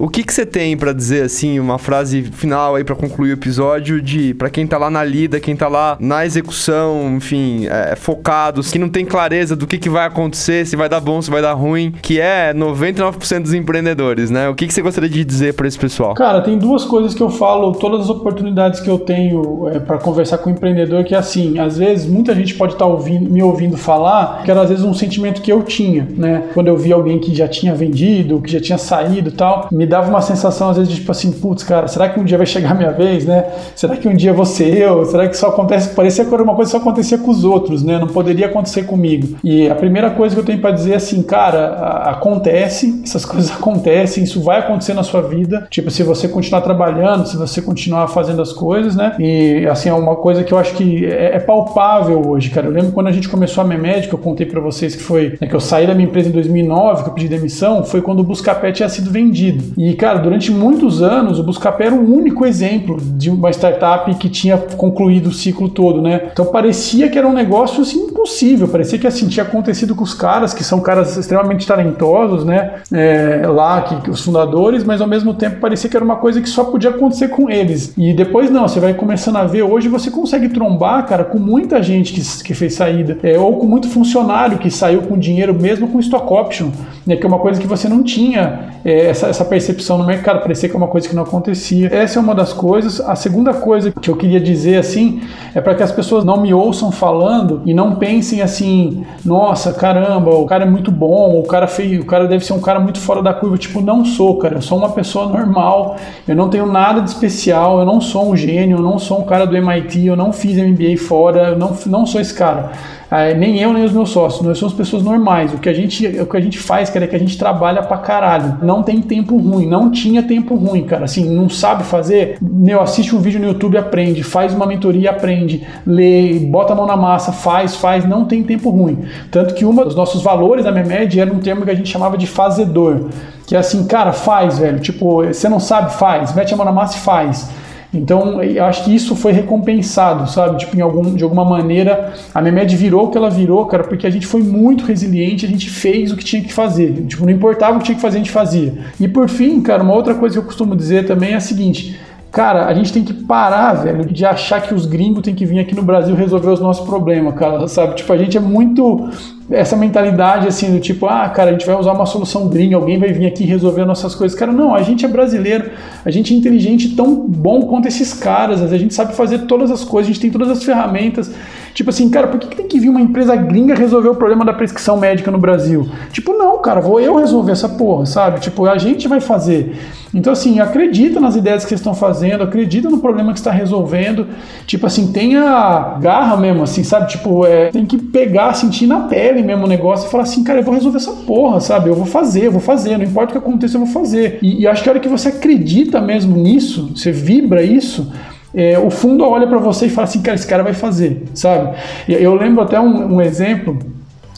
O 0.00 0.08
que 0.08 0.24
que 0.24 0.32
você 0.32 0.46
tem 0.46 0.78
para 0.78 0.94
dizer 0.94 1.24
assim, 1.24 1.60
uma 1.60 1.78
frase 1.78 2.22
final 2.22 2.74
aí 2.74 2.82
para 2.82 2.96
concluir 2.96 3.32
o 3.32 3.34
episódio 3.34 4.00
de 4.00 4.32
para 4.32 4.48
quem 4.48 4.66
tá 4.66 4.78
lá 4.78 4.88
na 4.88 5.04
lida, 5.04 5.38
quem 5.38 5.54
tá 5.54 5.68
lá 5.68 5.98
na 6.00 6.24
execução, 6.24 7.16
enfim, 7.18 7.66
é, 7.66 7.94
focado, 7.96 8.62
que 8.62 8.78
não 8.78 8.88
tem 8.88 9.04
clareza 9.04 9.54
do 9.54 9.66
que 9.66 9.76
que 9.76 9.90
vai 9.90 10.06
acontecer, 10.06 10.66
se 10.66 10.74
vai 10.74 10.88
dar 10.88 11.00
bom, 11.00 11.20
se 11.20 11.30
vai 11.30 11.42
dar 11.42 11.52
ruim, 11.52 11.92
que 12.00 12.18
é 12.18 12.54
99% 12.54 13.42
dos 13.42 13.52
empreendedores, 13.52 14.30
né? 14.30 14.48
O 14.48 14.54
que 14.54 14.66
que 14.66 14.72
você 14.72 14.80
gostaria 14.80 15.10
de 15.10 15.22
dizer 15.22 15.52
para 15.52 15.68
esse 15.68 15.78
pessoal? 15.78 16.14
Cara, 16.14 16.40
tem 16.40 16.56
duas 16.56 16.82
coisas 16.86 17.12
que 17.12 17.22
eu 17.22 17.28
falo, 17.28 17.72
todas 17.72 18.00
as 18.00 18.08
oportunidades 18.08 18.80
que 18.80 18.88
eu 18.88 18.98
tenho 18.98 19.68
é, 19.68 19.80
para 19.80 19.98
conversar 19.98 20.38
com 20.38 20.48
o 20.48 20.52
empreendedor, 20.54 21.04
que 21.04 21.14
é 21.14 21.18
assim, 21.18 21.58
às 21.58 21.76
vezes 21.76 22.06
muita 22.06 22.34
gente 22.34 22.54
pode 22.54 22.72
estar 22.72 22.86
tá 22.86 22.90
ouvindo, 22.90 23.30
me 23.30 23.42
ouvindo 23.42 23.76
falar, 23.76 24.44
que 24.44 24.50
era 24.50 24.62
às 24.62 24.70
vezes 24.70 24.82
um 24.82 24.94
sentimento 24.94 25.42
que 25.42 25.52
eu 25.52 25.62
tinha, 25.62 26.08
né? 26.16 26.44
Quando 26.54 26.68
eu 26.68 26.76
vi 26.78 26.90
alguém 26.90 27.18
que 27.18 27.34
já 27.34 27.46
tinha 27.46 27.74
vendido, 27.74 28.40
que 28.40 28.50
já 28.50 28.60
tinha 28.62 28.78
saído, 28.78 29.30
tal, 29.30 29.68
me 29.70 29.89
dava 29.90 30.08
uma 30.08 30.22
sensação, 30.22 30.70
às 30.70 30.76
vezes, 30.76 30.92
de 30.92 31.00
tipo 31.00 31.10
assim, 31.10 31.32
putz, 31.32 31.64
cara, 31.64 31.88
será 31.88 32.08
que 32.08 32.18
um 32.18 32.24
dia 32.24 32.38
vai 32.38 32.46
chegar 32.46 32.70
a 32.70 32.74
minha 32.74 32.92
vez, 32.92 33.26
né? 33.26 33.44
Será 33.74 33.96
que 33.96 34.08
um 34.08 34.14
dia 34.14 34.32
vou 34.32 34.46
ser 34.46 34.76
eu? 34.76 35.04
Será 35.04 35.28
que 35.28 35.36
só 35.36 35.48
acontece? 35.48 35.94
Parecia 35.94 36.24
que 36.24 36.32
era 36.32 36.42
uma 36.42 36.54
coisa 36.54 36.70
que 36.70 36.76
só 36.76 36.82
acontecia 36.82 37.18
com 37.18 37.30
os 37.30 37.44
outros, 37.44 37.82
né? 37.82 37.98
Não 37.98 38.06
poderia 38.06 38.46
acontecer 38.46 38.84
comigo. 38.84 39.36
E 39.42 39.68
a 39.68 39.74
primeira 39.74 40.10
coisa 40.10 40.34
que 40.34 40.40
eu 40.40 40.44
tenho 40.44 40.60
para 40.60 40.70
dizer 40.70 40.92
é 40.92 40.96
assim, 40.96 41.22
cara, 41.22 42.04
acontece, 42.04 43.02
essas 43.04 43.24
coisas 43.26 43.50
acontecem, 43.50 44.22
isso 44.22 44.40
vai 44.40 44.60
acontecer 44.60 44.94
na 44.94 45.02
sua 45.02 45.22
vida. 45.22 45.66
Tipo, 45.68 45.90
se 45.90 46.02
você 46.04 46.28
continuar 46.28 46.60
trabalhando, 46.60 47.26
se 47.26 47.36
você 47.36 47.60
continuar 47.60 48.06
fazendo 48.08 48.40
as 48.40 48.52
coisas, 48.52 48.94
né? 48.94 49.16
E 49.18 49.66
assim, 49.66 49.88
é 49.88 49.92
uma 49.92 50.16
coisa 50.16 50.44
que 50.44 50.52
eu 50.52 50.58
acho 50.58 50.74
que 50.74 51.04
é, 51.04 51.36
é 51.36 51.40
palpável 51.40 52.22
hoje, 52.26 52.50
cara. 52.50 52.66
Eu 52.66 52.72
lembro 52.72 52.92
quando 52.92 53.08
a 53.08 53.12
gente 53.12 53.28
começou 53.28 53.62
a 53.62 53.66
Memed, 53.66 54.08
que 54.08 54.14
eu 54.14 54.18
contei 54.18 54.46
para 54.46 54.60
vocês 54.60 54.94
que 54.94 55.02
foi, 55.02 55.36
né, 55.40 55.48
que 55.48 55.54
eu 55.54 55.60
saí 55.60 55.86
da 55.86 55.94
minha 55.94 56.06
empresa 56.06 56.28
em 56.28 56.32
2009, 56.32 57.02
que 57.02 57.08
eu 57.08 57.14
pedi 57.14 57.28
demissão, 57.28 57.84
foi 57.84 58.00
quando 58.00 58.20
o 58.20 58.24
Buscapé 58.24 58.70
tinha 58.72 58.88
sido 58.88 59.10
vendido. 59.10 59.74
E, 59.82 59.94
cara, 59.94 60.18
durante 60.18 60.52
muitos 60.52 61.00
anos, 61.00 61.38
o 61.38 61.42
Buscapé 61.42 61.86
era 61.86 61.94
o 61.94 62.14
único 62.14 62.44
exemplo 62.44 62.98
de 63.00 63.30
uma 63.30 63.48
startup 63.48 64.14
que 64.16 64.28
tinha 64.28 64.58
concluído 64.58 65.28
o 65.28 65.32
ciclo 65.32 65.70
todo, 65.70 66.02
né? 66.02 66.28
Então 66.30 66.44
parecia 66.44 67.08
que 67.08 67.16
era 67.16 67.26
um 67.26 67.32
negócio 67.32 67.80
assim, 67.80 68.09
impossível, 68.20 68.68
parecia 68.68 68.98
que 68.98 69.06
assim 69.06 69.26
tinha 69.26 69.44
acontecido 69.44 69.94
com 69.94 70.04
os 70.04 70.12
caras, 70.12 70.52
que 70.52 70.62
são 70.62 70.80
caras 70.80 71.16
extremamente 71.16 71.66
talentosos, 71.66 72.44
né? 72.44 72.74
É, 72.92 73.46
lá, 73.46 73.80
que, 73.80 74.10
os 74.10 74.22
fundadores, 74.22 74.84
mas 74.84 75.00
ao 75.00 75.06
mesmo 75.06 75.32
tempo 75.32 75.58
parecia 75.60 75.88
que 75.88 75.96
era 75.96 76.04
uma 76.04 76.16
coisa 76.16 76.40
que 76.40 76.48
só 76.48 76.64
podia 76.64 76.90
acontecer 76.90 77.28
com 77.28 77.48
eles. 77.48 77.94
E 77.96 78.12
depois 78.12 78.50
não, 78.50 78.68
você 78.68 78.78
vai 78.78 78.92
começando 78.92 79.36
a 79.36 79.44
ver, 79.44 79.62
hoje 79.62 79.88
você 79.88 80.10
consegue 80.10 80.48
trombar, 80.50 81.06
cara, 81.06 81.24
com 81.24 81.38
muita 81.38 81.82
gente 81.82 82.12
que, 82.12 82.42
que 82.44 82.54
fez 82.54 82.74
saída, 82.74 83.18
é, 83.22 83.38
ou 83.38 83.56
com 83.56 83.66
muito 83.66 83.88
funcionário 83.88 84.58
que 84.58 84.70
saiu 84.70 85.02
com 85.02 85.18
dinheiro, 85.18 85.54
mesmo 85.54 85.88
com 85.88 85.98
stock 85.98 86.32
option, 86.32 86.70
né? 87.06 87.16
Que 87.16 87.24
é 87.24 87.28
uma 87.28 87.38
coisa 87.38 87.58
que 87.58 87.66
você 87.66 87.88
não 87.88 88.02
tinha 88.02 88.70
é, 88.84 89.06
essa, 89.06 89.28
essa 89.28 89.44
percepção 89.44 89.96
no 89.96 90.04
mercado, 90.04 90.40
parecia 90.40 90.68
que 90.68 90.74
é 90.74 90.78
uma 90.78 90.88
coisa 90.88 91.08
que 91.08 91.16
não 91.16 91.22
acontecia. 91.22 91.88
Essa 91.92 92.18
é 92.18 92.22
uma 92.22 92.34
das 92.34 92.52
coisas. 92.52 93.00
A 93.00 93.16
segunda 93.16 93.54
coisa 93.54 93.90
que 93.90 94.10
eu 94.10 94.16
queria 94.16 94.40
dizer 94.40 94.76
assim 94.76 95.22
é 95.54 95.60
para 95.60 95.74
que 95.74 95.82
as 95.82 95.92
pessoas 95.92 96.24
não 96.24 96.40
me 96.40 96.52
ouçam 96.52 96.92
falando 96.92 97.62
e 97.64 97.72
não 97.72 97.94
pensem 97.96 98.09
assim, 98.42 99.06
nossa, 99.24 99.72
caramba, 99.72 100.34
o 100.34 100.44
cara 100.46 100.64
é 100.64 100.68
muito 100.68 100.90
bom, 100.90 101.38
o 101.38 101.44
cara 101.44 101.66
feio, 101.68 102.02
o 102.02 102.04
cara 102.04 102.26
deve 102.26 102.44
ser 102.44 102.52
um 102.52 102.60
cara 102.60 102.80
muito 102.80 102.98
fora 102.98 103.22
da 103.22 103.32
curva. 103.32 103.56
Tipo, 103.56 103.80
não 103.80 104.04
sou, 104.04 104.36
cara. 104.38 104.56
Eu 104.56 104.62
sou 104.62 104.76
uma 104.76 104.90
pessoa 104.90 105.26
normal, 105.28 105.96
eu 106.26 106.34
não 106.34 106.48
tenho 106.48 106.66
nada 106.66 107.00
de 107.00 107.10
especial, 107.10 107.78
eu 107.78 107.86
não 107.86 108.00
sou 108.00 108.30
um 108.30 108.36
gênio, 108.36 108.78
eu 108.78 108.82
não 108.82 108.98
sou 108.98 109.20
um 109.20 109.24
cara 109.24 109.46
do 109.46 109.56
MIT, 109.56 110.06
eu 110.06 110.16
não 110.16 110.32
fiz 110.32 110.56
MBA 110.56 110.96
fora, 110.98 111.50
eu 111.50 111.58
não, 111.58 111.76
não 111.86 112.04
sou 112.04 112.20
esse 112.20 112.34
cara. 112.34 112.72
É, 113.10 113.34
nem 113.34 113.58
eu, 113.58 113.72
nem 113.72 113.84
os 113.84 113.92
meus 113.92 114.10
sócios. 114.10 114.46
Nós 114.46 114.56
somos 114.56 114.72
pessoas 114.72 115.02
normais. 115.02 115.52
O 115.52 115.58
que 115.58 115.68
a 115.68 115.72
gente, 115.72 116.06
o 116.06 116.26
que 116.26 116.36
a 116.36 116.40
gente 116.40 116.58
faz, 116.58 116.88
cara, 116.88 117.04
é 117.04 117.08
que 117.08 117.16
a 117.16 117.18
gente 117.18 117.36
trabalha 117.36 117.82
pra 117.82 117.98
caralho. 117.98 118.58
Não 118.62 118.82
tem 118.82 119.02
tempo 119.02 119.36
ruim. 119.36 119.66
Não 119.66 119.90
tinha 119.90 120.22
tempo 120.22 120.54
ruim, 120.54 120.84
cara. 120.84 121.04
Assim, 121.04 121.28
não 121.28 121.48
sabe 121.48 121.82
fazer? 121.82 122.38
Meu, 122.40 122.80
assiste 122.80 123.14
um 123.14 123.18
vídeo 123.18 123.40
no 123.40 123.48
YouTube 123.48 123.76
aprende. 123.76 124.22
Faz 124.22 124.54
uma 124.54 124.64
mentoria 124.64 125.10
aprende. 125.10 125.66
Lê, 125.84 126.38
bota 126.38 126.72
a 126.72 126.76
mão 126.76 126.86
na 126.86 126.96
massa, 126.96 127.32
faz, 127.32 127.74
faz. 127.74 128.06
Não 128.06 128.24
tem 128.24 128.44
tempo 128.44 128.70
ruim. 128.70 128.98
Tanto 129.30 129.54
que 129.54 129.64
um 129.64 129.74
dos 129.74 129.96
nossos 129.96 130.22
valores 130.22 130.64
da 130.64 130.70
Memed 130.70 131.18
era 131.18 131.32
um 131.32 131.40
termo 131.40 131.64
que 131.64 131.70
a 131.70 131.74
gente 131.74 131.88
chamava 131.88 132.16
de 132.16 132.28
fazedor. 132.28 133.08
Que 133.44 133.56
é 133.56 133.58
assim, 133.58 133.84
cara, 133.88 134.12
faz, 134.12 134.60
velho. 134.60 134.78
Tipo, 134.78 135.24
você 135.24 135.48
não 135.48 135.58
sabe, 135.58 135.92
faz. 135.94 136.32
Mete 136.32 136.54
a 136.54 136.56
mão 136.56 136.64
na 136.64 136.70
massa 136.70 136.96
e 136.96 137.00
faz. 137.00 137.50
Então, 137.92 138.42
eu 138.42 138.64
acho 138.64 138.84
que 138.84 138.94
isso 138.94 139.16
foi 139.16 139.32
recompensado, 139.32 140.30
sabe? 140.30 140.58
Tipo, 140.58 140.80
algum, 140.80 141.14
de 141.14 141.24
alguma 141.24 141.44
maneira, 141.44 142.12
a 142.32 142.40
Memed 142.40 142.76
virou 142.76 143.06
o 143.06 143.10
que 143.10 143.18
ela 143.18 143.28
virou, 143.28 143.66
cara, 143.66 143.82
porque 143.82 144.06
a 144.06 144.10
gente 144.10 144.26
foi 144.26 144.42
muito 144.42 144.84
resiliente, 144.84 145.44
a 145.44 145.48
gente 145.48 145.68
fez 145.68 146.12
o 146.12 146.16
que 146.16 146.24
tinha 146.24 146.42
que 146.42 146.52
fazer. 146.52 147.04
Tipo, 147.06 147.24
não 147.24 147.32
importava 147.32 147.76
o 147.76 147.78
que 147.80 147.86
tinha 147.86 147.96
que 147.96 148.02
fazer, 148.02 148.16
a 148.16 148.20
gente 148.20 148.30
fazia. 148.30 148.74
E 149.00 149.08
por 149.08 149.28
fim, 149.28 149.60
cara, 149.60 149.82
uma 149.82 149.94
outra 149.94 150.14
coisa 150.14 150.34
que 150.34 150.38
eu 150.38 150.44
costumo 150.44 150.76
dizer 150.76 151.06
também 151.06 151.32
é 151.32 151.36
a 151.36 151.40
seguinte: 151.40 151.98
Cara, 152.30 152.66
a 152.66 152.74
gente 152.74 152.92
tem 152.92 153.02
que 153.02 153.12
parar, 153.12 153.72
velho, 153.74 154.04
de 154.04 154.24
achar 154.24 154.62
que 154.62 154.72
os 154.72 154.86
gringos 154.86 155.22
têm 155.22 155.34
que 155.34 155.44
vir 155.44 155.58
aqui 155.58 155.74
no 155.74 155.82
Brasil 155.82 156.14
resolver 156.14 156.50
os 156.50 156.60
nossos 156.60 156.86
problemas, 156.86 157.34
cara, 157.34 157.66
sabe? 157.66 157.96
Tipo, 157.96 158.12
a 158.12 158.16
gente 158.16 158.36
é 158.36 158.40
muito 158.40 159.10
essa 159.50 159.76
mentalidade 159.76 160.46
assim 160.46 160.72
do 160.72 160.80
tipo, 160.80 161.06
ah, 161.06 161.28
cara, 161.28 161.50
a 161.50 161.52
gente 161.52 161.66
vai 161.66 161.76
usar 161.76 161.92
uma 161.92 162.06
solução 162.06 162.48
gringa, 162.48 162.76
alguém 162.76 162.98
vai 162.98 163.12
vir 163.12 163.26
aqui 163.26 163.44
resolver 163.44 163.84
nossas 163.84 164.14
coisas. 164.14 164.38
Cara, 164.38 164.52
não, 164.52 164.74
a 164.74 164.82
gente 164.82 165.04
é 165.04 165.08
brasileiro, 165.08 165.70
a 166.04 166.10
gente 166.10 166.32
é 166.32 166.36
inteligente 166.36 166.94
tão 166.94 167.26
bom 167.26 167.62
quanto 167.62 167.88
esses 167.88 168.12
caras, 168.12 168.62
a 168.62 168.78
gente 168.78 168.94
sabe 168.94 169.14
fazer 169.14 169.40
todas 169.40 169.70
as 169.70 169.84
coisas, 169.84 170.10
a 170.10 170.12
gente 170.12 170.20
tem 170.20 170.30
todas 170.30 170.50
as 170.50 170.62
ferramentas. 170.62 171.32
Tipo 171.74 171.90
assim, 171.90 172.08
cara, 172.10 172.26
por 172.28 172.38
que, 172.38 172.48
que 172.48 172.56
tem 172.56 172.66
que 172.66 172.78
vir 172.78 172.88
uma 172.88 173.00
empresa 173.00 173.34
gringa 173.36 173.74
resolver 173.74 174.08
o 174.08 174.14
problema 174.14 174.44
da 174.44 174.52
prescrição 174.52 174.96
médica 174.96 175.30
no 175.30 175.38
Brasil? 175.38 175.88
Tipo, 176.12 176.32
não, 176.32 176.58
cara, 176.58 176.80
vou 176.80 177.00
eu 177.00 177.16
resolver 177.16 177.52
essa 177.52 177.68
porra, 177.68 178.06
sabe? 178.06 178.40
Tipo, 178.40 178.66
a 178.66 178.78
gente 178.78 179.08
vai 179.08 179.20
fazer. 179.20 179.76
Então, 180.12 180.32
assim, 180.32 180.58
acredita 180.58 181.20
nas 181.20 181.36
ideias 181.36 181.62
que 181.62 181.68
vocês 181.68 181.80
estão 181.80 181.94
fazendo, 181.94 182.42
acredita 182.42 182.90
no 182.90 182.98
problema 182.98 183.32
que 183.32 183.38
está 183.38 183.52
resolvendo. 183.52 184.26
Tipo 184.66 184.86
assim, 184.86 185.12
tenha 185.12 185.96
garra 186.00 186.36
mesmo, 186.36 186.64
assim, 186.64 186.82
sabe? 186.82 187.08
Tipo, 187.08 187.46
é, 187.46 187.68
tem 187.68 187.86
que 187.86 187.96
pegar, 187.96 188.52
sentir 188.54 188.86
na 188.86 189.00
pele 189.00 189.42
mesmo 189.42 189.64
o 189.64 189.68
negócio 189.68 190.08
e 190.08 190.10
falar 190.10 190.24
assim, 190.24 190.42
cara, 190.42 190.60
eu 190.60 190.64
vou 190.64 190.74
resolver 190.74 190.98
essa 190.98 191.12
porra, 191.12 191.60
sabe? 191.60 191.88
Eu 191.88 191.94
vou 191.94 192.06
fazer, 192.06 192.46
eu 192.46 192.52
vou 192.52 192.60
fazer, 192.60 192.96
não 192.96 193.04
importa 193.04 193.30
o 193.30 193.32
que 193.32 193.38
aconteça, 193.38 193.76
eu 193.76 193.84
vou 193.84 193.92
fazer. 193.92 194.38
E, 194.42 194.62
e 194.62 194.66
acho 194.66 194.82
que 194.82 194.88
a 194.88 194.92
hora 194.92 195.00
que 195.00 195.08
você 195.08 195.28
acredita 195.28 196.00
mesmo 196.00 196.36
nisso, 196.36 196.90
você 196.94 197.12
vibra 197.12 197.62
isso, 197.62 198.12
é, 198.54 198.78
o 198.78 198.90
fundo 198.90 199.24
olha 199.24 199.46
para 199.46 199.58
você 199.58 199.86
e 199.86 199.90
fala 199.90 200.08
assim, 200.08 200.22
cara, 200.22 200.34
esse 200.34 200.46
cara 200.46 200.62
vai 200.62 200.74
fazer, 200.74 201.24
sabe? 201.34 201.76
Eu 202.08 202.34
lembro 202.34 202.62
até 202.62 202.80
um, 202.80 203.14
um 203.14 203.20
exemplo 203.20 203.78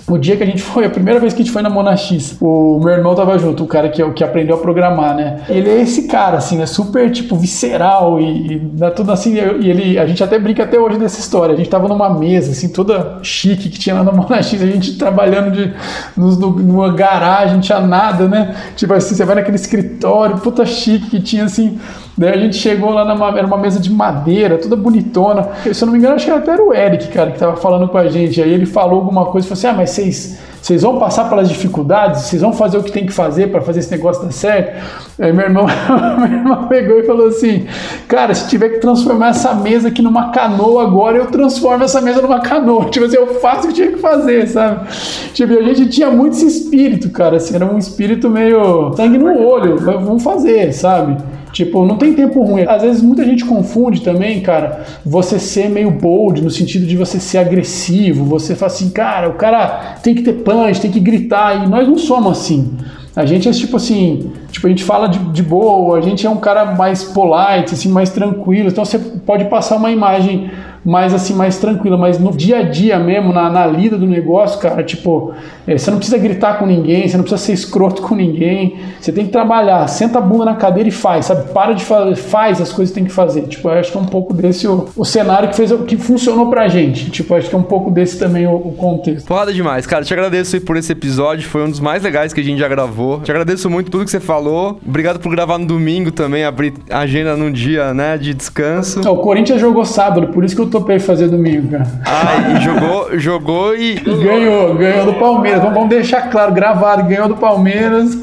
o 0.09 0.19
dia 0.19 0.37
que 0.37 0.43
a 0.43 0.47
gente 0.47 0.61
foi, 0.63 0.85
a 0.85 0.91
primeira 0.91 1.21
vez 1.21 1.33
que 1.33 1.43
a 1.43 1.45
gente 1.45 1.53
foi 1.53 1.63
na 1.63 1.71
Monax, 1.71 2.37
o 2.41 2.81
meu 2.83 2.93
irmão 2.93 3.15
tava 3.15 3.39
junto, 3.39 3.65
o 3.65 3.67
cara 3.67 3.89
que, 3.89 4.03
que 4.13 4.25
aprendeu 4.25 4.57
a 4.57 4.59
programar, 4.59 5.15
né? 5.15 5.43
Ele 5.49 5.69
é 5.69 5.81
esse 5.81 6.07
cara, 6.07 6.39
assim, 6.39 6.61
é 6.61 6.67
super, 6.67 7.11
tipo, 7.11 7.37
visceral 7.37 8.21
e, 8.21 8.55
e 8.55 8.59
dá 8.59 8.91
tudo 8.91 9.13
assim. 9.13 9.35
E 9.35 9.71
ele, 9.71 9.99
a 9.99 10.07
gente 10.07 10.23
até 10.23 10.39
brinca 10.39 10.65
até 10.65 10.79
hoje 10.79 10.99
dessa 10.99 11.21
história. 11.21 11.55
A 11.55 11.57
gente 11.57 11.69
tava 11.69 11.89
numa 11.89 12.11
mesa, 12.11 12.53
assim, 12.53 12.69
toda 12.69 13.19
chique 13.23 13.69
que 13.69 13.79
tinha 13.79 13.95
lá 13.95 14.05
na 14.05 14.13
Monax, 14.13 14.55
a 14.55 14.67
gente 14.67 14.97
trabalhando 14.97 15.53
de, 15.53 15.73
nos, 16.17 16.39
numa 16.39 16.93
garagem, 16.93 17.55
não 17.55 17.61
tinha 17.61 17.81
nada, 17.81 18.29
né? 18.29 18.55
Tipo 18.77 18.95
assim, 18.95 19.15
você 19.15 19.25
vai 19.25 19.37
naquele 19.37 19.57
escritório, 19.57 20.39
puta 20.39 20.65
chique 20.67 21.11
que 21.11 21.21
tinha, 21.21 21.45
assim, 21.45 21.79
Daí 22.17 22.31
a 22.31 22.37
gente 22.37 22.57
chegou 22.57 22.91
lá 22.91 23.05
numa 23.05 23.37
era 23.37 23.47
uma 23.47 23.57
mesa 23.57 23.81
de 23.81 23.91
madeira, 23.91 24.59
toda 24.59 24.77
bonitona. 24.77 25.49
Se 25.73 25.83
eu 25.83 25.87
não 25.87 25.93
me 25.93 25.99
engano, 25.99 26.15
acho 26.15 26.27
que 26.27 26.31
até 26.31 26.53
era 26.53 26.63
o 26.63 26.75
Eric, 26.75 27.09
cara, 27.09 27.31
que 27.31 27.39
tava 27.39 27.57
falando 27.57 27.89
com 27.89 27.97
a 27.97 28.07
gente. 28.09 28.41
Aí 28.41 28.53
ele 28.53 28.67
falou 28.67 29.01
alguma 29.01 29.27
coisa, 29.27 29.47
falou 29.49 29.59
assim: 29.59 29.67
"Ah, 29.67 29.73
mas 29.73 29.91
vocês 29.93 30.39
vocês 30.63 30.83
vão 30.83 30.97
passar 30.97 31.29
pelas 31.29 31.49
dificuldades, 31.49 32.23
vocês 32.23 32.41
vão 32.41 32.53
fazer 32.53 32.79
o 32.79 32.85
que 32.85 32.93
tem 32.93 33.05
que 33.05 33.13
fazer 33.13 33.49
para 33.49 33.61
fazer 33.63 33.81
esse 33.81 33.91
negócio 33.91 34.23
dar 34.23 34.31
certo. 34.31 34.81
Aí 35.19 35.33
meu 35.33 35.47
irmão, 35.47 35.67
meu 36.19 36.39
irmão 36.39 36.69
pegou 36.69 37.01
e 37.01 37.03
falou 37.03 37.27
assim: 37.27 37.67
Cara, 38.07 38.33
se 38.33 38.49
tiver 38.49 38.69
que 38.69 38.79
transformar 38.79 39.31
essa 39.31 39.53
mesa 39.55 39.89
aqui 39.89 40.01
numa 40.01 40.31
canoa 40.31 40.85
agora, 40.85 41.19
eu 41.19 41.27
transformo 41.27 41.83
essa 41.83 42.01
mesa 42.01 42.23
numa 42.23 42.39
canoa. 42.39 42.85
Tipo 42.91 43.07
assim, 43.07 43.17
eu 43.17 43.41
faço 43.41 43.65
o 43.65 43.69
que 43.69 43.75
tinha 43.75 43.91
que 43.91 43.99
fazer, 43.99 44.47
sabe? 44.47 44.87
Tipo, 45.35 45.53
a 45.53 45.63
gente 45.63 45.89
tinha 45.89 46.13
muito 46.13 46.37
esse 46.37 46.47
espírito, 46.47 47.11
cara. 47.11 47.39
Assim, 47.39 47.57
era 47.57 47.67
um 47.67 47.77
espírito 47.77 48.31
meio 48.31 48.95
sangue 48.95 49.19
no 49.19 49.37
olho. 49.45 49.79
Vamos 49.79 50.23
fazer, 50.23 50.73
sabe? 50.73 51.17
Tipo, 51.53 51.85
não 51.85 51.97
tem 51.97 52.15
tempo 52.15 52.43
ruim. 52.43 52.65
Às 52.67 52.83
vezes 52.83 53.03
muita 53.03 53.25
gente 53.25 53.45
confunde 53.45 54.01
também, 54.01 54.41
cara, 54.41 54.85
você 55.05 55.39
ser 55.39 55.69
meio 55.69 55.91
bold, 55.91 56.43
no 56.43 56.51
sentido 56.51 56.87
de 56.87 56.97
você 56.97 57.21
ser 57.21 57.39
agressivo. 57.39 58.25
Você 58.25 58.55
fala 58.55 58.73
assim, 58.73 58.91
cara, 58.91 59.29
o 59.29 59.35
cara 59.35 59.97
tem 60.03 60.15
que 60.15 60.23
ter 60.23 60.33
punch, 60.33 60.81
tem 60.81 60.91
que 60.91 61.01
gritar. 61.01 61.65
E 61.65 61.69
nós 61.69 61.87
não 61.87 61.99
somos 61.99 62.33
assim. 62.33 62.73
A 63.15 63.27
gente 63.27 63.47
é 63.47 63.53
tipo 63.53 63.77
assim, 63.77 64.33
tipo, 64.53 64.67
a 64.67 64.71
gente 64.71 64.85
fala 64.85 65.09
de, 65.09 65.19
de 65.19 65.43
boa, 65.43 65.99
a 65.99 66.01
gente 66.01 66.27
é 66.27 66.31
um 66.31 66.37
cara 66.37 66.77
mais 66.77 67.03
polite, 67.03 67.75
assim, 67.75 67.89
mais 67.91 68.11
tranquilo. 68.11 68.69
Então 68.69 68.85
você 68.85 68.99
pode 68.99 69.47
passar 69.47 69.77
uma 69.77 69.91
imagem 69.91 70.51
mais 70.85 71.15
assim, 71.15 71.35
mais 71.35 71.59
tranquila, 71.59 71.97
mas 71.97 72.19
no 72.19 72.33
dia 72.33 72.59
a 72.59 72.63
dia 72.63 72.99
mesmo, 72.99 73.33
na, 73.33 73.49
na 73.49 73.67
lida 73.67 73.97
do 73.97 74.07
negócio, 74.07 74.61
cara, 74.61 74.83
tipo, 74.83 75.33
é, 75.67 75.79
você 75.79 75.91
não 75.91 75.99
precisa 75.99 76.19
gritar 76.19 76.59
com 76.59 76.67
ninguém, 76.67 77.07
você 77.07 77.17
não 77.17 77.23
precisa 77.23 77.41
ser 77.41 77.53
escroto 77.53 78.03
com 78.03 78.15
ninguém, 78.15 78.79
você 79.01 79.13
tem 79.13 79.27
que 79.27 79.31
trabalhar, 79.31 79.87
senta 79.87 80.19
a 80.19 80.21
bunda 80.21 80.45
na 80.45 80.55
cadeira 80.57 80.89
e 80.89 80.93
faz, 80.93 81.27
sabe? 81.27 81.53
Para 81.53 81.73
de 81.73 81.85
fazer, 81.85 82.17
faz 82.17 82.61
as 82.61 82.73
coisas 82.73 82.93
que 82.93 83.01
tem 83.01 83.05
que 83.05 83.15
fazer. 83.15 83.43
Tipo, 83.43 83.69
eu 83.69 83.79
acho 83.79 83.93
que 83.93 83.99
é 83.99 84.01
um 84.01 84.07
pouco 84.07 84.35
desse 84.35 84.67
o, 84.67 84.89
o 84.97 85.05
cenário 85.05 85.49
que 85.49 85.57
fez 85.57 85.73
que 85.87 85.97
funcionou 85.97 86.51
pra 86.51 86.67
gente. 86.69 87.11
Tipo, 87.11 87.35
acho 87.35 87.49
que 87.49 87.55
é 87.55 87.59
um 87.59 87.63
pouco 87.63 87.91
desse 87.91 88.19
também 88.19 88.47
o, 88.47 88.55
o 88.55 88.73
contexto. 88.73 89.27
Foda 89.27 89.53
demais, 89.53 89.87
cara. 89.87 90.05
Te 90.05 90.13
agradeço 90.13 90.61
por 90.63 90.77
esse 90.77 90.91
episódio, 90.91 91.49
foi 91.49 91.65
um 91.65 91.71
dos 91.71 91.81
mais 91.81 92.03
legais 92.03 92.33
que 92.33 92.41
a 92.41 92.45
gente 92.45 92.59
já 92.59 92.69
gravou. 92.69 93.21
Te 93.21 93.31
agradeço 93.31 93.71
muito 93.71 93.91
tudo 93.91 94.05
que 94.05 94.11
você 94.11 94.21
falou. 94.21 94.42
Obrigado 94.87 95.19
por 95.19 95.31
gravar 95.31 95.59
no 95.59 95.67
domingo 95.67 96.11
também, 96.11 96.45
abrir 96.45 96.75
a 96.91 97.01
agenda 97.01 97.37
num 97.37 97.51
dia, 97.51 97.93
né, 97.95 98.17
de 98.19 98.35
descanso. 98.35 99.01
o 99.01 99.17
Corinthians 99.19 99.61
jogou 99.61 99.85
sábado, 99.85 100.29
por 100.29 100.45
isso 100.45 100.55
que 100.55 100.63
eu 100.63 100.71
topei 100.71 100.99
fazer 100.99 101.29
domingo, 101.29 101.69
cara. 101.69 101.87
Ah, 102.05 102.57
e 102.57 102.61
jogou, 102.61 103.19
jogou 103.19 103.77
e. 103.77 103.95
Ganhou, 104.23 104.75
ganhou 104.75 105.07
do 105.07 105.15
Palmeiras. 105.15 105.61
Vamos, 105.61 105.75
vamos 105.75 105.91
deixar 105.91 106.31
claro, 106.31 106.53
gravado, 106.53 107.05
ganhou 107.05 107.29
do 107.29 107.37
Palmeiras. 107.37 108.19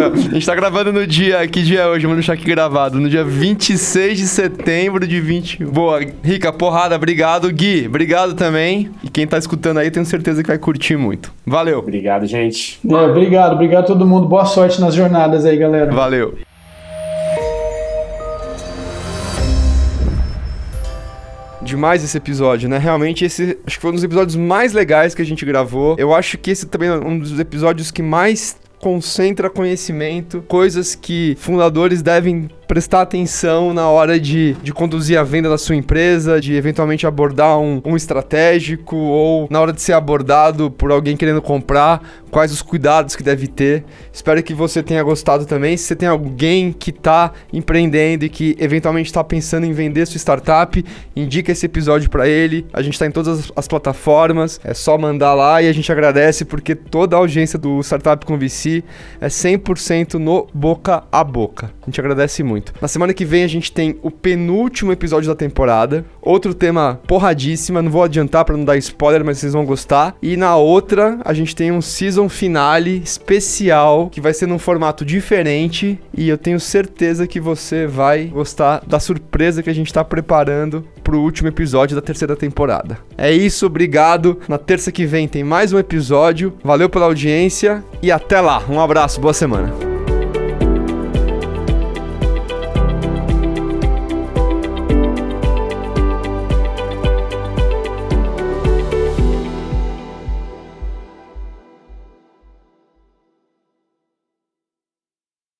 a 0.00 0.32
gente 0.32 0.46
tá 0.46 0.54
gravando 0.54 0.92
no 0.92 1.06
dia. 1.06 1.46
Que 1.48 1.62
dia 1.62 1.80
é 1.80 1.86
hoje? 1.86 2.02
Vamos 2.02 2.18
deixar 2.18 2.34
aqui 2.34 2.44
gravado. 2.44 3.00
No 3.00 3.08
dia 3.08 3.24
26 3.24 4.18
de 4.18 4.26
setembro 4.26 5.06
de 5.06 5.20
20. 5.20 5.64
Boa, 5.64 6.00
Rica, 6.22 6.52
porrada, 6.52 6.94
obrigado. 6.94 7.50
Gui, 7.52 7.86
obrigado 7.86 8.34
também. 8.34 8.90
E 9.02 9.08
quem 9.08 9.26
tá 9.26 9.38
escutando 9.38 9.78
aí, 9.78 9.90
tenho 9.90 10.06
certeza 10.06 10.42
que 10.42 10.48
vai 10.48 10.58
curtir 10.58 10.96
muito. 10.96 11.32
Valeu. 11.46 11.78
Obrigado, 11.80 12.26
gente. 12.26 12.78
É, 12.88 12.94
obrigado, 12.94 13.54
obrigado 13.54 13.84
a 13.84 13.86
todo 13.86 13.99
mundo. 14.06 14.28
Boa 14.28 14.44
sorte 14.44 14.80
nas 14.80 14.94
jornadas 14.94 15.44
aí, 15.44 15.56
galera. 15.56 15.90
Valeu. 15.92 16.38
demais 21.62 22.02
esse 22.02 22.16
episódio, 22.16 22.68
né? 22.68 22.78
Realmente, 22.78 23.24
esse 23.24 23.56
acho 23.64 23.76
que 23.76 23.82
foi 23.82 23.90
um 23.90 23.94
dos 23.94 24.02
episódios 24.02 24.34
mais 24.34 24.72
legais 24.72 25.14
que 25.14 25.22
a 25.22 25.24
gente 25.24 25.44
gravou. 25.44 25.94
Eu 25.98 26.12
acho 26.12 26.36
que 26.36 26.50
esse 26.50 26.66
também 26.66 26.88
é 26.88 26.94
um 26.94 27.18
dos 27.18 27.38
episódios 27.38 27.90
que 27.92 28.02
mais 28.02 28.56
concentra 28.80 29.48
conhecimento, 29.48 30.42
coisas 30.48 30.94
que 30.94 31.36
fundadores 31.38 32.02
devem 32.02 32.48
prestar 32.70 33.02
atenção 33.02 33.74
na 33.74 33.88
hora 33.88 34.20
de, 34.20 34.52
de 34.62 34.72
conduzir 34.72 35.18
a 35.18 35.24
venda 35.24 35.48
da 35.48 35.58
sua 35.58 35.74
empresa, 35.74 36.40
de 36.40 36.54
eventualmente 36.54 37.04
abordar 37.04 37.58
um, 37.58 37.82
um 37.84 37.96
estratégico 37.96 38.94
ou 38.94 39.48
na 39.50 39.60
hora 39.60 39.72
de 39.72 39.82
ser 39.82 39.92
abordado 39.92 40.70
por 40.70 40.92
alguém 40.92 41.16
querendo 41.16 41.42
comprar, 41.42 42.00
quais 42.30 42.52
os 42.52 42.62
cuidados 42.62 43.16
que 43.16 43.24
deve 43.24 43.48
ter. 43.48 43.82
Espero 44.12 44.40
que 44.40 44.54
você 44.54 44.84
tenha 44.84 45.02
gostado 45.02 45.46
também. 45.46 45.76
Se 45.76 45.82
você 45.82 45.96
tem 45.96 46.08
alguém 46.08 46.70
que 46.70 46.90
está 46.90 47.32
empreendendo 47.52 48.24
e 48.24 48.28
que 48.28 48.54
eventualmente 48.60 49.08
está 49.08 49.24
pensando 49.24 49.66
em 49.66 49.72
vender 49.72 50.06
sua 50.06 50.18
startup, 50.18 50.84
indica 51.16 51.50
esse 51.50 51.66
episódio 51.66 52.08
para 52.08 52.28
ele. 52.28 52.64
A 52.72 52.82
gente 52.82 52.92
está 52.92 53.04
em 53.04 53.10
todas 53.10 53.40
as, 53.40 53.52
as 53.56 53.66
plataformas, 53.66 54.60
é 54.62 54.74
só 54.74 54.96
mandar 54.96 55.34
lá 55.34 55.60
e 55.60 55.66
a 55.66 55.72
gente 55.72 55.90
agradece 55.90 56.44
porque 56.44 56.76
toda 56.76 57.16
a 57.16 57.18
audiência 57.18 57.58
do 57.58 57.80
Startup 57.80 58.24
com 58.24 58.38
VC 58.38 58.84
é 59.20 59.26
100% 59.26 60.14
no 60.14 60.46
boca 60.54 61.02
a 61.10 61.24
boca. 61.24 61.72
A 61.82 61.86
gente 61.86 61.98
agradece 61.98 62.44
muito 62.44 62.59
muito. 62.60 62.74
Na 62.80 62.86
semana 62.86 63.14
que 63.14 63.24
vem 63.24 63.42
a 63.42 63.48
gente 63.48 63.72
tem 63.72 63.98
o 64.02 64.10
penúltimo 64.10 64.92
episódio 64.92 65.28
da 65.28 65.34
temporada. 65.34 66.04
Outro 66.20 66.52
tema 66.52 67.00
porradíssima, 67.06 67.82
não 67.82 67.90
vou 67.90 68.04
adiantar 68.04 68.44
para 68.44 68.56
não 68.56 68.64
dar 68.64 68.76
spoiler, 68.76 69.24
mas 69.24 69.38
vocês 69.38 69.54
vão 69.54 69.64
gostar. 69.64 70.14
E 70.22 70.36
na 70.36 70.56
outra, 70.56 71.18
a 71.24 71.32
gente 71.32 71.56
tem 71.56 71.72
um 71.72 71.80
season 71.80 72.28
finale 72.28 73.00
especial 73.02 74.08
que 74.10 74.20
vai 74.20 74.34
ser 74.34 74.46
num 74.46 74.58
formato 74.58 75.04
diferente 75.04 75.98
e 76.16 76.28
eu 76.28 76.36
tenho 76.36 76.60
certeza 76.60 77.26
que 77.26 77.40
você 77.40 77.86
vai 77.86 78.24
gostar 78.26 78.82
da 78.86 79.00
surpresa 79.00 79.62
que 79.62 79.70
a 79.70 79.74
gente 79.74 79.92
tá 79.92 80.04
preparando 80.04 80.84
pro 81.02 81.20
último 81.20 81.48
episódio 81.48 81.96
da 81.96 82.02
terceira 82.02 82.36
temporada. 82.36 82.98
É 83.16 83.32
isso, 83.32 83.66
obrigado. 83.66 84.38
Na 84.46 84.58
terça 84.58 84.92
que 84.92 85.06
vem 85.06 85.26
tem 85.26 85.42
mais 85.42 85.72
um 85.72 85.78
episódio. 85.78 86.52
Valeu 86.62 86.88
pela 86.88 87.06
audiência 87.06 87.82
e 88.02 88.12
até 88.12 88.40
lá. 88.40 88.62
Um 88.68 88.80
abraço, 88.80 89.20
boa 89.20 89.32
semana. 89.32 89.89